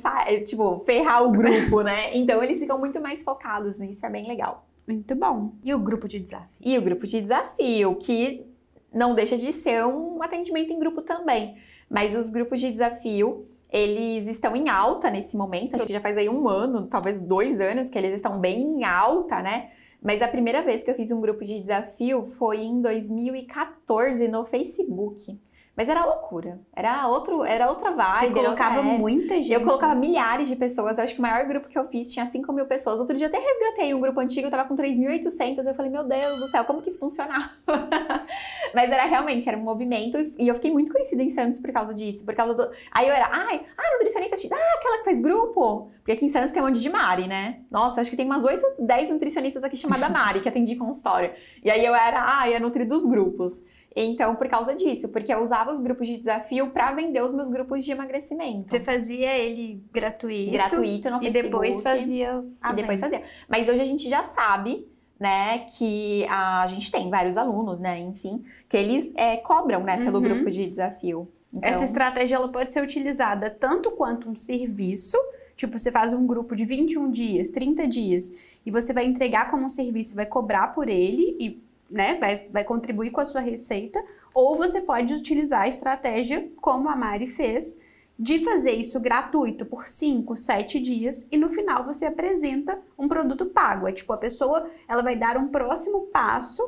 tipo, 0.46 0.80
ferrar 0.86 1.24
o 1.24 1.32
grupo, 1.32 1.82
né? 1.82 2.16
Então 2.26 2.42
eles 2.42 2.60
ficam 2.60 2.80
muito 2.80 3.02
mais 3.02 3.24
focados 3.24 3.80
nisso, 3.80 4.06
é 4.06 4.10
bem 4.10 4.28
legal. 4.28 4.66
Muito 4.88 5.14
bom. 5.16 5.52
E 5.64 5.74
o 5.74 5.80
grupo 5.80 6.08
de 6.08 6.20
desafio? 6.20 6.48
E 6.62 6.78
o 6.78 6.82
grupo 6.82 7.06
de 7.06 7.22
desafio, 7.22 7.96
que 7.96 8.46
não 8.94 9.14
deixa 9.14 9.38
de 9.38 9.52
ser 9.52 9.86
um 9.86 10.24
atendimento 10.24 10.72
em 10.72 10.80
grupo 10.80 11.02
também. 11.02 11.58
Mas 11.90 12.16
os 12.16 12.30
grupos 12.30 12.60
de 12.60 12.72
desafio, 12.72 13.48
eles 13.70 14.28
estão 14.28 14.56
em 14.56 14.70
alta 14.70 15.10
nesse 15.10 15.36
momento. 15.38 15.76
Acho 15.76 15.86
que 15.86 15.94
já 15.94 16.02
faz 16.02 16.18
aí 16.18 16.30
um 16.30 16.48
ano, 16.48 16.88
talvez 16.88 17.22
dois 17.22 17.62
anos, 17.62 17.90
que 17.90 17.98
eles 17.98 18.16
estão 18.16 18.40
bem 18.40 18.62
em 18.62 18.84
alta, 18.84 19.42
né? 19.42 19.72
Mas 20.02 20.22
a 20.22 20.28
primeira 20.28 20.62
vez 20.62 20.84
que 20.84 20.92
eu 20.92 20.96
fiz 20.96 21.12
um 21.12 21.20
grupo 21.20 21.44
de 21.44 21.60
desafio 21.60 22.28
foi 22.38 22.62
em 22.62 22.82
2014 22.82 24.28
no 24.28 24.46
Facebook. 24.46 25.40
Mas 25.76 25.90
era 25.90 26.06
loucura. 26.06 26.62
Era, 26.74 27.06
outro, 27.08 27.44
era 27.44 27.70
outra 27.70 27.92
vibe. 27.92 28.34
Você 28.34 28.34
colocava 28.34 28.78
outra... 28.78 28.94
muita 28.94 29.36
gente. 29.36 29.52
Eu 29.52 29.62
colocava 29.62 29.94
milhares 29.94 30.48
de 30.48 30.56
pessoas. 30.56 30.98
Eu 30.98 31.04
acho 31.04 31.14
que 31.14 31.20
o 31.20 31.22
maior 31.22 31.46
grupo 31.46 31.68
que 31.68 31.78
eu 31.78 31.86
fiz 31.86 32.14
tinha 32.14 32.26
5 32.26 32.54
mil 32.54 32.66
pessoas. 32.66 33.00
Outro 33.02 33.16
dia 33.18 33.26
eu 33.26 33.30
até 33.30 33.38
resgatei 33.38 33.94
um 33.94 34.00
grupo 34.00 34.18
antigo, 34.22 34.48
eu 34.48 34.52
tava 34.52 34.66
com 34.70 34.76
3.800. 34.76 35.66
Eu 35.66 35.76
falei, 35.76 35.92
meu 35.92 36.06
Deus 36.06 36.40
do 36.40 36.48
céu, 36.48 36.64
como 36.64 36.82
que 36.82 36.90
isso 36.90 37.00
funcionava? 37.00 37.50
Mas 38.74 38.90
era 38.90 39.04
realmente, 39.06 39.50
era 39.50 39.58
um 39.58 39.64
movimento. 39.64 40.18
E 40.40 40.48
eu 40.48 40.56
fiquei 40.56 40.72
muito 40.72 40.94
conhecida 40.94 41.22
em 41.22 41.30
Santos 41.30 41.60
por 41.60 41.72
causa 41.74 41.94
disso. 41.94 42.24
Por 42.24 42.34
causa 42.34 42.54
do... 42.54 42.72
Aí 42.92 43.08
eu 43.08 43.14
era, 43.14 43.28
ai, 43.30 43.66
ah, 43.78 43.92
nutricionista, 43.92 44.38
ah, 44.56 44.78
aquela 44.78 45.00
que 45.00 45.04
faz 45.04 45.22
grupo. 45.22 45.92
Porque 45.98 46.14
aqui 46.14 46.26
em 46.26 46.30
Santos 46.30 46.52
tem 46.52 46.62
um 46.62 46.68
monte 46.68 46.80
de 46.80 46.90
Mari, 46.90 47.28
né? 47.28 47.60
Nossa, 47.70 48.00
eu 48.00 48.02
acho 48.02 48.12
que 48.12 48.18
tem 48.18 48.26
umas 48.26 48.46
8, 48.46 48.76
10 48.80 49.10
nutricionistas 49.10 49.62
aqui 49.62 49.76
chamada 49.76 50.08
Mari, 50.08 50.40
que 50.40 50.48
atendi 50.48 50.78
consultório. 50.78 51.34
E 51.62 51.70
aí 51.70 51.84
eu 51.84 51.94
era, 51.94 52.24
ai, 52.24 52.56
a 52.56 52.60
Nutri 52.62 52.86
dos 52.86 53.06
grupos. 53.06 53.62
Então, 53.96 54.36
por 54.36 54.50
causa 54.50 54.76
disso, 54.76 55.10
porque 55.10 55.34
eu 55.34 55.40
usava 55.40 55.72
os 55.72 55.80
grupos 55.80 56.06
de 56.06 56.18
desafio 56.18 56.72
para 56.72 56.92
vender 56.92 57.24
os 57.24 57.34
meus 57.34 57.50
grupos 57.50 57.86
de 57.86 57.92
emagrecimento. 57.94 58.70
Você 58.70 58.82
fazia 58.82 59.34
ele 59.38 59.82
gratuito? 59.92 60.52
Gratuito 60.52 61.10
no 61.10 61.20
Facebook. 61.20 61.40
E 61.40 61.44
depois 61.44 61.82
fazia 61.82 62.44
a 62.62 62.72
E 62.72 62.76
depois 62.76 63.00
fazia. 63.00 63.24
Mas 63.48 63.70
hoje 63.70 63.82
a 63.82 63.86
gente 63.86 64.10
já 64.10 64.22
sabe 64.22 64.86
né, 65.18 65.60
que 65.78 66.26
a 66.30 66.68
gente 66.68 66.92
tem 66.92 67.10
vários 67.10 67.38
alunos, 67.38 67.80
né, 67.80 67.98
enfim, 68.00 68.44
que 68.68 68.76
eles 68.76 69.14
é, 69.16 69.38
cobram, 69.38 69.82
né, 69.82 69.98
pelo 70.04 70.18
uhum. 70.18 70.24
grupo 70.24 70.52
de 70.52 70.70
desafio. 70.70 71.32
Então... 71.54 71.70
Essa 71.70 71.86
estratégia 71.86 72.36
ela 72.36 72.50
pode 72.50 72.74
ser 72.74 72.84
utilizada 72.84 73.50
tanto 73.50 73.92
quanto 73.92 74.30
um 74.30 74.36
serviço, 74.36 75.18
tipo, 75.56 75.80
você 75.80 75.90
faz 75.90 76.12
um 76.12 76.28
grupo 76.28 76.54
de 76.54 76.66
21 76.66 77.10
dias, 77.12 77.50
30 77.50 77.88
dias, 77.88 78.34
e 78.66 78.72
você 78.72 78.92
vai 78.92 79.06
entregar 79.06 79.50
como 79.50 79.66
um 79.66 79.70
serviço, 79.70 80.16
vai 80.16 80.26
cobrar 80.26 80.70
por 80.74 80.90
ele 80.90 81.38
e 81.40 81.64
né, 81.90 82.16
vai, 82.20 82.48
vai 82.50 82.64
contribuir 82.64 83.12
com 83.12 83.22
a 83.22 83.26
sua 83.26 83.42
receita, 83.42 84.04
ou 84.34 84.56
você 84.58 84.82
pode 84.82 85.14
utilizar 85.14 85.62
a 85.62 85.68
estratégia 85.68 86.50
como 86.58 86.90
a 86.90 86.96
Mari 86.96 87.28
fez, 87.28 87.80
de 88.18 88.44
fazer 88.44 88.72
isso 88.72 89.00
gratuito 89.00 89.66
por 89.66 89.88
5, 89.88 90.38
7 90.38 90.80
dias 90.80 91.28
e 91.32 91.38
no 91.38 91.50
final 91.50 91.84
você 91.84 92.06
apresenta 92.06 92.80
um 92.98 93.08
produto 93.08 93.46
pago. 93.48 93.88
É 93.88 93.92
tipo, 93.92 94.12
a 94.14 94.18
pessoa 94.18 94.70
ela 94.88 95.02
vai 95.02 95.16
dar 95.18 95.38
um 95.38 95.50
próximo 95.50 96.08
passo 96.08 96.64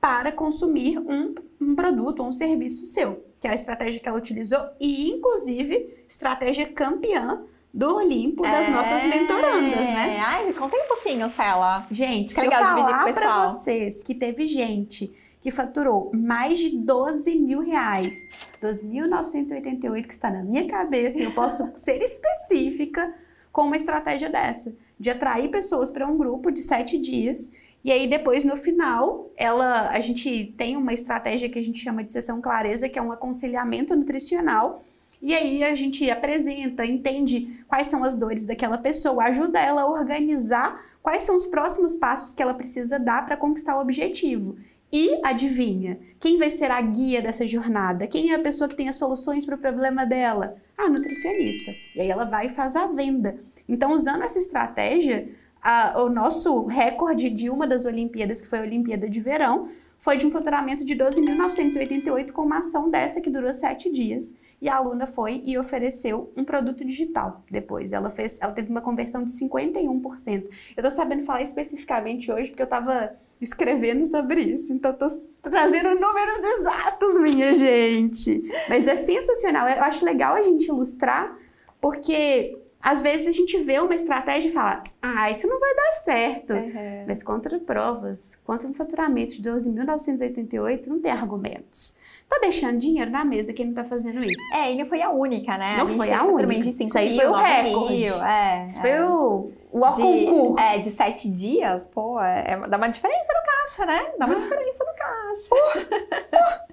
para 0.00 0.30
consumir 0.32 0.98
um, 0.98 1.34
um 1.60 1.74
produto 1.74 2.20
ou 2.20 2.28
um 2.28 2.32
serviço 2.32 2.86
seu, 2.86 3.24
que 3.40 3.46
é 3.48 3.50
a 3.50 3.54
estratégia 3.54 4.00
que 4.00 4.08
ela 4.08 4.18
utilizou 4.18 4.60
e, 4.80 5.10
inclusive, 5.10 6.04
estratégia 6.08 6.72
campeã 6.72 7.44
do 7.72 7.96
Olimpo 7.96 8.42
das 8.42 8.68
é... 8.68 8.70
nossas 8.70 9.04
mentorandas, 9.04 9.80
né? 9.80 10.18
Ai, 10.20 10.52
conta 10.52 10.76
um 10.76 10.88
pouquinho, 10.88 11.28
Cela. 11.28 11.86
Gente, 11.90 12.34
que 12.34 12.34
se 12.34 12.40
legal 12.40 12.62
eu 12.62 12.84
falar 12.84 13.12
para 13.12 13.48
vocês 13.48 14.02
que 14.02 14.14
teve 14.14 14.46
gente 14.46 15.12
que 15.40 15.50
faturou 15.50 16.10
mais 16.14 16.58
de 16.58 16.76
12 16.76 17.36
mil 17.36 17.60
reais, 17.60 18.30
12.988 18.62 20.06
que 20.06 20.12
está 20.12 20.30
na 20.30 20.42
minha 20.42 20.68
cabeça, 20.68 21.18
e 21.18 21.24
eu 21.24 21.32
posso 21.32 21.68
ser 21.74 22.00
específica 22.00 23.12
com 23.50 23.62
uma 23.62 23.76
estratégia 23.76 24.30
dessa, 24.30 24.72
de 24.98 25.10
atrair 25.10 25.50
pessoas 25.50 25.90
para 25.90 26.06
um 26.06 26.16
grupo 26.16 26.50
de 26.50 26.62
sete 26.62 26.96
dias 26.96 27.50
e 27.84 27.90
aí 27.90 28.06
depois 28.06 28.44
no 28.44 28.56
final, 28.56 29.30
ela 29.36 29.88
a 29.88 29.98
gente 29.98 30.54
tem 30.56 30.76
uma 30.76 30.92
estratégia 30.92 31.48
que 31.48 31.58
a 31.58 31.64
gente 31.64 31.80
chama 31.80 32.04
de 32.04 32.12
sessão 32.12 32.40
clareza, 32.40 32.88
que 32.88 32.98
é 32.98 33.02
um 33.02 33.10
aconselhamento 33.10 33.96
nutricional 33.96 34.84
e 35.22 35.34
aí 35.34 35.62
a 35.62 35.72
gente 35.76 36.10
apresenta, 36.10 36.84
entende 36.84 37.64
quais 37.68 37.86
são 37.86 38.02
as 38.02 38.16
dores 38.16 38.44
daquela 38.44 38.76
pessoa, 38.76 39.24
ajuda 39.24 39.60
ela 39.60 39.82
a 39.82 39.86
organizar 39.86 40.84
quais 41.00 41.22
são 41.22 41.36
os 41.36 41.46
próximos 41.46 41.94
passos 41.94 42.32
que 42.32 42.42
ela 42.42 42.54
precisa 42.54 42.98
dar 42.98 43.24
para 43.24 43.36
conquistar 43.36 43.76
o 43.76 43.80
objetivo. 43.80 44.56
E 44.92 45.18
adivinha, 45.24 45.98
quem 46.20 46.36
vai 46.38 46.50
ser 46.50 46.70
a 46.70 46.80
guia 46.80 47.22
dessa 47.22 47.46
jornada? 47.46 48.06
Quem 48.06 48.32
é 48.32 48.34
a 48.34 48.42
pessoa 48.42 48.68
que 48.68 48.76
tem 48.76 48.88
as 48.88 48.96
soluções 48.96 49.46
para 49.46 49.54
o 49.54 49.58
problema 49.58 50.04
dela? 50.04 50.56
A 50.76 50.88
nutricionista. 50.88 51.70
E 51.94 52.00
aí 52.00 52.10
ela 52.10 52.24
vai 52.24 52.48
e 52.48 52.50
faz 52.50 52.76
a 52.76 52.86
venda. 52.88 53.38
Então, 53.66 53.94
usando 53.94 54.22
essa 54.22 54.38
estratégia, 54.38 55.30
a, 55.62 56.02
o 56.02 56.10
nosso 56.10 56.66
recorde 56.66 57.30
de 57.30 57.48
uma 57.48 57.66
das 57.66 57.86
Olimpíadas, 57.86 58.42
que 58.42 58.48
foi 58.48 58.58
a 58.58 58.62
Olimpíada 58.62 59.08
de 59.08 59.20
Verão, 59.20 59.70
foi 59.98 60.16
de 60.16 60.26
um 60.26 60.30
faturamento 60.30 60.84
de 60.84 60.94
12.988 60.94 62.32
com 62.32 62.42
uma 62.42 62.58
ação 62.58 62.90
dessa 62.90 63.20
que 63.20 63.30
durou 63.30 63.52
sete 63.54 63.90
dias. 63.90 64.36
E 64.62 64.68
a 64.68 64.76
aluna 64.76 65.08
foi 65.08 65.42
e 65.44 65.58
ofereceu 65.58 66.32
um 66.36 66.44
produto 66.44 66.84
digital 66.84 67.42
depois. 67.50 67.92
Ela 67.92 68.10
fez, 68.10 68.40
ela 68.40 68.52
teve 68.52 68.70
uma 68.70 68.80
conversão 68.80 69.24
de 69.24 69.32
51%. 69.32 70.48
Eu 70.76 70.82
tô 70.84 70.88
sabendo 70.88 71.24
falar 71.24 71.42
especificamente 71.42 72.30
hoje 72.30 72.50
porque 72.50 72.62
eu 72.62 72.68
tava 72.68 73.12
escrevendo 73.40 74.06
sobre 74.06 74.40
isso. 74.40 74.72
Então, 74.72 74.92
tô 74.92 75.08
trazendo 75.42 75.98
números 75.98 76.38
exatos, 76.38 77.20
minha 77.20 77.52
gente. 77.52 78.40
Mas 78.68 78.86
é 78.86 78.94
sensacional. 78.94 79.68
Eu 79.68 79.82
acho 79.82 80.04
legal 80.04 80.36
a 80.36 80.42
gente 80.42 80.68
ilustrar, 80.68 81.36
porque 81.80 82.56
às 82.80 83.02
vezes 83.02 83.26
a 83.26 83.32
gente 83.32 83.58
vê 83.58 83.80
uma 83.80 83.96
estratégia 83.96 84.48
e 84.48 84.52
fala, 84.52 84.80
ah, 85.02 85.28
isso 85.28 85.48
não 85.48 85.58
vai 85.58 85.74
dar 85.74 85.92
certo. 86.04 86.52
Uhum. 86.52 87.04
Mas 87.08 87.20
contra 87.20 87.58
provas, 87.58 88.36
contra 88.44 88.68
um 88.68 88.74
faturamento 88.74 89.34
de 89.34 89.50
12.988, 89.50 90.86
não 90.86 91.00
tem 91.00 91.10
argumentos. 91.10 91.96
Tá 92.32 92.38
deixando 92.38 92.78
dinheiro 92.78 93.10
na 93.10 93.26
mesa 93.26 93.52
quem 93.52 93.66
não 93.66 93.74
tá 93.74 93.84
fazendo 93.84 94.24
isso. 94.24 94.54
É, 94.54 94.72
e 94.72 94.78
não 94.78 94.86
foi 94.86 95.02
a 95.02 95.10
única, 95.10 95.58
né? 95.58 95.76
Não 95.76 95.84
a 95.84 95.96
foi 95.98 96.10
a 96.10 96.24
única. 96.24 96.62
De 96.62 96.72
5 96.72 96.88
isso 96.88 96.98
aí 96.98 97.10
mil, 97.10 97.20
foi 97.20 97.26
o 97.26 97.34
recorde. 97.34 97.94
Mil, 97.94 98.24
é, 98.24 98.66
isso 98.68 98.78
é. 98.78 98.80
foi 98.80 99.00
o, 99.02 99.52
o 99.70 99.80
concurso. 99.80 100.58
É, 100.58 100.78
de 100.78 100.88
sete 100.88 101.30
dias, 101.30 101.86
pô, 101.88 102.18
é, 102.18 102.52
é, 102.52 102.68
dá 102.68 102.78
uma 102.78 102.88
diferença 102.88 103.34
no 103.34 103.44
caixa, 103.44 103.84
né? 103.84 104.12
Dá 104.18 104.24
uma 104.24 104.34
ah. 104.34 104.38
diferença 104.38 104.82
no 104.82 104.94
caixa. 104.94 105.54
Uh, 105.54 106.68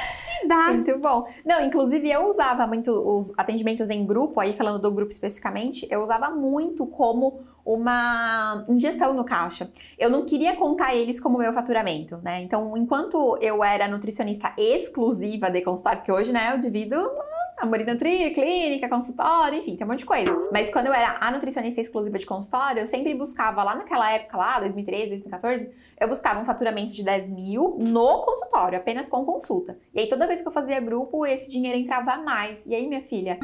Se 0.00 0.48
dá. 0.48 0.72
Muito 0.72 0.98
bom. 0.98 1.28
Não, 1.44 1.64
inclusive 1.64 2.10
eu 2.10 2.28
usava 2.28 2.66
muito 2.66 2.90
os 2.90 3.32
atendimentos 3.38 3.88
em 3.88 4.04
grupo, 4.04 4.40
aí 4.40 4.54
falando 4.54 4.80
do 4.80 4.90
grupo 4.90 5.12
especificamente, 5.12 5.86
eu 5.88 6.02
usava 6.02 6.30
muito 6.30 6.84
como 6.84 7.44
uma 7.66 8.64
injeção 8.68 9.12
no 9.12 9.24
caixa. 9.24 9.68
Eu 9.98 10.08
não 10.08 10.24
queria 10.24 10.54
contar 10.54 10.94
eles 10.94 11.18
como 11.18 11.36
meu 11.36 11.52
faturamento, 11.52 12.18
né? 12.22 12.40
Então, 12.42 12.76
enquanto 12.76 13.36
eu 13.40 13.64
era 13.64 13.88
nutricionista 13.88 14.54
exclusiva 14.56 15.50
de 15.50 15.60
consultório, 15.62 15.98
porque 15.98 16.12
hoje, 16.12 16.32
né, 16.32 16.52
eu 16.52 16.58
divido 16.58 16.96
a 17.58 17.64
Nutri, 17.64 18.30
clínica, 18.34 18.88
consultório, 18.88 19.58
enfim, 19.58 19.76
tem 19.76 19.86
um 19.86 19.90
monte 19.90 20.00
de 20.00 20.06
coisa. 20.06 20.30
Mas 20.52 20.70
quando 20.70 20.86
eu 20.86 20.92
era 20.92 21.16
a 21.20 21.30
nutricionista 21.30 21.80
exclusiva 21.80 22.18
de 22.18 22.26
consultório, 22.26 22.80
eu 22.80 22.86
sempre 22.86 23.14
buscava 23.14 23.62
lá 23.62 23.74
naquela 23.74 24.12
época 24.12 24.36
lá, 24.36 24.60
2013, 24.60 25.08
2014, 25.08 25.72
eu 25.98 26.08
buscava 26.08 26.38
um 26.38 26.44
faturamento 26.44 26.92
de 26.92 27.02
10 27.02 27.30
mil 27.30 27.78
no 27.80 28.22
consultório, 28.22 28.78
apenas 28.78 29.08
com 29.08 29.24
consulta. 29.24 29.78
E 29.94 30.00
aí 30.00 30.08
toda 30.08 30.26
vez 30.26 30.42
que 30.42 30.48
eu 30.48 30.52
fazia 30.52 30.78
grupo, 30.80 31.24
esse 31.24 31.50
dinheiro 31.50 31.78
entrava 31.78 32.12
a 32.12 32.18
mais. 32.18 32.62
E 32.66 32.74
aí, 32.74 32.86
minha 32.86 33.00
filha, 33.00 33.38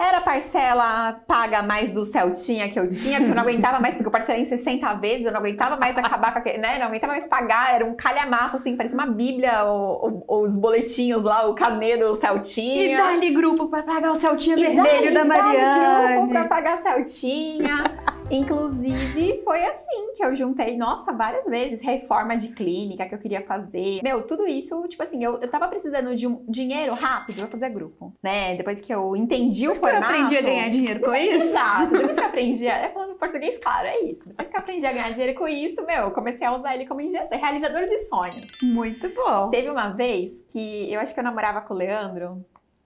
era 0.00 0.22
parcela 0.22 1.20
paga 1.26 1.62
mais 1.62 1.90
do 1.90 2.04
Celtinha 2.04 2.70
que 2.70 2.78
eu 2.78 2.88
tinha, 2.88 3.18
porque 3.18 3.32
eu 3.32 3.34
não 3.34 3.42
aguentava 3.42 3.78
mais, 3.78 3.94
porque 3.94 4.06
eu 4.06 4.10
parcelei 4.10 4.42
em 4.42 4.46
60 4.46 4.94
vezes, 4.94 5.26
eu 5.26 5.32
não 5.32 5.40
aguentava 5.40 5.76
mais 5.76 5.98
acabar 5.98 6.32
com 6.32 6.38
aquele, 6.38 6.58
né? 6.58 6.78
Não 6.78 6.86
aguentava 6.86 7.12
mais 7.12 7.26
pagar, 7.26 7.74
era 7.74 7.84
um 7.84 7.94
calhamaço, 7.94 8.56
assim, 8.56 8.76
parecia 8.76 8.98
uma 8.98 9.06
bíblia, 9.06 9.66
o, 9.66 10.24
o, 10.26 10.40
os 10.40 10.56
boletinhos 10.56 11.24
lá, 11.24 11.46
o 11.46 11.54
carnê 11.54 11.98
do 11.98 12.16
Celtinha. 12.16 12.94
E 12.94 12.96
dá-lhe 12.96 13.30
grupo 13.30 13.57
pra 13.66 13.82
pagar 13.82 14.12
o 14.12 14.16
Celtinha 14.16 14.56
e 14.56 14.60
vermelho 14.60 15.12
da 15.12 15.24
Mariana. 15.24 16.28
Pra 16.28 16.44
pagar 16.44 16.78
Celtinha. 16.78 17.84
Inclusive, 18.30 19.40
foi 19.42 19.64
assim 19.64 20.12
que 20.14 20.22
eu 20.22 20.36
juntei, 20.36 20.76
nossa, 20.76 21.12
várias 21.12 21.46
vezes, 21.46 21.82
reforma 21.82 22.36
de 22.36 22.48
clínica 22.48 23.06
que 23.06 23.14
eu 23.14 23.18
queria 23.18 23.42
fazer. 23.42 24.00
Meu, 24.02 24.22
tudo 24.22 24.46
isso, 24.46 24.86
tipo 24.86 25.02
assim, 25.02 25.24
eu, 25.24 25.38
eu 25.40 25.50
tava 25.50 25.66
precisando 25.66 26.14
de 26.14 26.26
um 26.26 26.44
dinheiro 26.46 26.92
rápido, 26.94 27.40
eu 27.40 27.46
fazer 27.48 27.70
grupo, 27.70 28.12
né? 28.22 28.54
Depois 28.54 28.82
que 28.82 28.92
eu 28.92 29.16
entendi 29.16 29.66
o 29.66 29.74
formato. 29.74 30.04
Eu 30.04 30.08
aprendi 30.08 30.36
a 30.36 30.42
ganhar 30.42 30.68
dinheiro 30.68 31.00
com 31.00 31.14
isso. 31.14 31.46
Exato. 31.46 31.92
Depois 31.92 32.16
que 32.16 32.22
eu 32.22 32.26
aprendi, 32.26 32.66
é 32.66 32.90
falando 32.90 33.14
português, 33.14 33.58
claro, 33.58 33.86
é 33.86 34.00
isso. 34.02 34.28
Depois 34.28 34.48
que 34.50 34.56
eu 34.56 34.60
aprendi 34.60 34.86
a 34.86 34.92
ganhar 34.92 35.10
dinheiro 35.10 35.38
com 35.38 35.48
isso, 35.48 35.84
meu, 35.86 36.04
eu 36.04 36.10
comecei 36.10 36.46
a 36.46 36.54
usar 36.54 36.74
ele 36.74 36.86
como 36.86 37.00
injeção, 37.00 37.38
realizador 37.38 37.86
de 37.86 37.98
sonhos. 38.00 38.58
Muito 38.62 39.08
bom. 39.08 39.48
Teve 39.48 39.70
uma 39.70 39.88
vez 39.88 40.44
que 40.48 40.92
eu 40.92 41.00
acho 41.00 41.14
que 41.14 41.20
eu 41.20 41.24
namorava 41.24 41.62
com 41.62 41.72
o 41.72 41.76
Leandro, 41.76 42.44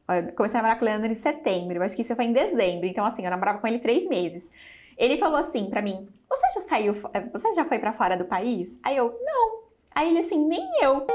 eu 0.08 0.32
comecei 0.34 0.58
a 0.58 0.62
namorar 0.62 0.78
com 0.78 0.84
o 0.84 0.88
Leandro 0.88 1.10
em 1.10 1.14
setembro, 1.14 1.76
eu 1.76 1.82
acho 1.82 1.94
que 1.94 2.02
isso 2.02 2.16
foi 2.16 2.24
em 2.24 2.32
dezembro, 2.32 2.86
então 2.86 3.04
assim, 3.04 3.24
eu 3.24 3.30
namorava 3.30 3.58
com 3.58 3.66
ele 3.66 3.78
três 3.78 4.08
meses. 4.08 4.50
Ele 4.96 5.16
falou 5.16 5.38
assim 5.38 5.68
para 5.68 5.82
mim: 5.82 6.08
Você 6.28 6.46
já 6.54 6.60
saiu, 6.60 6.94
você 7.32 7.52
já 7.52 7.64
foi 7.64 7.78
para 7.78 7.92
fora 7.92 8.16
do 8.16 8.24
país? 8.24 8.78
Aí 8.82 8.96
eu: 8.96 9.18
Não. 9.24 9.62
Aí 9.94 10.10
ele 10.10 10.18
assim: 10.18 10.46
Nem 10.46 10.68
eu. 10.82 11.06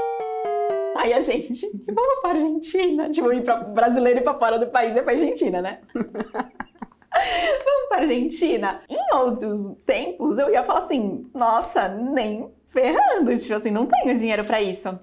Aí 0.96 1.12
a 1.12 1.20
gente, 1.20 1.66
vamos 1.86 2.20
pra 2.20 2.30
Argentina. 2.30 3.08
Tipo, 3.08 3.32
ir 3.32 3.44
pra 3.44 3.56
brasileiro 3.56 4.20
ir 4.20 4.22
pra 4.24 4.34
fora 4.34 4.58
do 4.58 4.66
país 4.66 4.96
é 4.96 5.02
pra 5.02 5.12
Argentina, 5.12 5.62
né? 5.62 5.80
vamos 5.94 7.88
pra 7.88 7.98
Argentina. 7.98 8.82
Em 8.88 9.16
outros 9.16 9.76
tempos, 9.86 10.38
eu 10.38 10.50
ia 10.50 10.64
falar 10.64 10.80
assim: 10.80 11.30
Nossa, 11.32 11.88
nem 11.88 12.52
ferrando. 12.68 13.36
Tipo 13.38 13.54
assim, 13.54 13.70
não 13.70 13.86
tenho 13.86 14.16
dinheiro 14.18 14.44
para 14.44 14.60
isso. 14.60 14.98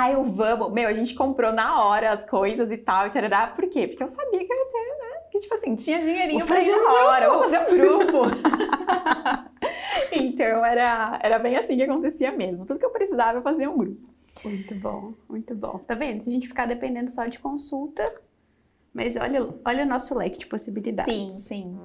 Aí 0.00 0.14
eu, 0.14 0.24
vamos. 0.24 0.72
Meu, 0.72 0.88
a 0.88 0.92
gente 0.92 1.14
comprou 1.14 1.52
na 1.52 1.84
hora 1.84 2.10
as 2.10 2.24
coisas 2.24 2.70
e 2.70 2.78
tal, 2.78 3.06
e 3.06 3.10
tarará. 3.10 3.48
Por 3.48 3.68
quê? 3.68 3.86
Porque 3.86 4.02
eu 4.02 4.08
sabia 4.08 4.44
que 4.44 4.50
eu 4.50 4.56
ia 4.56 4.64
ter, 4.64 4.98
né? 4.98 5.20
Que, 5.30 5.38
tipo 5.40 5.54
assim, 5.54 5.74
tinha 5.74 6.00
dinheirinho 6.00 6.46
pra 6.46 6.60
ir 6.60 6.70
na 6.70 6.92
hora. 6.92 7.30
Vou 7.30 7.38
fazer 7.40 7.60
um 7.60 7.76
grupo. 7.76 8.20
então, 10.12 10.64
era, 10.64 11.18
era 11.22 11.38
bem 11.38 11.56
assim 11.56 11.76
que 11.76 11.82
acontecia 11.82 12.32
mesmo. 12.32 12.64
Tudo 12.64 12.80
que 12.80 12.86
eu 12.86 12.90
precisava, 12.90 13.38
eu 13.38 13.42
fazia 13.42 13.70
um 13.70 13.76
grupo. 13.76 14.08
Muito 14.44 14.74
bom, 14.76 15.12
muito 15.28 15.54
bom. 15.54 15.78
Tá 15.78 15.94
vendo? 15.94 16.22
Se 16.22 16.30
a 16.30 16.32
gente 16.32 16.48
ficar 16.48 16.66
dependendo 16.66 17.10
só 17.10 17.26
de 17.26 17.38
consulta, 17.38 18.10
mas 18.92 19.16
olha, 19.16 19.48
olha 19.64 19.84
o 19.84 19.88
nosso 19.88 20.16
leque 20.16 20.38
de 20.38 20.46
possibilidades. 20.46 21.14
Sim, 21.14 21.32
sim. 21.32 21.78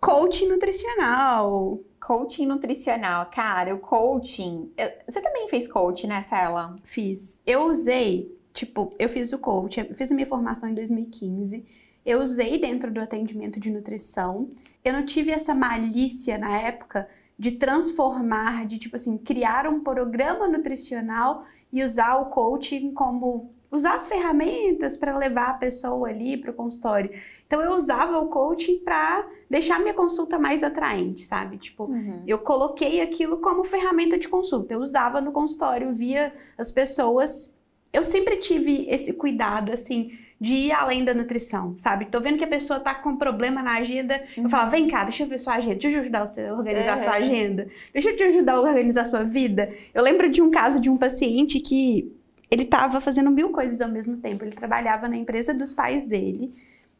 Coaching 0.00 0.48
nutricional. 0.48 1.80
Coaching 2.04 2.44
nutricional. 2.44 3.30
Cara, 3.30 3.74
o 3.74 3.78
coaching. 3.78 4.70
Você 5.08 5.22
também 5.22 5.48
fez 5.48 5.66
coaching, 5.66 6.08
né, 6.08 6.20
Cela? 6.20 6.76
Fiz. 6.84 7.40
Eu 7.46 7.64
usei, 7.64 8.38
tipo, 8.52 8.94
eu 8.98 9.08
fiz 9.08 9.32
o 9.32 9.38
coaching, 9.38 9.86
eu 9.88 9.94
fiz 9.94 10.12
a 10.12 10.14
minha 10.14 10.26
formação 10.26 10.68
em 10.68 10.74
2015. 10.74 11.64
Eu 12.04 12.20
usei 12.20 12.58
dentro 12.58 12.90
do 12.90 13.00
atendimento 13.00 13.58
de 13.58 13.70
nutrição. 13.70 14.50
Eu 14.84 14.92
não 14.92 15.06
tive 15.06 15.30
essa 15.30 15.54
malícia 15.54 16.36
na 16.36 16.54
época 16.60 17.08
de 17.38 17.52
transformar, 17.52 18.66
de 18.66 18.78
tipo 18.78 18.96
assim, 18.96 19.16
criar 19.16 19.66
um 19.66 19.80
programa 19.80 20.46
nutricional 20.46 21.46
e 21.72 21.82
usar 21.82 22.16
o 22.16 22.26
coaching 22.26 22.92
como 22.92 23.53
usar 23.74 23.96
as 23.96 24.06
ferramentas 24.06 24.96
para 24.96 25.16
levar 25.18 25.50
a 25.50 25.54
pessoa 25.54 26.08
ali 26.08 26.36
para 26.36 26.50
o 26.50 26.54
consultório. 26.54 27.10
Então 27.46 27.60
eu 27.60 27.72
usava 27.72 28.18
o 28.18 28.28
coaching 28.28 28.78
para 28.78 29.26
deixar 29.50 29.80
minha 29.80 29.94
consulta 29.94 30.38
mais 30.38 30.62
atraente, 30.62 31.24
sabe? 31.24 31.58
Tipo, 31.58 31.84
uhum. 31.84 32.22
eu 32.26 32.38
coloquei 32.38 33.00
aquilo 33.00 33.38
como 33.38 33.64
ferramenta 33.64 34.16
de 34.16 34.28
consulta. 34.28 34.74
Eu 34.74 34.80
usava 34.80 35.20
no 35.20 35.32
consultório, 35.32 35.92
via 35.92 36.32
as 36.56 36.70
pessoas. 36.70 37.54
Eu 37.92 38.02
sempre 38.02 38.36
tive 38.36 38.86
esse 38.88 39.12
cuidado 39.12 39.72
assim 39.72 40.12
de 40.40 40.54
ir 40.54 40.72
além 40.72 41.04
da 41.04 41.14
nutrição, 41.14 41.74
sabe? 41.78 42.06
Tô 42.06 42.20
vendo 42.20 42.38
que 42.38 42.44
a 42.44 42.48
pessoa 42.48 42.78
tá 42.78 42.94
com 42.94 43.10
um 43.10 43.16
problema 43.16 43.62
na 43.62 43.78
agenda, 43.78 44.22
uhum. 44.36 44.44
eu 44.44 44.50
falo, 44.50 44.70
vem 44.70 44.88
cá, 44.88 45.04
deixa 45.04 45.22
eu 45.22 45.26
ver 45.26 45.38
sua 45.38 45.54
agenda, 45.54 45.74
deixa 45.76 45.88
eu 45.88 45.92
te 45.92 45.98
ajudar 46.00 46.26
você 46.26 46.42
a 46.42 46.54
organizar 46.54 46.98
é. 46.98 47.00
sua 47.00 47.12
agenda, 47.14 47.68
deixa 47.92 48.10
eu 48.10 48.16
te 48.16 48.24
ajudar 48.24 48.54
a 48.54 48.60
organizar 48.60 49.04
sua 49.04 49.22
vida. 49.22 49.72
Eu 49.94 50.02
lembro 50.02 50.28
de 50.28 50.42
um 50.42 50.50
caso 50.50 50.80
de 50.80 50.90
um 50.90 50.96
paciente 50.96 51.60
que 51.60 52.12
ele 52.50 52.62
estava 52.62 53.00
fazendo 53.00 53.30
mil 53.30 53.50
coisas 53.50 53.80
ao 53.80 53.88
mesmo 53.88 54.16
tempo. 54.18 54.44
Ele 54.44 54.54
trabalhava 54.54 55.08
na 55.08 55.16
empresa 55.16 55.54
dos 55.54 55.72
pais 55.72 56.02
dele 56.06 56.54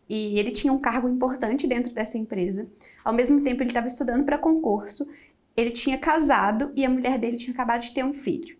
e 0.08 0.38
ele 0.38 0.50
tinha 0.50 0.72
um 0.72 0.78
cargo 0.78 1.08
importante 1.08 1.66
dentro 1.66 1.92
dessa 1.92 2.18
empresa. 2.18 2.68
Ao 3.04 3.12
mesmo 3.12 3.40
tempo, 3.42 3.62
ele 3.62 3.70
estava 3.70 3.86
estudando 3.86 4.24
para 4.24 4.38
concurso. 4.38 5.06
Ele 5.56 5.70
tinha 5.70 5.98
casado 5.98 6.72
e 6.74 6.84
a 6.84 6.90
mulher 6.90 7.18
dele 7.18 7.36
tinha 7.36 7.54
acabado 7.54 7.82
de 7.82 7.92
ter 7.92 8.04
um 8.04 8.12
filho. 8.12 8.56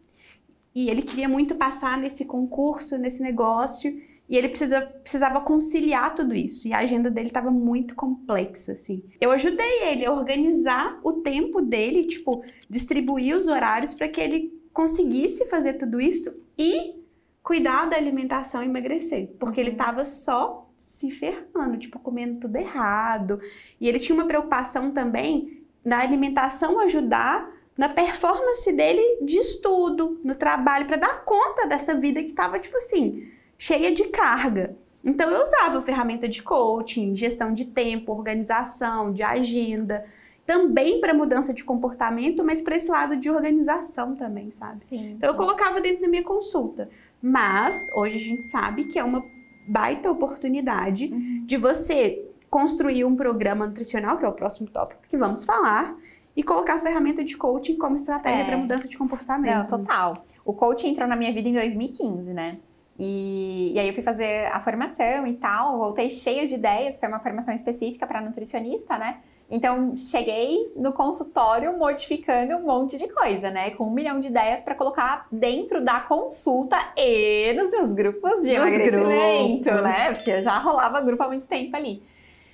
E 0.74 0.90
ele 0.90 1.02
queria 1.02 1.28
muito 1.28 1.54
passar 1.54 1.98
nesse 1.98 2.24
concurso, 2.24 2.98
nesse 2.98 3.22
negócio, 3.22 3.96
e 4.28 4.36
ele 4.36 4.48
precisa, 4.48 4.80
precisava 4.80 5.40
conciliar 5.40 6.14
tudo 6.14 6.34
isso. 6.34 6.66
E 6.66 6.72
a 6.72 6.78
agenda 6.78 7.10
dele 7.10 7.28
estava 7.28 7.50
muito 7.50 7.94
complexa, 7.94 8.72
assim. 8.72 9.02
Eu 9.20 9.30
ajudei 9.30 9.82
ele 9.84 10.04
a 10.04 10.12
organizar 10.12 10.98
o 11.04 11.14
tempo 11.14 11.60
dele, 11.60 12.04
tipo, 12.04 12.42
distribuir 12.68 13.36
os 13.36 13.46
horários 13.46 13.94
para 13.94 14.08
que 14.08 14.20
ele 14.20 14.63
conseguisse 14.74 15.46
fazer 15.46 15.74
tudo 15.74 16.00
isso 16.00 16.36
e 16.58 17.02
cuidar 17.42 17.86
da 17.88 17.96
alimentação 17.96 18.62
e 18.62 18.66
emagrecer, 18.66 19.30
porque 19.38 19.60
ele 19.60 19.70
estava 19.70 20.04
só 20.04 20.68
se 20.80 21.10
ferrando, 21.10 21.78
tipo, 21.78 21.98
comendo 21.98 22.40
tudo 22.40 22.56
errado. 22.56 23.40
E 23.80 23.88
ele 23.88 24.00
tinha 24.00 24.18
uma 24.18 24.26
preocupação 24.26 24.90
também 24.90 25.62
na 25.84 26.00
alimentação 26.00 26.80
ajudar 26.80 27.50
na 27.76 27.88
performance 27.88 28.70
dele 28.72 29.18
de 29.22 29.38
estudo, 29.38 30.20
no 30.22 30.34
trabalho, 30.34 30.86
para 30.86 30.96
dar 30.96 31.24
conta 31.24 31.66
dessa 31.66 31.94
vida 31.94 32.22
que 32.22 32.30
estava, 32.30 32.58
tipo 32.58 32.76
assim, 32.76 33.28
cheia 33.56 33.92
de 33.92 34.04
carga. 34.04 34.76
Então 35.04 35.30
eu 35.30 35.42
usava 35.42 35.82
ferramenta 35.82 36.28
de 36.28 36.42
coaching, 36.42 37.14
gestão 37.14 37.52
de 37.52 37.66
tempo, 37.66 38.12
organização, 38.12 39.12
de 39.12 39.22
agenda 39.22 40.04
também 40.46 41.00
para 41.00 41.14
mudança 41.14 41.54
de 41.54 41.64
comportamento, 41.64 42.44
mas 42.44 42.60
para 42.60 42.76
esse 42.76 42.90
lado 42.90 43.16
de 43.16 43.30
organização 43.30 44.14
também, 44.14 44.50
sabe? 44.50 44.76
Sim, 44.76 45.12
então 45.12 45.30
sim. 45.30 45.34
eu 45.34 45.36
colocava 45.36 45.80
dentro 45.80 46.02
da 46.02 46.08
minha 46.08 46.22
consulta. 46.22 46.88
Mas 47.22 47.90
hoje 47.94 48.16
a 48.16 48.20
gente 48.20 48.44
sabe 48.44 48.84
que 48.84 48.98
é 48.98 49.04
uma 49.04 49.24
baita 49.66 50.10
oportunidade 50.10 51.06
uhum. 51.06 51.42
de 51.46 51.56
você 51.56 52.22
construir 52.50 53.04
um 53.04 53.16
programa 53.16 53.66
nutricional, 53.66 54.18
que 54.18 54.24
é 54.24 54.28
o 54.28 54.32
próximo 54.32 54.68
tópico 54.68 55.00
que 55.08 55.16
vamos 55.16 55.44
falar, 55.44 55.96
e 56.36 56.42
colocar 56.42 56.74
a 56.74 56.78
ferramenta 56.78 57.24
de 57.24 57.36
coaching 57.36 57.76
como 57.76 57.96
estratégia 57.96 58.42
É. 58.42 58.44
para 58.44 58.56
mudança 58.56 58.88
de 58.88 58.98
comportamento. 58.98 59.70
Não, 59.70 59.78
total. 59.78 60.24
O 60.44 60.52
coaching 60.52 60.88
entrou 60.88 61.08
na 61.08 61.16
minha 61.16 61.32
vida 61.32 61.48
em 61.48 61.54
2015, 61.54 62.32
né? 62.32 62.58
E, 62.98 63.72
e 63.74 63.78
aí 63.78 63.88
eu 63.88 63.94
fui 63.94 64.02
fazer 64.02 64.46
a 64.52 64.60
formação 64.60 65.26
e 65.26 65.34
tal, 65.34 65.78
voltei 65.78 66.10
cheia 66.10 66.46
de 66.46 66.54
ideias, 66.54 66.98
foi 66.98 67.08
uma 67.08 67.18
formação 67.18 67.52
específica 67.52 68.06
para 68.06 68.20
nutricionista, 68.20 68.96
né? 68.96 69.18
Então, 69.50 69.94
cheguei 69.96 70.72
no 70.74 70.92
consultório 70.92 71.76
modificando 71.76 72.56
um 72.56 72.62
monte 72.62 72.96
de 72.96 73.08
coisa, 73.08 73.50
né? 73.50 73.70
Com 73.72 73.84
um 73.84 73.90
milhão 73.90 74.18
de 74.18 74.28
ideias 74.28 74.62
para 74.62 74.74
colocar 74.74 75.26
dentro 75.30 75.84
da 75.84 76.00
consulta 76.00 76.76
e 76.96 77.52
nos 77.52 77.70
meus 77.70 77.92
grupos 77.92 78.42
de 78.42 78.58
Nos 78.58 78.72
emagrecimento, 78.72 79.64
grupos. 79.64 79.82
né? 79.82 80.14
Porque 80.14 80.40
já 80.40 80.58
rolava 80.58 81.00
grupo 81.02 81.22
há 81.22 81.28
muito 81.28 81.46
tempo 81.46 81.76
ali. 81.76 82.02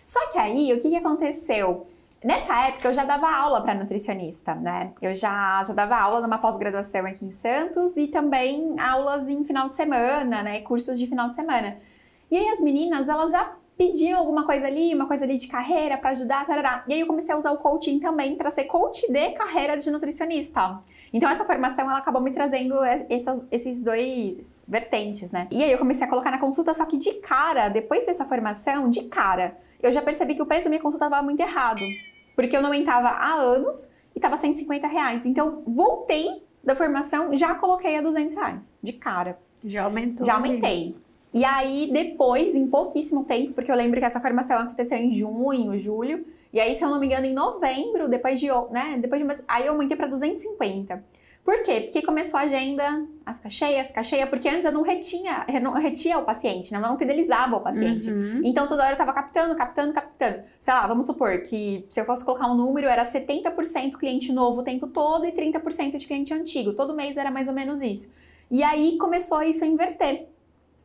Só 0.04 0.32
que 0.32 0.38
aí, 0.38 0.72
o 0.72 0.80
que, 0.80 0.90
que 0.90 0.96
aconteceu? 0.96 1.86
Nessa 2.22 2.68
época, 2.68 2.88
eu 2.88 2.92
já 2.92 3.04
dava 3.04 3.30
aula 3.34 3.62
para 3.62 3.74
nutricionista, 3.74 4.54
né? 4.54 4.92
Eu 5.00 5.14
já, 5.14 5.62
já 5.66 5.72
dava 5.72 5.96
aula 5.96 6.20
numa 6.20 6.36
pós-graduação 6.36 7.06
aqui 7.06 7.24
em 7.24 7.30
Santos 7.30 7.96
e 7.96 8.08
também 8.08 8.78
aulas 8.78 9.26
em 9.30 9.42
final 9.42 9.70
de 9.70 9.74
semana, 9.74 10.42
né? 10.42 10.60
Cursos 10.60 10.98
de 10.98 11.06
final 11.06 11.30
de 11.30 11.34
semana. 11.34 11.78
E 12.30 12.36
aí, 12.36 12.48
as 12.50 12.60
meninas, 12.60 13.08
elas 13.08 13.32
já 13.32 13.52
pediam 13.76 14.18
alguma 14.18 14.44
coisa 14.44 14.66
ali, 14.66 14.94
uma 14.94 15.06
coisa 15.06 15.24
ali 15.24 15.36
de 15.38 15.48
carreira 15.48 15.96
para 15.96 16.10
ajudar, 16.10 16.44
tarará. 16.46 16.84
E 16.86 16.92
aí, 16.92 17.00
eu 17.00 17.06
comecei 17.06 17.34
a 17.34 17.38
usar 17.38 17.52
o 17.52 17.56
coaching 17.56 17.98
também 17.98 18.36
para 18.36 18.50
ser 18.50 18.64
coach 18.64 19.10
de 19.10 19.30
carreira 19.30 19.78
de 19.78 19.90
nutricionista. 19.90 20.78
Então, 21.14 21.28
essa 21.28 21.46
formação, 21.46 21.88
ela 21.88 21.98
acabou 21.98 22.20
me 22.20 22.32
trazendo 22.32 22.84
essas- 23.08 23.46
esses 23.50 23.80
dois 23.82 24.66
vertentes, 24.68 25.30
né? 25.32 25.48
E 25.50 25.64
aí, 25.64 25.72
eu 25.72 25.78
comecei 25.78 26.06
a 26.06 26.10
colocar 26.10 26.30
na 26.30 26.38
consulta, 26.38 26.74
só 26.74 26.84
que 26.84 26.98
de 26.98 27.14
cara, 27.14 27.70
depois 27.70 28.04
dessa 28.04 28.26
formação, 28.26 28.90
de 28.90 29.04
cara, 29.04 29.56
eu 29.82 29.90
já 29.90 30.02
percebi 30.02 30.34
que 30.34 30.42
o 30.42 30.46
preço 30.46 30.64
da 30.64 30.70
minha 30.70 30.82
consulta 30.82 31.06
estava 31.06 31.22
muito 31.22 31.40
errado. 31.40 31.80
Porque 32.40 32.56
eu 32.56 32.62
não 32.62 32.70
aumentava 32.70 33.08
há 33.08 33.34
anos 33.34 33.92
e 34.14 34.18
estava 34.18 34.34
150 34.34 34.86
reais. 34.86 35.26
Então, 35.26 35.62
voltei 35.66 36.42
da 36.64 36.74
formação, 36.74 37.36
já 37.36 37.54
coloquei 37.54 37.98
a 37.98 38.00
200 38.00 38.34
reais, 38.34 38.74
de 38.82 38.94
cara. 38.94 39.38
Já 39.62 39.84
aumentou. 39.84 40.24
Já 40.24 40.36
aumentei. 40.36 40.96
E 41.34 41.44
aí, 41.44 41.90
depois, 41.92 42.54
em 42.54 42.66
pouquíssimo 42.66 43.24
tempo, 43.24 43.52
porque 43.52 43.70
eu 43.70 43.76
lembro 43.76 44.00
que 44.00 44.06
essa 44.06 44.20
formação 44.22 44.58
aconteceu 44.58 44.96
em 44.96 45.12
junho, 45.12 45.78
julho, 45.78 46.24
e 46.50 46.58
aí, 46.58 46.74
se 46.74 46.82
eu 46.82 46.88
não 46.88 46.98
me 46.98 47.06
engano, 47.06 47.26
em 47.26 47.34
novembro, 47.34 48.08
depois 48.08 48.40
de, 48.40 48.46
né, 48.70 48.98
depois 48.98 49.22
de 49.22 49.44
aí 49.46 49.66
eu 49.66 49.74
aumentei 49.74 49.94
para 49.94 50.06
250. 50.06 51.04
Por 51.44 51.62
quê? 51.62 51.80
Porque 51.80 52.02
começou 52.02 52.38
a 52.38 52.42
agenda 52.42 53.06
a 53.24 53.34
ficar 53.34 53.50
cheia, 53.50 53.82
a 53.82 53.84
ficar 53.84 54.02
cheia, 54.02 54.26
porque 54.26 54.48
antes 54.48 54.64
eu 54.64 54.72
não 54.72 54.82
retinha, 54.82 55.44
eu 55.52 55.60
não 55.60 55.72
retia 55.72 56.18
o 56.18 56.24
paciente, 56.24 56.70
né? 56.70 56.78
eu 56.78 56.82
não 56.82 56.96
fidelizava 56.98 57.56
o 57.56 57.60
paciente. 57.60 58.10
Uhum. 58.10 58.42
Então 58.44 58.68
toda 58.68 58.82
hora 58.82 58.92
eu 58.92 58.96
tava 58.96 59.12
captando, 59.12 59.56
captando, 59.56 59.92
captando. 59.92 60.42
Sei 60.58 60.72
lá, 60.72 60.86
vamos 60.86 61.06
supor 61.06 61.40
que 61.40 61.84
se 61.88 62.00
eu 62.00 62.04
fosse 62.04 62.24
colocar 62.24 62.46
um 62.46 62.54
número, 62.54 62.86
era 62.86 63.02
70% 63.02 63.96
cliente 63.96 64.32
novo 64.32 64.60
o 64.60 64.64
tempo 64.64 64.86
todo 64.86 65.26
e 65.26 65.32
30% 65.32 65.96
de 65.96 66.06
cliente 66.06 66.32
antigo. 66.34 66.74
Todo 66.74 66.94
mês 66.94 67.16
era 67.16 67.30
mais 67.30 67.48
ou 67.48 67.54
menos 67.54 67.82
isso. 67.82 68.14
E 68.50 68.62
aí 68.62 68.98
começou 68.98 69.42
isso 69.42 69.64
a 69.64 69.66
inverter. 69.66 70.28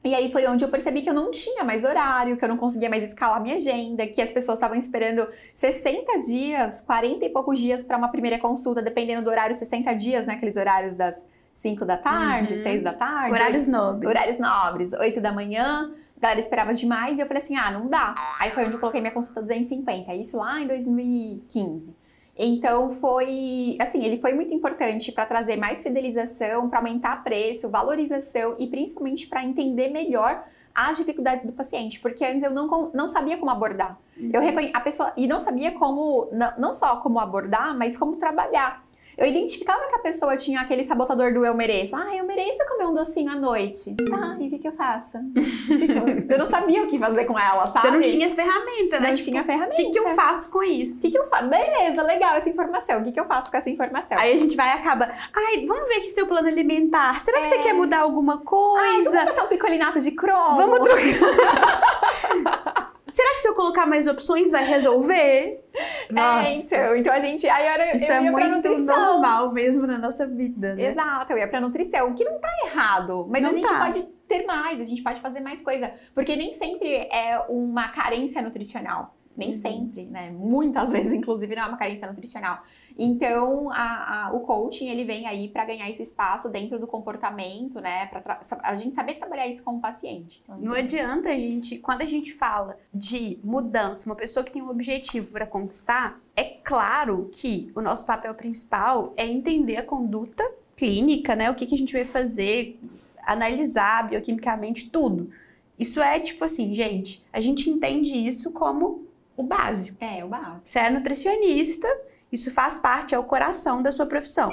E 0.05 0.13
aí 0.13 0.31
foi 0.31 0.45
onde 0.47 0.63
eu 0.63 0.69
percebi 0.69 1.01
que 1.01 1.09
eu 1.09 1.13
não 1.15 1.31
tinha 1.31 1.63
mais 1.63 1.83
horário, 1.83 2.37
que 2.37 2.45
eu 2.45 2.49
não 2.49 2.57
conseguia 2.57 2.87
mais 2.89 3.03
escalar 3.03 3.41
minha 3.41 3.55
agenda, 3.55 4.05
que 4.05 4.21
as 4.21 4.29
pessoas 4.29 4.57
estavam 4.59 4.77
esperando 4.77 5.27
60 5.53 6.19
dias, 6.19 6.81
40 6.81 7.25
e 7.25 7.29
poucos 7.29 7.59
dias 7.59 7.83
para 7.83 7.97
uma 7.97 8.09
primeira 8.09 8.37
consulta, 8.37 8.83
dependendo 8.83 9.23
do 9.23 9.29
horário, 9.31 9.55
60 9.55 9.93
dias, 9.95 10.27
né? 10.27 10.35
Aqueles 10.35 10.57
horários 10.57 10.95
das 10.95 11.27
5 11.51 11.83
da 11.85 11.97
tarde, 11.97 12.53
Uhum. 12.53 12.61
6 12.61 12.83
da 12.83 12.93
tarde. 12.93 13.31
Horários 13.31 13.65
nobres. 13.65 14.07
Horários 14.09 14.39
nobres, 14.39 14.93
8 14.93 15.19
da 15.19 15.31
manhã, 15.31 15.91
a 16.15 16.19
galera 16.21 16.39
esperava 16.39 16.71
demais 16.73 17.17
e 17.17 17.21
eu 17.21 17.25
falei 17.25 17.41
assim: 17.41 17.55
ah, 17.55 17.71
não 17.71 17.87
dá. 17.87 18.13
Aí 18.39 18.51
foi 18.51 18.65
onde 18.65 18.75
eu 18.75 18.79
coloquei 18.79 19.01
minha 19.01 19.13
consulta 19.13 19.41
250, 19.41 20.13
isso 20.13 20.37
lá 20.37 20.61
em 20.61 20.67
2015. 20.67 21.95
Então 22.37 22.91
foi, 22.93 23.77
assim, 23.79 24.03
ele 24.03 24.17
foi 24.17 24.33
muito 24.33 24.53
importante 24.53 25.11
para 25.11 25.25
trazer 25.25 25.55
mais 25.55 25.81
fidelização, 25.81 26.69
para 26.69 26.79
aumentar 26.79 27.23
preço, 27.23 27.69
valorização 27.69 28.55
e 28.59 28.67
principalmente 28.67 29.27
para 29.27 29.43
entender 29.43 29.89
melhor 29.89 30.43
as 30.73 30.97
dificuldades 30.97 31.45
do 31.45 31.53
paciente, 31.53 32.01
porque 32.01 32.25
antes 32.25 32.43
eu 32.43 32.51
não, 32.51 32.91
não 32.93 33.07
sabia 33.07 33.37
como 33.37 33.49
abordar. 33.49 33.97
Eu 34.33 34.41
reconhe... 34.41 34.71
a 34.73 34.81
pessoa 34.81 35.13
e 35.15 35.25
não 35.25 35.39
sabia 35.39 35.71
como, 35.71 36.27
não, 36.33 36.51
não 36.57 36.73
só 36.73 36.97
como 36.97 37.17
abordar, 37.17 37.77
mas 37.77 37.95
como 37.95 38.17
trabalhar. 38.17 38.84
Eu 39.17 39.25
identificava 39.27 39.87
que 39.87 39.95
a 39.95 39.99
pessoa 39.99 40.35
tinha 40.37 40.61
aquele 40.61 40.83
sabotador 40.83 41.33
do 41.33 41.45
eu 41.45 41.53
mereço. 41.53 41.95
Ah, 41.95 42.15
eu 42.15 42.25
mereço 42.25 42.57
comer 42.67 42.85
um 42.87 42.93
docinho 42.93 43.31
à 43.31 43.35
noite. 43.35 43.95
Tá, 43.95 44.35
e 44.39 44.47
o 44.47 44.49
que, 44.49 44.59
que 44.59 44.67
eu 44.67 44.73
faço? 44.73 45.17
tipo, 45.77 46.31
eu 46.33 46.37
não 46.37 46.47
sabia 46.47 46.83
o 46.83 46.87
que 46.87 46.99
fazer 46.99 47.25
com 47.25 47.37
ela, 47.39 47.67
sabe? 47.67 47.79
Você 47.87 47.91
não 47.91 48.01
tinha 48.01 48.35
ferramenta, 48.35 48.99
né? 48.99 49.09
Não 49.09 49.15
Tipo, 49.15 49.29
tinha 49.29 49.41
O 49.41 49.45
ferramenta. 49.45 49.75
que, 49.75 49.89
que 49.91 49.99
eu 49.99 50.07
faço 50.09 50.51
com 50.51 50.59
O 50.59 50.63
isso? 50.63 51.01
que, 51.01 51.11
que 51.11 51.17
eu 51.17 51.25
faço? 51.27 51.47
Beleza, 51.47 52.01
legal 52.01 52.35
essa 52.35 52.49
informação. 52.49 52.99
O 52.99 53.03
que, 53.05 53.11
que 53.13 53.19
eu 53.19 53.25
faço 53.25 53.49
com 53.49 53.57
essa 53.57 53.69
informação? 53.69 54.17
Aí 54.17 54.33
a 54.33 54.37
gente 54.37 54.55
vai 54.55 54.69
e 54.69 54.73
acaba. 54.73 55.09
Ai, 55.33 55.65
vamos 55.65 55.87
ver 55.87 55.95
aqui 55.95 56.09
seu 56.11 56.27
plano 56.27 56.47
alimentar. 56.47 57.19
Será 57.21 57.39
que 57.39 57.47
É. 57.47 57.49
você 57.49 57.57
quer 57.59 57.73
mudar 57.73 57.99
alguma 57.99 58.33
Ai, 58.35 58.39
coisa? 58.43 59.09
vamos 59.11 59.25
passar 59.25 59.43
um 59.45 59.47
picolinato 59.47 59.99
de 60.01 60.11
cromo? 60.11 60.55
Vamos 60.55 60.79
trocar. 60.79 62.75
Será 63.15 63.33
que 63.35 63.39
se 63.39 63.47
eu 63.47 63.55
colocar 63.55 63.85
mais 63.85 64.07
opções 64.07 64.51
vai 64.51 64.65
resolver? 64.65 65.61
É, 66.15 66.53
então, 66.53 66.95
então 66.95 67.11
a 67.13 67.19
gente. 67.19 67.45
Aí 67.49 67.65
era, 67.65 67.95
Isso 67.95 68.05
eu 68.05 68.15
é 68.15 68.23
ia 68.23 68.31
pra 68.31 68.47
muito 68.47 68.69
nutrição. 68.69 68.95
normal 69.13 69.51
mesmo 69.51 69.85
na 69.85 69.97
nossa 69.97 70.25
vida, 70.25 70.73
né? 70.73 70.85
Exato, 70.85 71.33
eu 71.33 71.37
ia 71.37 71.47
pra 71.49 71.59
nutrição, 71.59 72.13
que 72.13 72.23
não 72.23 72.39
tá 72.39 72.47
errado, 72.65 73.27
mas 73.29 73.43
Não 73.43 73.49
a 73.49 73.53
gente 73.53 73.67
tá. 73.67 73.79
pode 73.79 74.03
ter 74.25 74.45
mais, 74.45 74.79
a 74.79 74.85
gente 74.85 75.03
pode 75.03 75.19
fazer 75.19 75.41
mais 75.41 75.61
coisa, 75.61 75.91
porque 76.13 76.35
nem 76.37 76.53
sempre 76.53 76.87
é 77.11 77.43
uma 77.49 77.89
carência 77.89 78.41
nutricional. 78.41 79.15
Nem 79.37 79.49
Uhum. 79.49 79.53
sempre, 79.61 80.03
né? 80.05 80.31
Muitas 80.31 80.91
vezes, 80.93 81.11
inclusive, 81.13 81.55
não 81.55 81.63
é 81.63 81.67
uma 81.67 81.77
carência 81.77 82.07
nutricional. 82.07 82.63
Então, 82.97 83.69
a- 83.71 84.27
a- 84.27 84.31
o 84.33 84.39
coaching, 84.41 84.87
ele 84.87 85.03
vem 85.03 85.27
aí 85.27 85.49
para 85.49 85.65
ganhar 85.65 85.89
esse 85.89 86.01
espaço 86.01 86.47
dentro 86.49 86.79
do 86.79 86.87
comportamento, 86.87 87.81
né? 87.81 88.05
Pra 88.05 88.21
tra- 88.21 88.39
a 88.63 88.75
gente 88.77 88.95
saber 88.95 89.15
trabalhar 89.15 89.47
isso 89.47 89.63
com 89.65 89.75
o 89.75 89.79
paciente. 89.81 90.41
Então, 90.43 90.57
Não 90.57 90.71
adianta 90.73 91.27
a 91.29 91.35
gente, 91.37 91.77
quando 91.79 92.03
a 92.03 92.05
gente 92.05 92.31
fala 92.31 92.77
de 92.93 93.37
mudança, 93.43 94.05
uma 94.09 94.15
pessoa 94.15 94.45
que 94.45 94.51
tem 94.53 94.61
um 94.61 94.69
objetivo 94.69 95.29
para 95.33 95.45
conquistar, 95.45 96.21
é 96.37 96.43
claro 96.45 97.29
que 97.33 97.69
o 97.75 97.81
nosso 97.81 98.05
papel 98.05 98.33
principal 98.33 99.13
é 99.17 99.25
entender 99.27 99.75
a 99.75 99.83
conduta 99.83 100.43
clínica, 100.77 101.35
né? 101.35 101.51
O 101.51 101.55
que, 101.55 101.65
que 101.65 101.75
a 101.75 101.77
gente 101.77 101.91
vai 101.93 102.05
fazer, 102.05 102.79
analisar 103.25 104.07
bioquimicamente 104.09 104.89
tudo. 104.89 105.29
Isso 105.77 105.99
é 106.01 106.17
tipo 106.19 106.43
assim, 106.45 106.73
gente, 106.73 107.21
a 107.33 107.41
gente 107.41 107.69
entende 107.69 108.15
isso 108.17 108.53
como 108.53 109.03
o 109.35 109.43
básico. 109.43 109.97
É, 110.03 110.23
o 110.23 110.27
básico. 110.27 110.61
Você 110.65 110.79
é 110.79 110.89
nutricionista, 110.89 111.87
isso 112.31 112.51
faz 112.51 112.79
parte, 112.79 113.13
é 113.13 113.19
o 113.19 113.23
coração 113.23 113.81
da 113.81 113.91
sua 113.91 114.05
profissão. 114.05 114.49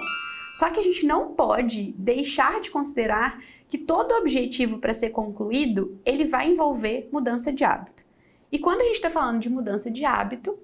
Só 0.54 0.70
que 0.70 0.80
a 0.80 0.82
gente 0.82 1.06
não 1.06 1.32
pode 1.32 1.92
deixar 1.96 2.60
de 2.60 2.70
considerar 2.70 3.40
que 3.68 3.78
todo 3.78 4.12
objetivo 4.12 4.78
para 4.78 4.92
ser 4.92 5.10
concluído, 5.10 5.98
ele 6.04 6.24
vai 6.24 6.50
envolver 6.50 7.08
mudança 7.10 7.50
de 7.50 7.64
hábito. 7.64 8.04
E 8.50 8.58
quando 8.58 8.82
a 8.82 8.84
gente 8.84 8.96
está 8.96 9.10
falando 9.10 9.40
de 9.40 9.48
mudança 9.48 9.90
de 9.90 10.04
hábito, 10.04 10.58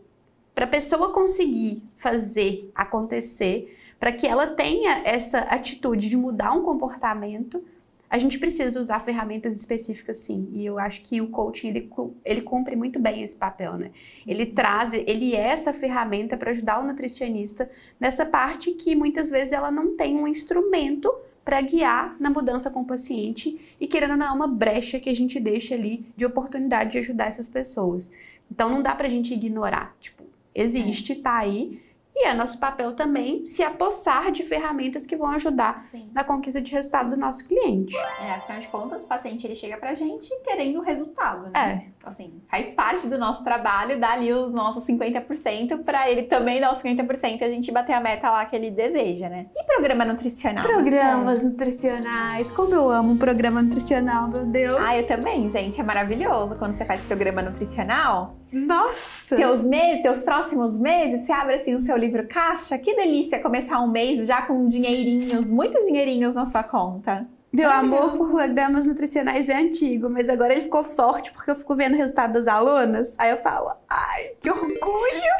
para 0.54 0.66
a 0.66 0.68
pessoa 0.68 1.12
conseguir 1.12 1.82
fazer 1.96 2.70
acontecer, 2.74 3.78
para 3.98 4.12
que 4.12 4.26
ela 4.26 4.48
tenha 4.48 5.02
essa 5.04 5.38
atitude 5.38 6.08
de 6.08 6.16
mudar 6.16 6.52
um 6.52 6.62
comportamento, 6.62 7.64
a 8.10 8.18
gente 8.18 8.38
precisa 8.38 8.80
usar 8.80 9.00
ferramentas 9.00 9.54
específicas 9.56 10.18
sim. 10.18 10.48
E 10.52 10.64
eu 10.64 10.78
acho 10.78 11.02
que 11.02 11.20
o 11.20 11.28
coaching 11.28 11.68
ele, 11.68 11.90
ele 12.24 12.40
cumpre 12.40 12.74
muito 12.74 12.98
bem 12.98 13.22
esse 13.22 13.36
papel, 13.36 13.74
né? 13.74 13.90
Ele 14.26 14.46
traz, 14.46 14.92
ele 14.92 15.34
é 15.34 15.40
essa 15.40 15.72
ferramenta 15.72 16.36
para 16.36 16.50
ajudar 16.50 16.80
o 16.80 16.86
nutricionista 16.86 17.70
nessa 18.00 18.24
parte 18.24 18.72
que 18.72 18.94
muitas 18.94 19.28
vezes 19.28 19.52
ela 19.52 19.70
não 19.70 19.96
tem 19.96 20.16
um 20.16 20.26
instrumento 20.26 21.12
para 21.44 21.60
guiar 21.60 22.16
na 22.20 22.30
mudança 22.30 22.70
com 22.70 22.80
o 22.80 22.86
paciente 22.86 23.58
e 23.80 23.86
querendo 23.86 24.12
ou 24.12 24.16
não 24.16 24.26
é 24.26 24.30
uma 24.30 24.48
brecha 24.48 25.00
que 25.00 25.08
a 25.08 25.14
gente 25.14 25.40
deixa 25.40 25.74
ali 25.74 26.06
de 26.16 26.26
oportunidade 26.26 26.92
de 26.92 26.98
ajudar 26.98 27.26
essas 27.26 27.48
pessoas. 27.48 28.10
Então 28.50 28.68
não 28.70 28.82
dá 28.82 28.94
pra 28.94 29.08
gente 29.08 29.32
ignorar, 29.32 29.96
tipo, 30.00 30.24
existe, 30.54 31.14
tá 31.14 31.38
aí, 31.38 31.80
e 32.20 32.26
é 32.26 32.34
nosso 32.34 32.58
papel 32.58 32.94
também 32.94 33.46
se 33.46 33.62
apossar 33.62 34.32
de 34.32 34.42
ferramentas 34.42 35.06
que 35.06 35.16
vão 35.16 35.30
ajudar 35.30 35.84
Sim. 35.86 36.10
na 36.12 36.24
conquista 36.24 36.60
de 36.60 36.72
resultado 36.72 37.10
do 37.10 37.16
nosso 37.16 37.46
cliente. 37.46 37.96
É, 38.20 38.32
afinal 38.32 38.60
de 38.60 38.66
contas, 38.66 39.04
o 39.04 39.06
paciente 39.06 39.46
ele 39.46 39.54
chega 39.54 39.76
pra 39.76 39.94
gente 39.94 40.28
querendo 40.42 40.80
o 40.80 40.82
resultado, 40.82 41.48
né? 41.50 41.84
É. 41.86 41.97
Assim, 42.08 42.42
faz 42.50 42.70
parte 42.70 43.06
do 43.06 43.18
nosso 43.18 43.44
trabalho 43.44 43.98
dar 43.98 44.12
ali 44.12 44.32
os 44.32 44.52
nossos 44.52 44.86
50% 44.86 45.84
pra 45.84 46.10
ele 46.10 46.22
também 46.22 46.60
dar 46.60 46.72
os 46.72 46.82
50% 46.82 47.40
e 47.40 47.44
a 47.44 47.48
gente 47.48 47.70
bater 47.70 47.92
a 47.92 48.00
meta 48.00 48.30
lá 48.30 48.44
que 48.44 48.56
ele 48.56 48.70
deseja, 48.70 49.28
né? 49.28 49.46
E 49.56 49.64
programa 49.64 50.04
nutricional? 50.04 50.64
Programas 50.64 51.42
nutricionais, 51.42 52.50
como 52.50 52.74
eu 52.74 52.90
amo 52.90 53.12
um 53.12 53.18
programa 53.18 53.62
nutricional, 53.62 54.28
meu 54.28 54.46
Deus. 54.46 54.80
Ah, 54.80 54.96
eu 54.96 55.06
também, 55.06 55.48
gente. 55.48 55.80
É 55.80 55.84
maravilhoso 55.84 56.56
quando 56.56 56.74
você 56.74 56.84
faz 56.84 57.00
programa 57.02 57.42
nutricional. 57.42 58.36
Nossa! 58.52 59.36
Teus, 59.36 59.64
me 59.64 60.02
teus 60.02 60.22
próximos 60.22 60.78
meses, 60.80 61.26
você 61.26 61.32
abre 61.32 61.54
assim 61.54 61.74
o 61.74 61.80
seu 61.80 61.96
livro 61.96 62.26
caixa. 62.26 62.78
Que 62.78 62.96
delícia 62.96 63.40
começar 63.40 63.80
um 63.80 63.90
mês 63.90 64.26
já 64.26 64.42
com 64.42 64.66
dinheirinhos, 64.66 65.50
muitos 65.50 65.86
dinheirinhos 65.86 66.34
na 66.34 66.44
sua 66.44 66.62
conta. 66.62 67.26
Meu 67.50 67.70
amor 67.70 68.12
por 68.16 68.30
programas 68.30 68.84
nutricionais 68.84 69.48
é 69.48 69.56
antigo, 69.56 70.10
mas 70.10 70.28
agora 70.28 70.52
ele 70.52 70.62
ficou 70.62 70.84
forte 70.84 71.32
porque 71.32 71.50
eu 71.50 71.56
fico 71.56 71.74
vendo 71.74 71.94
o 71.94 71.96
resultado 71.96 72.32
das 72.34 72.46
alunas. 72.46 73.14
Aí 73.18 73.30
eu 73.30 73.38
falo, 73.38 73.72
ai, 73.88 74.32
que 74.40 74.50
orgulho! 74.50 74.78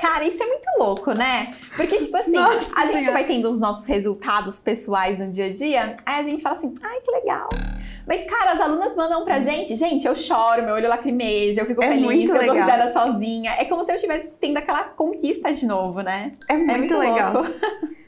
Cara, 0.01 0.25
isso 0.25 0.43
é 0.43 0.47
muito 0.47 0.67
louco, 0.79 1.13
né? 1.13 1.55
Porque, 1.77 1.99
tipo 1.99 2.17
assim, 2.17 2.33
Nossa 2.33 2.73
a 2.75 2.87
gente 2.87 3.11
vai 3.11 3.25
tendo 3.25 3.51
os 3.51 3.61
nossos 3.61 3.85
resultados 3.87 4.59
pessoais 4.59 5.21
no 5.21 5.29
dia 5.29 5.47
a 5.47 5.53
dia, 5.53 5.97
aí 6.07 6.21
a 6.21 6.23
gente 6.23 6.43
fala 6.43 6.57
assim, 6.57 6.73
ai, 6.83 7.01
que 7.01 7.11
legal. 7.11 7.49
Mas, 8.07 8.25
cara, 8.25 8.53
as 8.53 8.61
alunas 8.61 8.97
mandam 8.97 9.23
pra 9.23 9.39
gente, 9.39 9.77
gente, 9.77 10.07
eu 10.07 10.17
choro, 10.17 10.63
meu 10.63 10.77
olho 10.77 10.89
lacrimeja, 10.89 11.61
eu 11.61 11.67
fico 11.67 11.83
É 11.83 11.89
feliz, 11.89 12.31
eu 12.31 12.37
dou 12.37 12.55
legal. 12.55 12.57
risada 12.57 12.91
sozinha. 12.91 13.53
É 13.59 13.67
como 13.67 13.85
se 13.85 13.93
eu 13.93 13.97
estivesse 13.97 14.33
tendo 14.41 14.57
aquela 14.57 14.85
conquista 14.85 15.53
de 15.53 15.67
novo, 15.67 16.01
né? 16.01 16.33
É 16.49 16.55
muito, 16.55 16.71
é 16.71 16.79
muito 16.79 16.97
legal. 16.97 17.35
louco. 17.35 17.51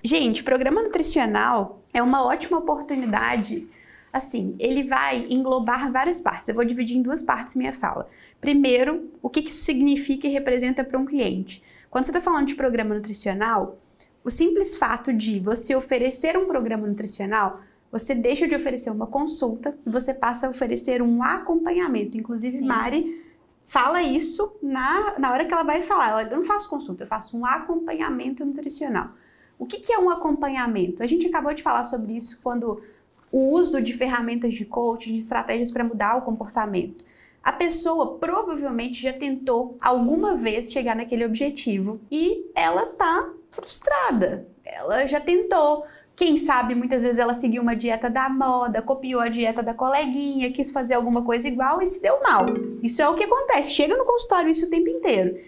Gente, 0.02 0.42
programa 0.42 0.80
nutricional 0.80 1.82
é 1.92 2.02
uma 2.02 2.24
ótima 2.24 2.56
oportunidade. 2.56 3.68
Assim, 4.12 4.56
ele 4.58 4.82
vai 4.82 5.26
englobar 5.30 5.90
várias 5.92 6.20
partes. 6.20 6.48
Eu 6.48 6.54
vou 6.54 6.64
dividir 6.64 6.96
em 6.96 7.02
duas 7.02 7.22
partes 7.22 7.54
minha 7.54 7.72
fala. 7.72 8.08
Primeiro, 8.40 9.10
o 9.22 9.28
que 9.28 9.40
isso 9.40 9.62
significa 9.62 10.26
e 10.26 10.30
representa 10.30 10.82
para 10.82 10.98
um 10.98 11.06
cliente. 11.06 11.62
Quando 11.88 12.04
você 12.04 12.10
está 12.10 12.20
falando 12.20 12.46
de 12.46 12.54
programa 12.54 12.94
nutricional, 12.94 13.78
o 14.24 14.30
simples 14.30 14.76
fato 14.76 15.12
de 15.12 15.40
você 15.40 15.74
oferecer 15.74 16.36
um 16.36 16.46
programa 16.46 16.86
nutricional, 16.86 17.60
você 17.90 18.14
deixa 18.14 18.46
de 18.46 18.54
oferecer 18.54 18.90
uma 18.90 19.06
consulta 19.06 19.76
e 19.86 19.90
você 19.90 20.14
passa 20.14 20.46
a 20.46 20.50
oferecer 20.50 21.02
um 21.02 21.22
acompanhamento. 21.22 22.16
Inclusive, 22.16 22.58
Sim. 22.58 22.66
Mari 22.66 23.24
fala 23.66 24.02
isso 24.02 24.56
na, 24.62 25.18
na 25.18 25.32
hora 25.32 25.44
que 25.44 25.52
ela 25.52 25.62
vai 25.62 25.82
falar. 25.82 26.10
Ela, 26.10 26.22
eu 26.24 26.36
não 26.36 26.44
faço 26.44 26.68
consulta, 26.68 27.04
eu 27.04 27.08
faço 27.08 27.36
um 27.36 27.46
acompanhamento 27.46 28.44
nutricional. 28.44 29.10
O 29.58 29.66
que, 29.66 29.78
que 29.78 29.92
é 29.92 29.98
um 29.98 30.10
acompanhamento? 30.10 31.02
A 31.02 31.06
gente 31.06 31.26
acabou 31.26 31.52
de 31.52 31.62
falar 31.62 31.84
sobre 31.84 32.16
isso 32.16 32.38
quando 32.42 32.82
o 33.30 33.50
uso 33.50 33.80
de 33.80 33.92
ferramentas 33.92 34.54
de 34.54 34.64
coaching, 34.64 35.14
de 35.14 35.20
estratégias 35.20 35.70
para 35.70 35.84
mudar 35.84 36.16
o 36.16 36.22
comportamento. 36.22 37.04
A 37.42 37.52
pessoa 37.52 38.18
provavelmente 38.18 39.00
já 39.00 39.12
tentou 39.12 39.76
alguma 39.80 40.36
vez 40.36 40.70
chegar 40.70 40.94
naquele 40.94 41.24
objetivo 41.24 42.00
e 42.10 42.44
ela 42.54 42.86
tá 42.86 43.30
frustrada. 43.50 44.46
Ela 44.64 45.06
já 45.06 45.20
tentou. 45.20 45.84
Quem 46.14 46.36
sabe 46.36 46.74
muitas 46.74 47.02
vezes 47.02 47.18
ela 47.18 47.34
seguiu 47.34 47.62
uma 47.62 47.74
dieta 47.74 48.10
da 48.10 48.28
moda, 48.28 48.82
copiou 48.82 49.22
a 49.22 49.30
dieta 49.30 49.62
da 49.62 49.72
coleguinha, 49.72 50.52
quis 50.52 50.70
fazer 50.70 50.92
alguma 50.92 51.22
coisa 51.22 51.48
igual 51.48 51.80
e 51.80 51.86
se 51.86 52.02
deu 52.02 52.20
mal. 52.22 52.44
Isso 52.82 53.00
é 53.00 53.08
o 53.08 53.14
que 53.14 53.24
acontece. 53.24 53.70
Chega 53.70 53.96
no 53.96 54.04
consultório 54.04 54.50
isso 54.50 54.66
o 54.66 54.70
tempo 54.70 54.88
inteiro. 54.90 55.38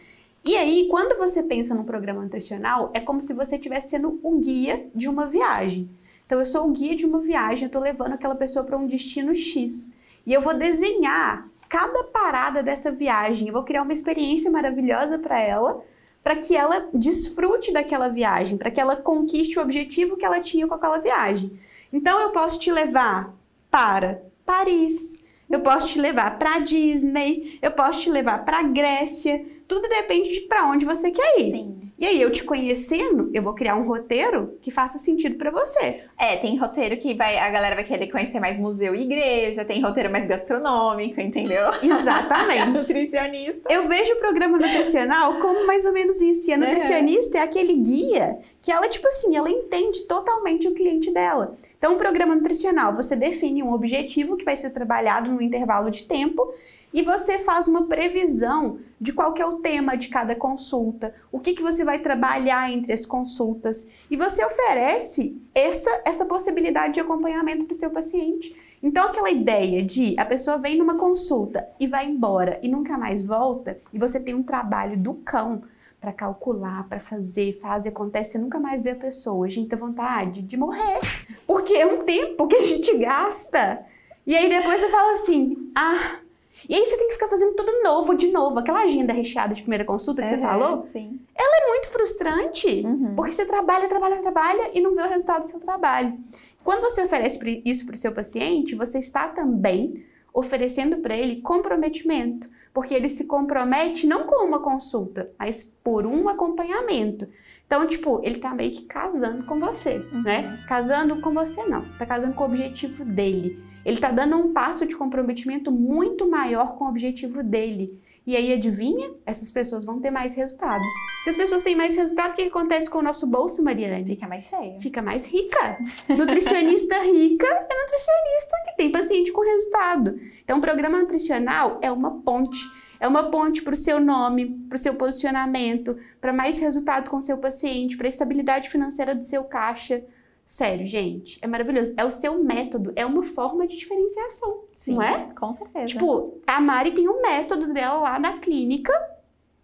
E 0.44 0.56
aí, 0.56 0.88
quando 0.90 1.16
você 1.18 1.42
pensa 1.42 1.74
num 1.74 1.84
programa 1.84 2.22
nutricional, 2.22 2.90
é 2.94 3.00
como 3.00 3.20
se 3.20 3.34
você 3.34 3.56
estivesse 3.56 3.90
sendo 3.90 4.18
o 4.22 4.38
guia 4.38 4.88
de 4.94 5.08
uma 5.08 5.26
viagem. 5.26 5.90
Então, 6.32 6.40
eu 6.40 6.46
sou 6.46 6.66
o 6.66 6.72
guia 6.72 6.96
de 6.96 7.04
uma 7.04 7.18
viagem, 7.20 7.64
eu 7.64 7.66
estou 7.66 7.82
levando 7.82 8.14
aquela 8.14 8.34
pessoa 8.34 8.64
para 8.64 8.78
um 8.78 8.86
destino 8.86 9.34
X. 9.34 9.94
E 10.24 10.32
eu 10.32 10.40
vou 10.40 10.54
desenhar 10.54 11.46
cada 11.68 12.04
parada 12.04 12.62
dessa 12.62 12.90
viagem. 12.90 13.48
Eu 13.48 13.52
vou 13.52 13.64
criar 13.64 13.82
uma 13.82 13.92
experiência 13.92 14.50
maravilhosa 14.50 15.18
para 15.18 15.38
ela, 15.38 15.84
para 16.24 16.36
que 16.36 16.56
ela 16.56 16.88
desfrute 16.94 17.70
daquela 17.70 18.08
viagem, 18.08 18.56
para 18.56 18.70
que 18.70 18.80
ela 18.80 18.96
conquiste 18.96 19.58
o 19.58 19.62
objetivo 19.62 20.16
que 20.16 20.24
ela 20.24 20.40
tinha 20.40 20.66
com 20.66 20.72
aquela 20.72 20.96
viagem. 21.00 21.52
Então, 21.92 22.18
eu 22.18 22.30
posso 22.30 22.58
te 22.58 22.72
levar 22.72 23.34
para 23.70 24.22
Paris, 24.46 25.22
eu 25.50 25.60
posso 25.60 25.86
te 25.88 26.00
levar 26.00 26.38
para 26.38 26.60
Disney, 26.60 27.58
eu 27.60 27.72
posso 27.72 28.00
te 28.00 28.10
levar 28.10 28.42
para 28.42 28.62
Grécia. 28.62 29.44
Tudo 29.72 29.88
depende 29.88 30.28
de 30.28 30.40
para 30.42 30.68
onde 30.68 30.84
você 30.84 31.10
quer 31.10 31.40
ir. 31.40 31.50
Sim. 31.50 31.90
E 31.98 32.04
aí, 32.04 32.20
eu 32.20 32.30
te 32.30 32.44
conhecendo, 32.44 33.30
eu 33.32 33.42
vou 33.42 33.54
criar 33.54 33.74
um 33.74 33.86
roteiro 33.86 34.58
que 34.60 34.70
faça 34.70 34.98
sentido 34.98 35.36
para 35.36 35.50
você. 35.50 36.04
É, 36.18 36.36
tem 36.36 36.58
roteiro 36.58 36.94
que 36.98 37.14
vai, 37.14 37.38
a 37.38 37.48
galera 37.48 37.74
vai 37.74 37.84
querer 37.84 38.08
conhecer 38.08 38.38
mais 38.38 38.58
museu 38.58 38.94
e 38.94 39.00
igreja, 39.00 39.64
tem 39.64 39.80
roteiro 39.80 40.10
mais 40.10 40.26
gastronômico, 40.26 41.18
entendeu? 41.22 41.70
Exatamente. 41.82 42.68
Nutricionista. 42.68 43.72
Eu 43.72 43.88
vejo 43.88 44.12
o 44.12 44.18
programa 44.18 44.58
nutricional 44.58 45.40
como 45.40 45.66
mais 45.66 45.86
ou 45.86 45.92
menos 45.92 46.20
isso. 46.20 46.50
E 46.50 46.52
a 46.52 46.58
nutricionista 46.58 47.38
é. 47.38 47.40
aquele 47.40 47.74
guia 47.74 48.40
que 48.60 48.70
ela, 48.70 48.86
tipo 48.88 49.08
assim, 49.08 49.34
ela 49.34 49.48
entende 49.48 50.02
totalmente 50.02 50.68
o 50.68 50.74
cliente 50.74 51.10
dela. 51.10 51.56
Então, 51.78 51.94
o 51.94 51.96
programa 51.96 52.34
nutricional, 52.34 52.94
você 52.94 53.16
define 53.16 53.62
um 53.62 53.72
objetivo 53.72 54.36
que 54.36 54.44
vai 54.44 54.56
ser 54.56 54.70
trabalhado 54.70 55.30
no 55.30 55.40
intervalo 55.40 55.90
de 55.90 56.04
tempo 56.04 56.52
e 56.93 57.03
você 57.03 57.38
faz 57.38 57.66
uma 57.66 57.86
previsão 57.86 58.78
de 59.01 59.12
qual 59.12 59.32
que 59.32 59.40
é 59.40 59.47
o 59.47 59.57
tema 59.57 59.97
de 59.97 60.09
cada 60.09 60.34
consulta, 60.34 61.14
o 61.30 61.40
que, 61.40 61.55
que 61.55 61.62
você 61.62 61.84
vai 61.84 61.99
trabalhar 61.99 62.70
entre 62.70 62.93
as 62.93 63.07
consultas. 63.07 63.88
E 64.11 64.16
você 64.16 64.45
oferece 64.45 65.40
essa, 65.55 66.03
essa 66.05 66.24
possibilidade 66.26 66.95
de 66.95 67.01
acompanhamento 67.01 67.64
para 67.64 67.74
o 67.74 67.76
seu 67.76 67.90
paciente. 67.90 68.55
Então, 68.82 69.07
aquela 69.07 69.30
ideia 69.30 69.82
de 69.82 70.14
a 70.18 70.24
pessoa 70.24 70.59
vem 70.59 70.76
numa 70.76 70.97
consulta 70.97 71.68
e 71.78 71.86
vai 71.86 72.07
embora 72.07 72.59
e 72.62 72.68
nunca 72.68 72.99
mais 72.99 73.24
volta, 73.24 73.80
e 73.93 73.99
você 73.99 74.18
tem 74.20 74.34
um 74.34 74.43
trabalho 74.43 74.99
do 74.99 75.14
cão 75.14 75.62
para 76.01 76.12
calcular, 76.12 76.88
para 76.88 76.99
fazer, 76.99 77.61
faz 77.61 77.84
e 77.84 77.88
acontece, 77.88 78.32
você 78.32 78.38
nunca 78.38 78.59
mais 78.59 78.82
vê 78.82 78.90
a 78.90 78.97
pessoa. 78.97 79.47
A 79.47 79.49
gente 79.49 79.68
tem 79.68 79.78
vontade 79.78 80.43
de 80.43 80.57
morrer, 80.57 80.99
porque 81.47 81.74
é 81.74 81.86
um 81.86 82.03
tempo 82.05 82.49
que 82.49 82.57
a 82.57 82.66
gente 82.66 82.99
gasta. 82.99 83.86
E 84.26 84.36
aí 84.36 84.49
depois 84.49 84.80
você 84.80 84.90
fala 84.90 85.12
assim: 85.12 85.70
ah. 85.76 86.21
E 86.68 86.74
aí 86.74 86.84
você 86.84 86.96
tem 86.96 87.09
que 87.09 87.14
ficar 87.14 87.28
fazendo 87.28 87.55
tudo 87.55 87.82
novo, 87.82 88.14
de 88.14 88.30
novo. 88.30 88.59
Aquela 88.59 88.82
agenda 88.82 89.12
recheada 89.12 89.55
de 89.55 89.62
primeira 89.62 89.84
consulta 89.84 90.22
que 90.22 90.28
você 90.28 90.38
falou, 90.38 90.84
Sim. 90.86 91.20
é 91.34 91.68
muito 91.68 91.88
frustrante. 91.88 92.82
Uhum. 92.84 93.14
Porque 93.16 93.32
você 93.32 93.46
trabalha, 93.46 93.88
trabalha, 93.88 94.20
trabalha 94.20 94.70
e 94.72 94.80
não 94.80 94.94
vê 94.94 95.03
o 95.03 95.09
resultado 95.09 95.42
do 95.42 95.48
seu 95.48 95.61
trabalho. 95.61 96.16
Quando 96.62 96.82
você 96.82 97.03
oferece 97.03 97.62
isso 97.64 97.84
para 97.84 97.94
o 97.94 97.98
seu 97.98 98.12
paciente, 98.12 98.74
você 98.74 98.98
está 98.98 99.28
também 99.28 100.05
oferecendo 100.32 100.98
para 100.98 101.16
ele 101.16 101.40
comprometimento. 101.40 102.48
Porque 102.72 102.94
ele 102.94 103.09
se 103.09 103.26
compromete 103.26 104.07
não 104.07 104.24
com 104.24 104.46
uma 104.46 104.61
consulta, 104.61 105.30
mas 105.38 105.62
por 105.84 106.07
um 106.07 106.28
acompanhamento. 106.28 107.28
Então, 107.66 107.86
tipo, 107.86 108.20
ele 108.22 108.38
tá 108.38 108.55
meio 108.55 108.70
que 108.70 108.82
casando 108.82 109.44
com 109.44 109.59
você, 109.59 109.98
né? 110.24 110.62
Casando 110.68 111.20
com 111.20 111.32
você 111.32 111.62
não, 111.64 111.82
tá 111.98 112.07
casando 112.07 112.34
com 112.34 112.44
o 112.44 112.46
objetivo 112.46 113.05
dele. 113.05 113.71
Ele 113.84 113.98
tá 113.98 114.10
dando 114.10 114.36
um 114.36 114.52
passo 114.52 114.86
de 114.86 114.96
comprometimento 114.96 115.70
muito 115.70 116.28
maior 116.28 116.76
com 116.76 116.84
o 116.84 116.88
objetivo 116.88 117.42
dele. 117.42 118.00
E 118.24 118.36
aí, 118.36 118.52
adivinha? 118.52 119.10
Essas 119.26 119.50
pessoas 119.50 119.84
vão 119.84 120.00
ter 120.00 120.10
mais 120.10 120.34
resultado. 120.36 120.82
Se 121.24 121.30
as 121.30 121.36
pessoas 121.36 121.64
têm 121.64 121.74
mais 121.74 121.96
resultado, 121.96 122.32
o 122.32 122.36
que 122.36 122.42
que 122.42 122.48
acontece 122.48 122.88
com 122.88 122.98
o 122.98 123.02
nosso 123.02 123.26
bolso, 123.26 123.64
Mariane? 123.64 124.06
Fica 124.06 124.28
mais 124.28 124.44
cheia. 124.44 124.80
Fica 124.80 125.02
mais 125.02 125.26
rica. 125.26 125.76
Nutricionista 126.08 126.98
rica 127.02 127.46
é 127.46 127.80
nutricionista 127.80 128.56
que 128.66 128.76
tem 128.76 128.92
paciente 128.92 129.32
com 129.32 129.40
resultado. 129.40 130.20
Então, 130.44 130.58
o 130.58 130.60
programa 130.60 131.00
nutricional 131.00 131.78
é 131.82 131.90
uma 131.90 132.22
ponte. 132.22 132.60
É 133.00 133.08
uma 133.08 133.28
ponte 133.28 133.60
para 133.62 133.74
o 133.74 133.76
seu 133.76 133.98
nome, 133.98 134.50
para 134.68 134.76
o 134.76 134.78
seu 134.78 134.94
posicionamento, 134.94 135.98
para 136.20 136.32
mais 136.32 136.60
resultado 136.60 137.10
com 137.10 137.16
o 137.16 137.22
seu 137.22 137.38
paciente, 137.38 137.96
para 137.96 138.06
a 138.06 138.08
estabilidade 138.08 138.70
financeira 138.70 139.16
do 139.16 139.24
seu 139.24 139.42
caixa. 139.42 140.04
Sério, 140.53 140.86
gente, 140.86 141.38
é 141.40 141.46
maravilhoso. 141.46 141.94
É 141.96 142.05
o 142.05 142.11
seu 142.11 142.44
método, 142.44 142.92
é 142.94 143.07
uma 143.07 143.22
forma 143.22 143.66
de 143.66 143.74
diferenciação, 143.74 144.64
Sim, 144.74 144.96
não 144.96 145.03
é? 145.03 145.26
Com 145.34 145.50
certeza. 145.55 145.86
Tipo, 145.86 146.42
a 146.46 146.61
Mari 146.61 146.92
tem 146.92 147.09
um 147.09 147.22
método 147.22 147.72
dela 147.72 148.00
lá 148.00 148.18
na 148.18 148.36
clínica, 148.36 148.92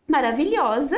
maravilhosa, 0.08 0.96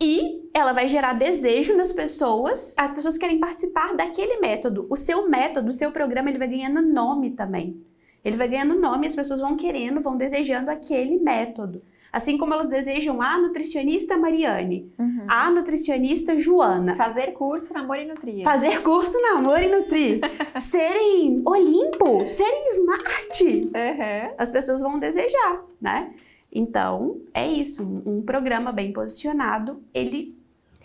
e 0.00 0.48
ela 0.54 0.72
vai 0.72 0.88
gerar 0.88 1.12
desejo 1.12 1.76
nas 1.76 1.92
pessoas. 1.92 2.74
As 2.78 2.94
pessoas 2.94 3.18
querem 3.18 3.38
participar 3.38 3.94
daquele 3.94 4.40
método. 4.40 4.86
O 4.88 4.96
seu 4.96 5.28
método, 5.28 5.68
o 5.68 5.74
seu 5.74 5.92
programa, 5.92 6.30
ele 6.30 6.38
vai 6.38 6.48
ganhando 6.48 6.80
nome 6.80 7.32
também. 7.32 7.84
Ele 8.24 8.38
vai 8.38 8.48
ganhando 8.48 8.80
nome 8.80 9.06
e 9.06 9.08
as 9.08 9.14
pessoas 9.14 9.40
vão 9.40 9.58
querendo, 9.58 10.00
vão 10.00 10.16
desejando 10.16 10.70
aquele 10.70 11.18
método. 11.18 11.82
Assim 12.12 12.36
como 12.36 12.52
elas 12.52 12.68
desejam 12.68 13.22
a 13.22 13.38
nutricionista 13.38 14.18
Mariane, 14.18 14.92
Uhum. 14.98 15.24
a 15.26 15.50
nutricionista 15.50 16.36
Joana, 16.38 16.94
Fazer 16.94 17.32
curso, 17.32 17.72
namoro 17.72 18.02
e 18.02 18.04
nutrir. 18.04 18.44
fazer 18.44 18.82
curso 18.82 19.16
Namoro 19.22 19.62
e 19.62 19.68
Nutrir, 19.68 20.20
serem 20.60 21.40
Olimpo, 21.44 22.28
serem 22.28 22.68
Smart 22.72 23.44
Uhum. 23.44 24.34
as 24.36 24.50
pessoas 24.50 24.80
vão 24.82 24.98
desejar, 24.98 25.64
né? 25.80 26.12
Então, 26.54 27.16
é 27.32 27.46
isso. 27.46 27.82
Um 28.04 28.20
programa 28.20 28.72
bem 28.72 28.92
posicionado, 28.92 29.82
ele 29.94 30.36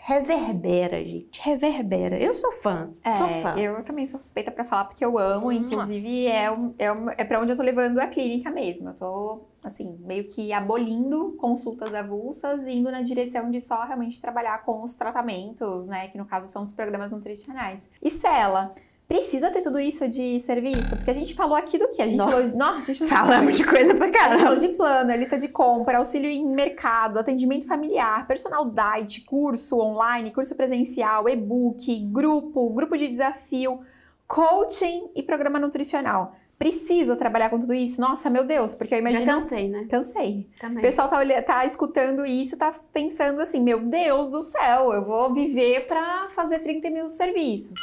reverbera, 0.07 1.03
gente. 1.03 1.41
Reverbera. 1.41 2.17
Eu 2.17 2.33
sou 2.33 2.51
fã. 2.53 2.89
sou 3.17 3.27
fã. 3.41 3.55
É, 3.57 3.63
eu 3.67 3.83
também 3.83 4.05
sou 4.07 4.17
suspeita 4.19 4.49
pra 4.49 4.63
falar 4.63 4.85
porque 4.85 5.03
eu 5.03 5.17
amo, 5.17 5.45
Mua. 5.45 5.53
inclusive 5.53 6.27
é, 6.27 6.49
um- 6.49 6.73
é, 6.79 6.91
um- 6.91 7.09
é 7.09 7.23
pra 7.25 7.41
onde 7.41 7.51
eu 7.51 7.57
tô 7.57 7.61
levando 7.63 7.99
a 7.99 8.07
clínica 8.07 8.49
mesmo. 8.49 8.89
Eu 8.89 8.93
tô, 8.93 9.41
assim, 9.63 9.97
meio 10.01 10.23
que 10.25 10.53
abolindo 10.53 11.33
consultas 11.37 11.93
avulsas 11.93 12.65
e 12.65 12.71
indo 12.71 12.89
na 12.89 13.01
direção 13.01 13.51
de 13.51 13.59
só 13.59 13.83
realmente 13.83 14.21
trabalhar 14.21 14.63
com 14.63 14.81
os 14.83 14.95
tratamentos, 14.95 15.87
né? 15.87 16.07
Que 16.07 16.17
no 16.17 16.25
caso 16.25 16.47
são 16.47 16.63
os 16.63 16.73
programas 16.73 17.11
nutricionais. 17.11 17.89
E 18.01 18.09
Cela, 18.09 18.73
precisa 19.07 19.49
ter 19.49 19.61
tudo 19.61 19.79
isso 19.79 20.07
de 20.07 20.39
serviço? 20.39 20.95
Porque 20.97 21.11
a 21.11 21.13
gente 21.13 21.33
falou 21.33 21.55
aqui 21.55 21.77
do 21.77 21.87
que? 21.89 22.01
A 22.01 22.05
gente 22.07 22.17
Nossa. 22.17 22.31
falou 22.31 22.47
de. 22.47 22.55
Nossa, 22.55 22.91
a 22.91 22.93
gente 22.93 23.07
Falamos 23.09 23.53
de 23.55 23.63
coisa 23.63 23.95
pra 23.95 24.05
a 24.05 24.09
gente 24.09 24.19
falou 24.19 24.37
caramba. 24.39 24.55
de 24.57 24.67
plano, 24.69 25.15
lista 25.15 25.37
de 25.37 25.47
compra, 25.47 25.97
auxílio 25.97 26.29
em 26.29 26.45
mercado, 26.45 27.17
atendimento 27.19 27.65
familiar, 27.67 28.27
personal 28.27 28.69
diet, 28.69 29.21
curso 29.21 29.79
online, 29.79 30.31
curso 30.31 30.55
presencial, 30.55 31.27
e-book, 31.29 31.99
grupo, 32.11 32.69
grupo 32.71 32.97
de 32.97 33.07
desafio. 33.07 33.79
coaching 34.27 35.09
e 35.15 35.23
programa 35.23 35.57
nutricional. 35.59 36.35
Preciso 36.59 37.15
trabalhar 37.15 37.49
com 37.51 37.59
tudo 37.59 37.73
isso? 37.73 38.01
Nossa, 38.01 38.31
meu 38.31 38.43
Deus, 38.43 38.73
porque 38.73 38.95
eu 38.95 38.99
imagino. 38.99 39.23
Já 39.23 39.33
cansei, 39.35 39.69
né? 39.69 39.85
Cansei. 39.89 40.49
Também. 40.59 40.79
O 40.79 40.81
pessoal 40.81 41.07
tá, 41.07 41.19
olhando, 41.19 41.43
tá 41.45 41.63
escutando 41.65 42.25
isso, 42.25 42.57
tá 42.57 42.73
pensando 42.91 43.39
assim: 43.41 43.61
meu 43.61 43.79
Deus 43.79 44.29
do 44.31 44.41
céu, 44.41 44.91
eu 44.91 45.05
vou 45.05 45.33
viver 45.33 45.87
pra 45.87 46.29
fazer 46.35 46.59
30 46.59 46.89
mil 46.89 47.07
serviços. 47.07 47.79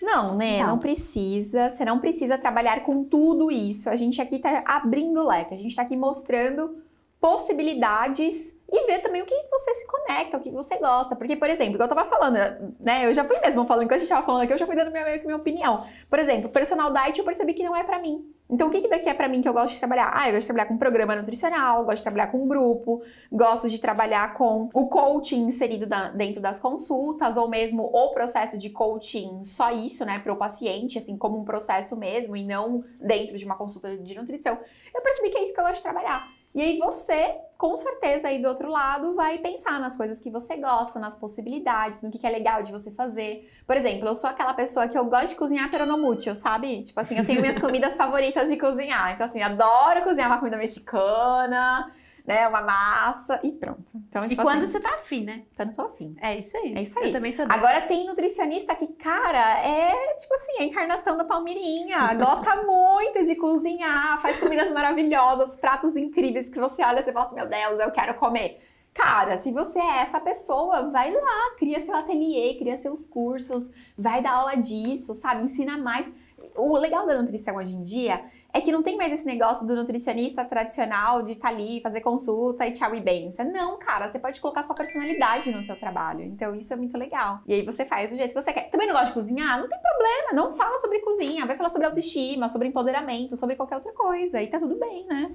Não, 0.00 0.36
né? 0.36 0.60
Não. 0.60 0.68
não. 0.68 0.78
precisa. 0.78 1.68
Você 1.68 1.84
não 1.84 1.98
precisa 1.98 2.38
trabalhar 2.38 2.82
com 2.84 3.04
tudo 3.04 3.50
isso. 3.50 3.88
A 3.88 3.96
gente 3.96 4.20
aqui 4.20 4.38
tá 4.38 4.62
abrindo 4.66 5.20
o 5.20 5.26
leque, 5.26 5.54
a 5.54 5.58
gente 5.58 5.74
tá 5.74 5.82
aqui 5.82 5.96
mostrando 5.96 6.85
possibilidades 7.26 8.54
e 8.70 8.86
ver 8.86 9.00
também 9.00 9.20
o 9.20 9.26
que 9.26 9.34
você 9.50 9.74
se 9.74 9.86
conecta, 9.88 10.36
o 10.36 10.40
que 10.40 10.50
você 10.50 10.76
gosta. 10.76 11.16
Porque, 11.16 11.34
por 11.34 11.50
exemplo, 11.50 11.82
eu 11.82 11.88
tava 11.88 12.04
falando, 12.04 12.36
né? 12.78 13.04
Eu 13.04 13.12
já 13.12 13.24
fui 13.24 13.36
mesmo 13.40 13.64
falando, 13.64 13.88
que 13.88 13.94
a 13.94 13.98
gente 13.98 14.08
tava 14.08 14.24
falando 14.24 14.42
aqui, 14.42 14.52
eu 14.52 14.58
já 14.58 14.66
fui 14.66 14.76
dando 14.76 14.92
minha, 14.92 15.04
meio 15.04 15.18
que 15.18 15.26
minha 15.26 15.36
opinião. 15.36 15.84
Por 16.08 16.20
exemplo, 16.20 16.48
personal 16.48 16.92
diet 16.92 17.18
eu 17.18 17.24
percebi 17.24 17.52
que 17.52 17.64
não 17.64 17.74
é 17.74 17.82
para 17.82 17.98
mim. 17.98 18.32
Então, 18.48 18.68
o 18.68 18.70
que, 18.70 18.80
que 18.80 18.88
daqui 18.88 19.08
é 19.08 19.14
para 19.14 19.28
mim 19.28 19.42
que 19.42 19.48
eu 19.48 19.52
gosto 19.52 19.74
de 19.74 19.80
trabalhar? 19.80 20.12
Ah, 20.14 20.28
eu 20.28 20.34
gosto 20.34 20.42
de 20.42 20.46
trabalhar 20.46 20.66
com 20.66 20.78
programa 20.78 21.16
nutricional, 21.16 21.84
gosto 21.84 21.96
de 21.96 22.02
trabalhar 22.04 22.28
com 22.28 22.46
grupo, 22.46 23.02
gosto 23.32 23.68
de 23.68 23.80
trabalhar 23.80 24.34
com 24.34 24.68
o 24.72 24.86
coaching 24.86 25.46
inserido 25.46 25.88
dentro 26.14 26.40
das 26.40 26.60
consultas, 26.60 27.36
ou 27.36 27.48
mesmo 27.48 27.82
o 27.82 28.10
processo 28.10 28.56
de 28.56 28.70
coaching, 28.70 29.42
só 29.42 29.72
isso, 29.72 30.04
né, 30.04 30.20
para 30.20 30.32
o 30.32 30.36
paciente, 30.36 30.96
assim, 30.96 31.18
como 31.18 31.36
um 31.36 31.44
processo 31.44 31.96
mesmo, 31.96 32.36
e 32.36 32.44
não 32.44 32.84
dentro 33.00 33.36
de 33.36 33.44
uma 33.44 33.56
consulta 33.56 33.96
de 33.96 34.14
nutrição. 34.14 34.56
Eu 34.94 35.02
percebi 35.02 35.30
que 35.30 35.38
é 35.38 35.42
isso 35.42 35.54
que 35.54 35.60
eu 35.60 35.64
gosto 35.64 35.78
de 35.78 35.82
trabalhar. 35.82 36.35
E 36.54 36.62
aí 36.62 36.78
você, 36.78 37.36
com 37.58 37.76
certeza, 37.76 38.28
aí 38.28 38.40
do 38.40 38.48
outro 38.48 38.70
lado, 38.70 39.14
vai 39.14 39.38
pensar 39.38 39.78
nas 39.78 39.96
coisas 39.96 40.20
que 40.20 40.30
você 40.30 40.56
gosta, 40.56 40.98
nas 40.98 41.18
possibilidades, 41.18 42.02
no 42.02 42.10
que, 42.10 42.18
que 42.18 42.26
é 42.26 42.30
legal 42.30 42.62
de 42.62 42.72
você 42.72 42.90
fazer. 42.90 43.50
Por 43.66 43.76
exemplo, 43.76 44.08
eu 44.08 44.14
sou 44.14 44.30
aquela 44.30 44.54
pessoa 44.54 44.88
que 44.88 44.96
eu 44.96 45.04
gosto 45.04 45.30
de 45.30 45.34
cozinhar 45.36 45.70
peronomútil, 45.70 46.34
sabe? 46.34 46.82
Tipo 46.82 47.00
assim, 47.00 47.18
eu 47.18 47.26
tenho 47.26 47.40
minhas 47.40 47.58
comidas 47.58 47.94
favoritas 47.98 48.48
de 48.48 48.56
cozinhar. 48.56 49.12
Então, 49.12 49.26
assim, 49.26 49.42
adoro 49.42 50.02
cozinhar 50.02 50.30
uma 50.30 50.38
comida 50.38 50.56
mexicana 50.56 51.92
né? 52.26 52.48
Uma 52.48 52.60
massa 52.60 53.38
e 53.42 53.52
pronto. 53.52 53.92
Então, 54.08 54.26
tipo 54.28 54.40
e 54.40 54.44
quando 54.44 54.64
assim, 54.64 54.72
você 54.72 54.80
tá 54.80 54.94
afim, 54.94 55.24
né? 55.24 55.44
Quando 55.54 55.70
eu 55.70 55.76
tô 55.76 55.82
afim. 55.82 56.16
É 56.20 56.36
isso 56.36 56.56
aí. 56.56 56.74
É 56.74 56.82
isso 56.82 56.98
aí. 56.98 57.06
Eu 57.06 57.12
também 57.12 57.32
sou 57.32 57.46
dessa. 57.46 57.58
Agora 57.58 57.80
tem 57.82 58.06
nutricionista 58.06 58.74
que, 58.74 58.88
cara, 58.88 59.60
é 59.60 60.14
tipo 60.16 60.34
assim, 60.34 60.52
a 60.58 60.64
encarnação 60.64 61.16
da 61.16 61.24
Palmirinha. 61.24 62.14
Gosta 62.14 62.56
muito 62.66 63.22
de 63.24 63.36
cozinhar, 63.36 64.20
faz 64.20 64.40
comidas 64.40 64.70
maravilhosas, 64.72 65.54
pratos 65.56 65.96
incríveis 65.96 66.48
que 66.50 66.58
você 66.58 66.82
olha 66.82 67.00
e 67.00 67.12
fala 67.12 67.26
assim, 67.26 67.34
meu 67.36 67.46
Deus, 67.46 67.78
eu 67.78 67.90
quero 67.92 68.14
comer. 68.14 68.60
Cara, 68.92 69.36
se 69.36 69.52
você 69.52 69.78
é 69.78 69.98
essa 69.98 70.18
pessoa, 70.18 70.90
vai 70.90 71.12
lá, 71.12 71.54
cria 71.58 71.78
seu 71.78 71.94
ateliê, 71.94 72.54
cria 72.54 72.78
seus 72.78 73.06
cursos, 73.06 73.72
vai 73.96 74.22
dar 74.22 74.32
aula 74.32 74.56
disso, 74.56 75.14
sabe? 75.14 75.42
Ensina 75.44 75.76
mais. 75.76 76.16
O 76.56 76.76
legal 76.76 77.06
da 77.06 77.20
nutrição 77.20 77.56
hoje 77.56 77.74
em 77.74 77.82
dia 77.82 78.24
é 78.52 78.60
que 78.60 78.72
não 78.72 78.82
tem 78.82 78.96
mais 78.96 79.12
esse 79.12 79.26
negócio 79.26 79.66
do 79.66 79.76
nutricionista 79.76 80.44
tradicional 80.44 81.22
de 81.22 81.32
estar 81.32 81.48
tá 81.48 81.54
ali, 81.54 81.80
fazer 81.82 82.00
consulta 82.00 82.66
e 82.66 82.72
tchau 82.72 82.94
e 82.94 83.00
benção. 83.00 83.50
Não, 83.52 83.78
cara, 83.78 84.08
você 84.08 84.18
pode 84.18 84.40
colocar 84.40 84.62
sua 84.62 84.74
personalidade 84.74 85.50
no 85.52 85.62
seu 85.62 85.76
trabalho. 85.76 86.22
Então 86.22 86.54
isso 86.54 86.72
é 86.72 86.76
muito 86.76 86.96
legal. 86.96 87.40
E 87.46 87.52
aí 87.52 87.62
você 87.62 87.84
faz 87.84 88.10
do 88.10 88.16
jeito 88.16 88.32
que 88.32 88.40
você 88.40 88.52
quer. 88.52 88.70
Também 88.70 88.86
não 88.86 88.94
gosta 88.94 89.08
de 89.08 89.12
cozinhar? 89.12 89.60
Não 89.60 89.68
tem 89.68 89.78
problema, 89.78 90.32
não 90.32 90.56
fala 90.56 90.78
sobre 90.78 91.00
cozinha, 91.00 91.44
vai 91.44 91.56
falar 91.56 91.68
sobre 91.68 91.86
autoestima, 91.86 92.48
sobre 92.48 92.68
empoderamento, 92.68 93.36
sobre 93.36 93.56
qualquer 93.56 93.76
outra 93.76 93.92
coisa. 93.92 94.40
E 94.40 94.46
tá 94.46 94.58
tudo 94.58 94.76
bem, 94.76 95.06
né? 95.06 95.34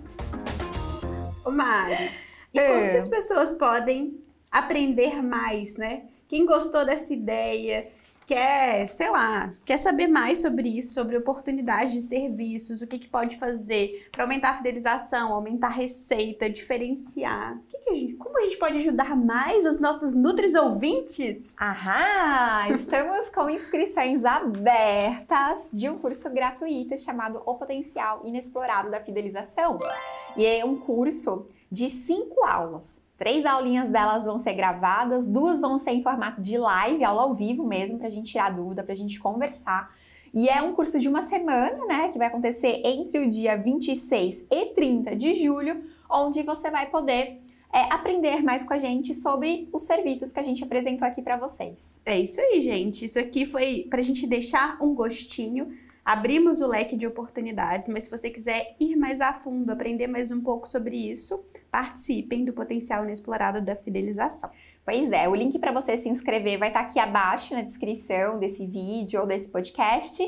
Ô 1.45 1.51
Mari, 1.51 2.11
e 2.53 2.59
é. 2.59 2.67
como 2.67 2.89
que 2.89 2.97
as 2.97 3.07
pessoas 3.07 3.53
podem 3.53 4.19
aprender 4.51 5.22
mais, 5.22 5.78
né? 5.78 6.05
Quem 6.28 6.45
gostou 6.45 6.86
dessa 6.86 7.13
ideia, 7.13 7.88
quer, 8.32 8.88
sei 8.88 9.09
lá, 9.09 9.53
quer 9.65 9.77
saber 9.77 10.07
mais 10.07 10.39
sobre 10.39 10.69
isso, 10.69 10.93
sobre 10.93 11.17
oportunidades 11.17 11.91
de 11.91 12.01
serviços, 12.01 12.82
o 12.82 12.88
que, 12.88 12.97
que 12.97 13.09
pode 13.09 13.38
fazer 13.38 14.07
para 14.09 14.23
aumentar 14.23 14.51
a 14.51 14.57
fidelização, 14.57 15.34
aumentar 15.34 15.67
a 15.67 15.71
receita, 15.71 16.49
diferenciar. 16.49 17.59
Que 17.67 17.77
que 17.79 17.89
a 17.89 17.93
gente, 17.93 18.13
como 18.13 18.39
a 18.39 18.43
gente 18.43 18.57
pode 18.57 18.77
ajudar 18.77 19.17
mais 19.17 19.65
os 19.65 19.82
nossos 19.82 20.13
Nutris 20.13 20.55
ouvintes? 20.55 21.53
Aham! 21.59 22.73
Estamos 22.73 23.29
com 23.29 23.49
inscrições 23.49 24.23
abertas 24.23 25.67
de 25.73 25.89
um 25.89 25.97
curso 25.97 26.29
gratuito 26.29 26.97
chamado 26.99 27.41
O 27.45 27.55
Potencial 27.55 28.21
Inexplorado 28.23 28.89
da 28.89 29.01
Fidelização. 29.01 29.77
E 30.38 30.45
é 30.45 30.63
um 30.63 30.77
curso 30.77 31.47
de 31.69 31.89
cinco 31.89 32.45
aulas. 32.45 33.03
Três 33.22 33.45
aulinhas 33.45 33.88
delas 33.88 34.26
vão 34.26 34.39
ser 34.39 34.53
gravadas, 34.53 35.32
duas 35.32 35.61
vão 35.61 35.78
ser 35.78 35.91
em 35.91 36.01
formato 36.01 36.41
de 36.41 36.57
live, 36.57 37.03
aula 37.03 37.22
ao 37.22 37.36
vivo 37.36 37.63
mesmo, 37.63 37.99
para 37.99 38.07
a 38.07 38.09
gente 38.09 38.32
tirar 38.32 38.49
dúvida, 38.49 38.84
para 38.84 38.93
a 38.93 38.97
gente 38.97 39.19
conversar. 39.19 39.95
E 40.34 40.49
é 40.49 40.59
um 40.63 40.74
curso 40.74 40.99
de 40.99 41.07
uma 41.07 41.22
semana, 41.22 41.86
né, 41.86 42.09
que 42.09 42.17
vai 42.17 42.30
acontecer 42.30 42.82
entre 42.84 43.19
o 43.19 43.30
dia 43.30 43.55
26 43.55 44.47
e 44.49 44.65
30 44.74 45.15
de 45.15 45.36
julho, 45.36 45.84
onde 46.09 46.41
você 46.41 46.72
vai 46.72 46.89
poder 46.89 47.39
é, 47.72 47.93
aprender 47.93 48.41
mais 48.41 48.63
com 48.63 48.74
a 48.74 48.80
gente 48.80 49.13
sobre 49.13 49.69
os 49.72 49.84
serviços 49.84 50.34
que 50.34 50.39
a 50.39 50.43
gente 50.43 50.63
apresentou 50.63 51.07
aqui 51.07 51.22
para 51.22 51.38
vocês. 51.38 52.01
É 52.03 52.19
isso 52.19 52.41
aí, 52.41 52.59
gente. 52.59 53.05
Isso 53.05 53.19
aqui 53.19 53.45
foi 53.45 53.86
para 53.88 53.99
a 53.99 54.03
gente 54.03 54.26
deixar 54.26 54.82
um 54.82 54.95
gostinho 54.95 55.72
Abrimos 56.04 56.62
o 56.62 56.68
leque 56.68 56.95
de 56.95 57.06
oportunidades, 57.06 57.88
mas 57.88 58.06
se 58.06 58.10
você 58.10 58.30
quiser 58.30 58.76
ir 58.80 58.95
mais 58.95 59.22
a 59.22 59.34
fundo, 59.34 59.72
aprender 59.72 60.08
mais 60.08 60.32
um 60.32 60.41
pouco 60.41 60.68
sobre 60.68 60.95
isso, 60.95 61.45
participem 61.72 62.43
do 62.43 62.54
potencial 62.54 63.04
inexplorado 63.04 63.62
da 63.62 63.76
fidelização. 63.76 64.49
Pois 64.84 65.12
é, 65.12 65.30
o 65.30 65.36
link 65.36 65.60
para 65.60 65.72
você 65.72 65.95
se 65.97 66.10
inscrever 66.10 66.58
vai 66.58 66.70
estar 66.70 66.82
tá 66.82 66.86
aqui 66.88 66.99
abaixo 66.99 67.54
na 67.54 67.62
descrição 67.62 68.39
desse 68.39 68.66
vídeo 68.66 69.22
ou 69.22 69.28
desse 69.28 69.52
podcast. 69.52 70.24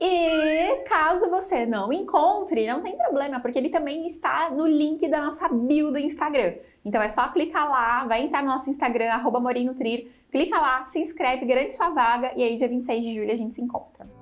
E 0.00 0.84
caso 0.88 1.28
você 1.28 1.66
não 1.66 1.92
encontre, 1.92 2.68
não 2.68 2.80
tem 2.80 2.96
problema, 2.96 3.40
porque 3.40 3.58
ele 3.58 3.70
também 3.70 4.06
está 4.06 4.48
no 4.50 4.68
link 4.68 5.08
da 5.08 5.20
nossa 5.20 5.48
bio 5.48 5.90
do 5.90 5.98
Instagram. 5.98 6.54
Então 6.84 7.02
é 7.02 7.08
só 7.08 7.28
clicar 7.30 7.68
lá, 7.68 8.06
vai 8.06 8.22
entrar 8.22 8.42
no 8.42 8.48
nosso 8.48 8.70
Instagram, 8.70 9.10
arroba 9.10 9.40
Morinutrir, 9.40 10.08
clica 10.30 10.60
lá, 10.60 10.86
se 10.86 11.00
inscreve, 11.00 11.44
garante 11.44 11.74
sua 11.74 11.90
vaga 11.90 12.32
e 12.36 12.42
aí 12.44 12.54
dia 12.54 12.68
26 12.68 13.04
de 13.04 13.14
julho 13.14 13.32
a 13.32 13.36
gente 13.36 13.56
se 13.56 13.60
encontra. 13.60 14.17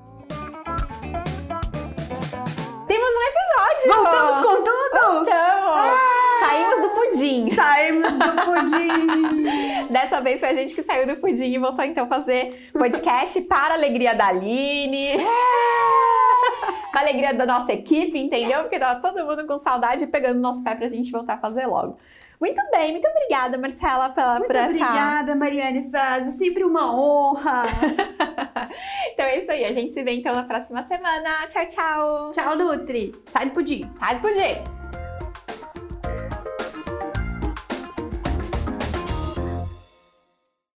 Voltamos 3.86 4.36
com 4.36 4.56
tudo? 4.56 5.14
Voltamos! 5.14 5.78
Ah! 5.78 6.16
Saímos 6.40 6.80
do 6.80 6.88
pudim. 6.90 7.54
Saímos 7.54 8.12
do 8.12 8.32
pudim. 8.44 9.86
Dessa 9.90 10.20
vez 10.20 10.40
foi 10.40 10.48
a 10.50 10.54
gente 10.54 10.74
que 10.74 10.82
saiu 10.82 11.06
do 11.06 11.16
pudim 11.16 11.52
e 11.52 11.58
voltou 11.58 11.84
então 11.84 12.04
a 12.04 12.08
fazer 12.08 12.70
podcast 12.72 13.40
para 13.42 13.74
a 13.74 13.76
alegria 13.76 14.14
da 14.14 14.28
Aline. 14.28 15.12
É! 15.12 15.26
para 16.92 17.00
a 17.00 17.04
alegria 17.04 17.34
da 17.34 17.46
nossa 17.46 17.72
equipe, 17.72 18.18
entendeu? 18.18 18.60
Porque 18.62 18.78
tava 18.78 19.00
todo 19.00 19.24
mundo 19.24 19.46
com 19.46 19.58
saudade 19.58 20.04
e 20.04 20.06
pegando 20.06 20.40
nosso 20.40 20.62
pé 20.64 20.74
pra 20.74 20.88
gente 20.88 21.10
voltar 21.10 21.34
a 21.34 21.38
fazer 21.38 21.66
logo. 21.66 21.98
Muito 22.40 22.60
bem, 22.70 22.92
muito 22.92 23.08
obrigada, 23.08 23.56
Marcela, 23.56 24.10
pela, 24.10 24.34
muito 24.34 24.46
por 24.46 24.56
essa... 24.56 24.66
obrigada, 24.68 25.34
Mariane 25.34 25.90
Faz, 25.90 26.28
é 26.28 26.32
sempre 26.32 26.64
uma 26.64 26.94
honra. 26.94 27.64
então 29.12 29.24
é 29.24 29.38
isso 29.38 29.50
aí, 29.50 29.64
a 29.64 29.72
gente 29.72 29.94
se 29.94 30.02
vê 30.02 30.12
então 30.12 30.34
na 30.34 30.42
próxima 30.42 30.82
semana. 30.82 31.46
Tchau, 31.48 31.66
tchau. 31.66 32.30
Tchau, 32.32 32.56
Nutri. 32.56 33.14
Sai 33.24 33.46
do 33.46 33.52
pudim. 33.52 33.90
Sai 33.98 34.16
do 34.16 34.20
pudim. 34.20 35.05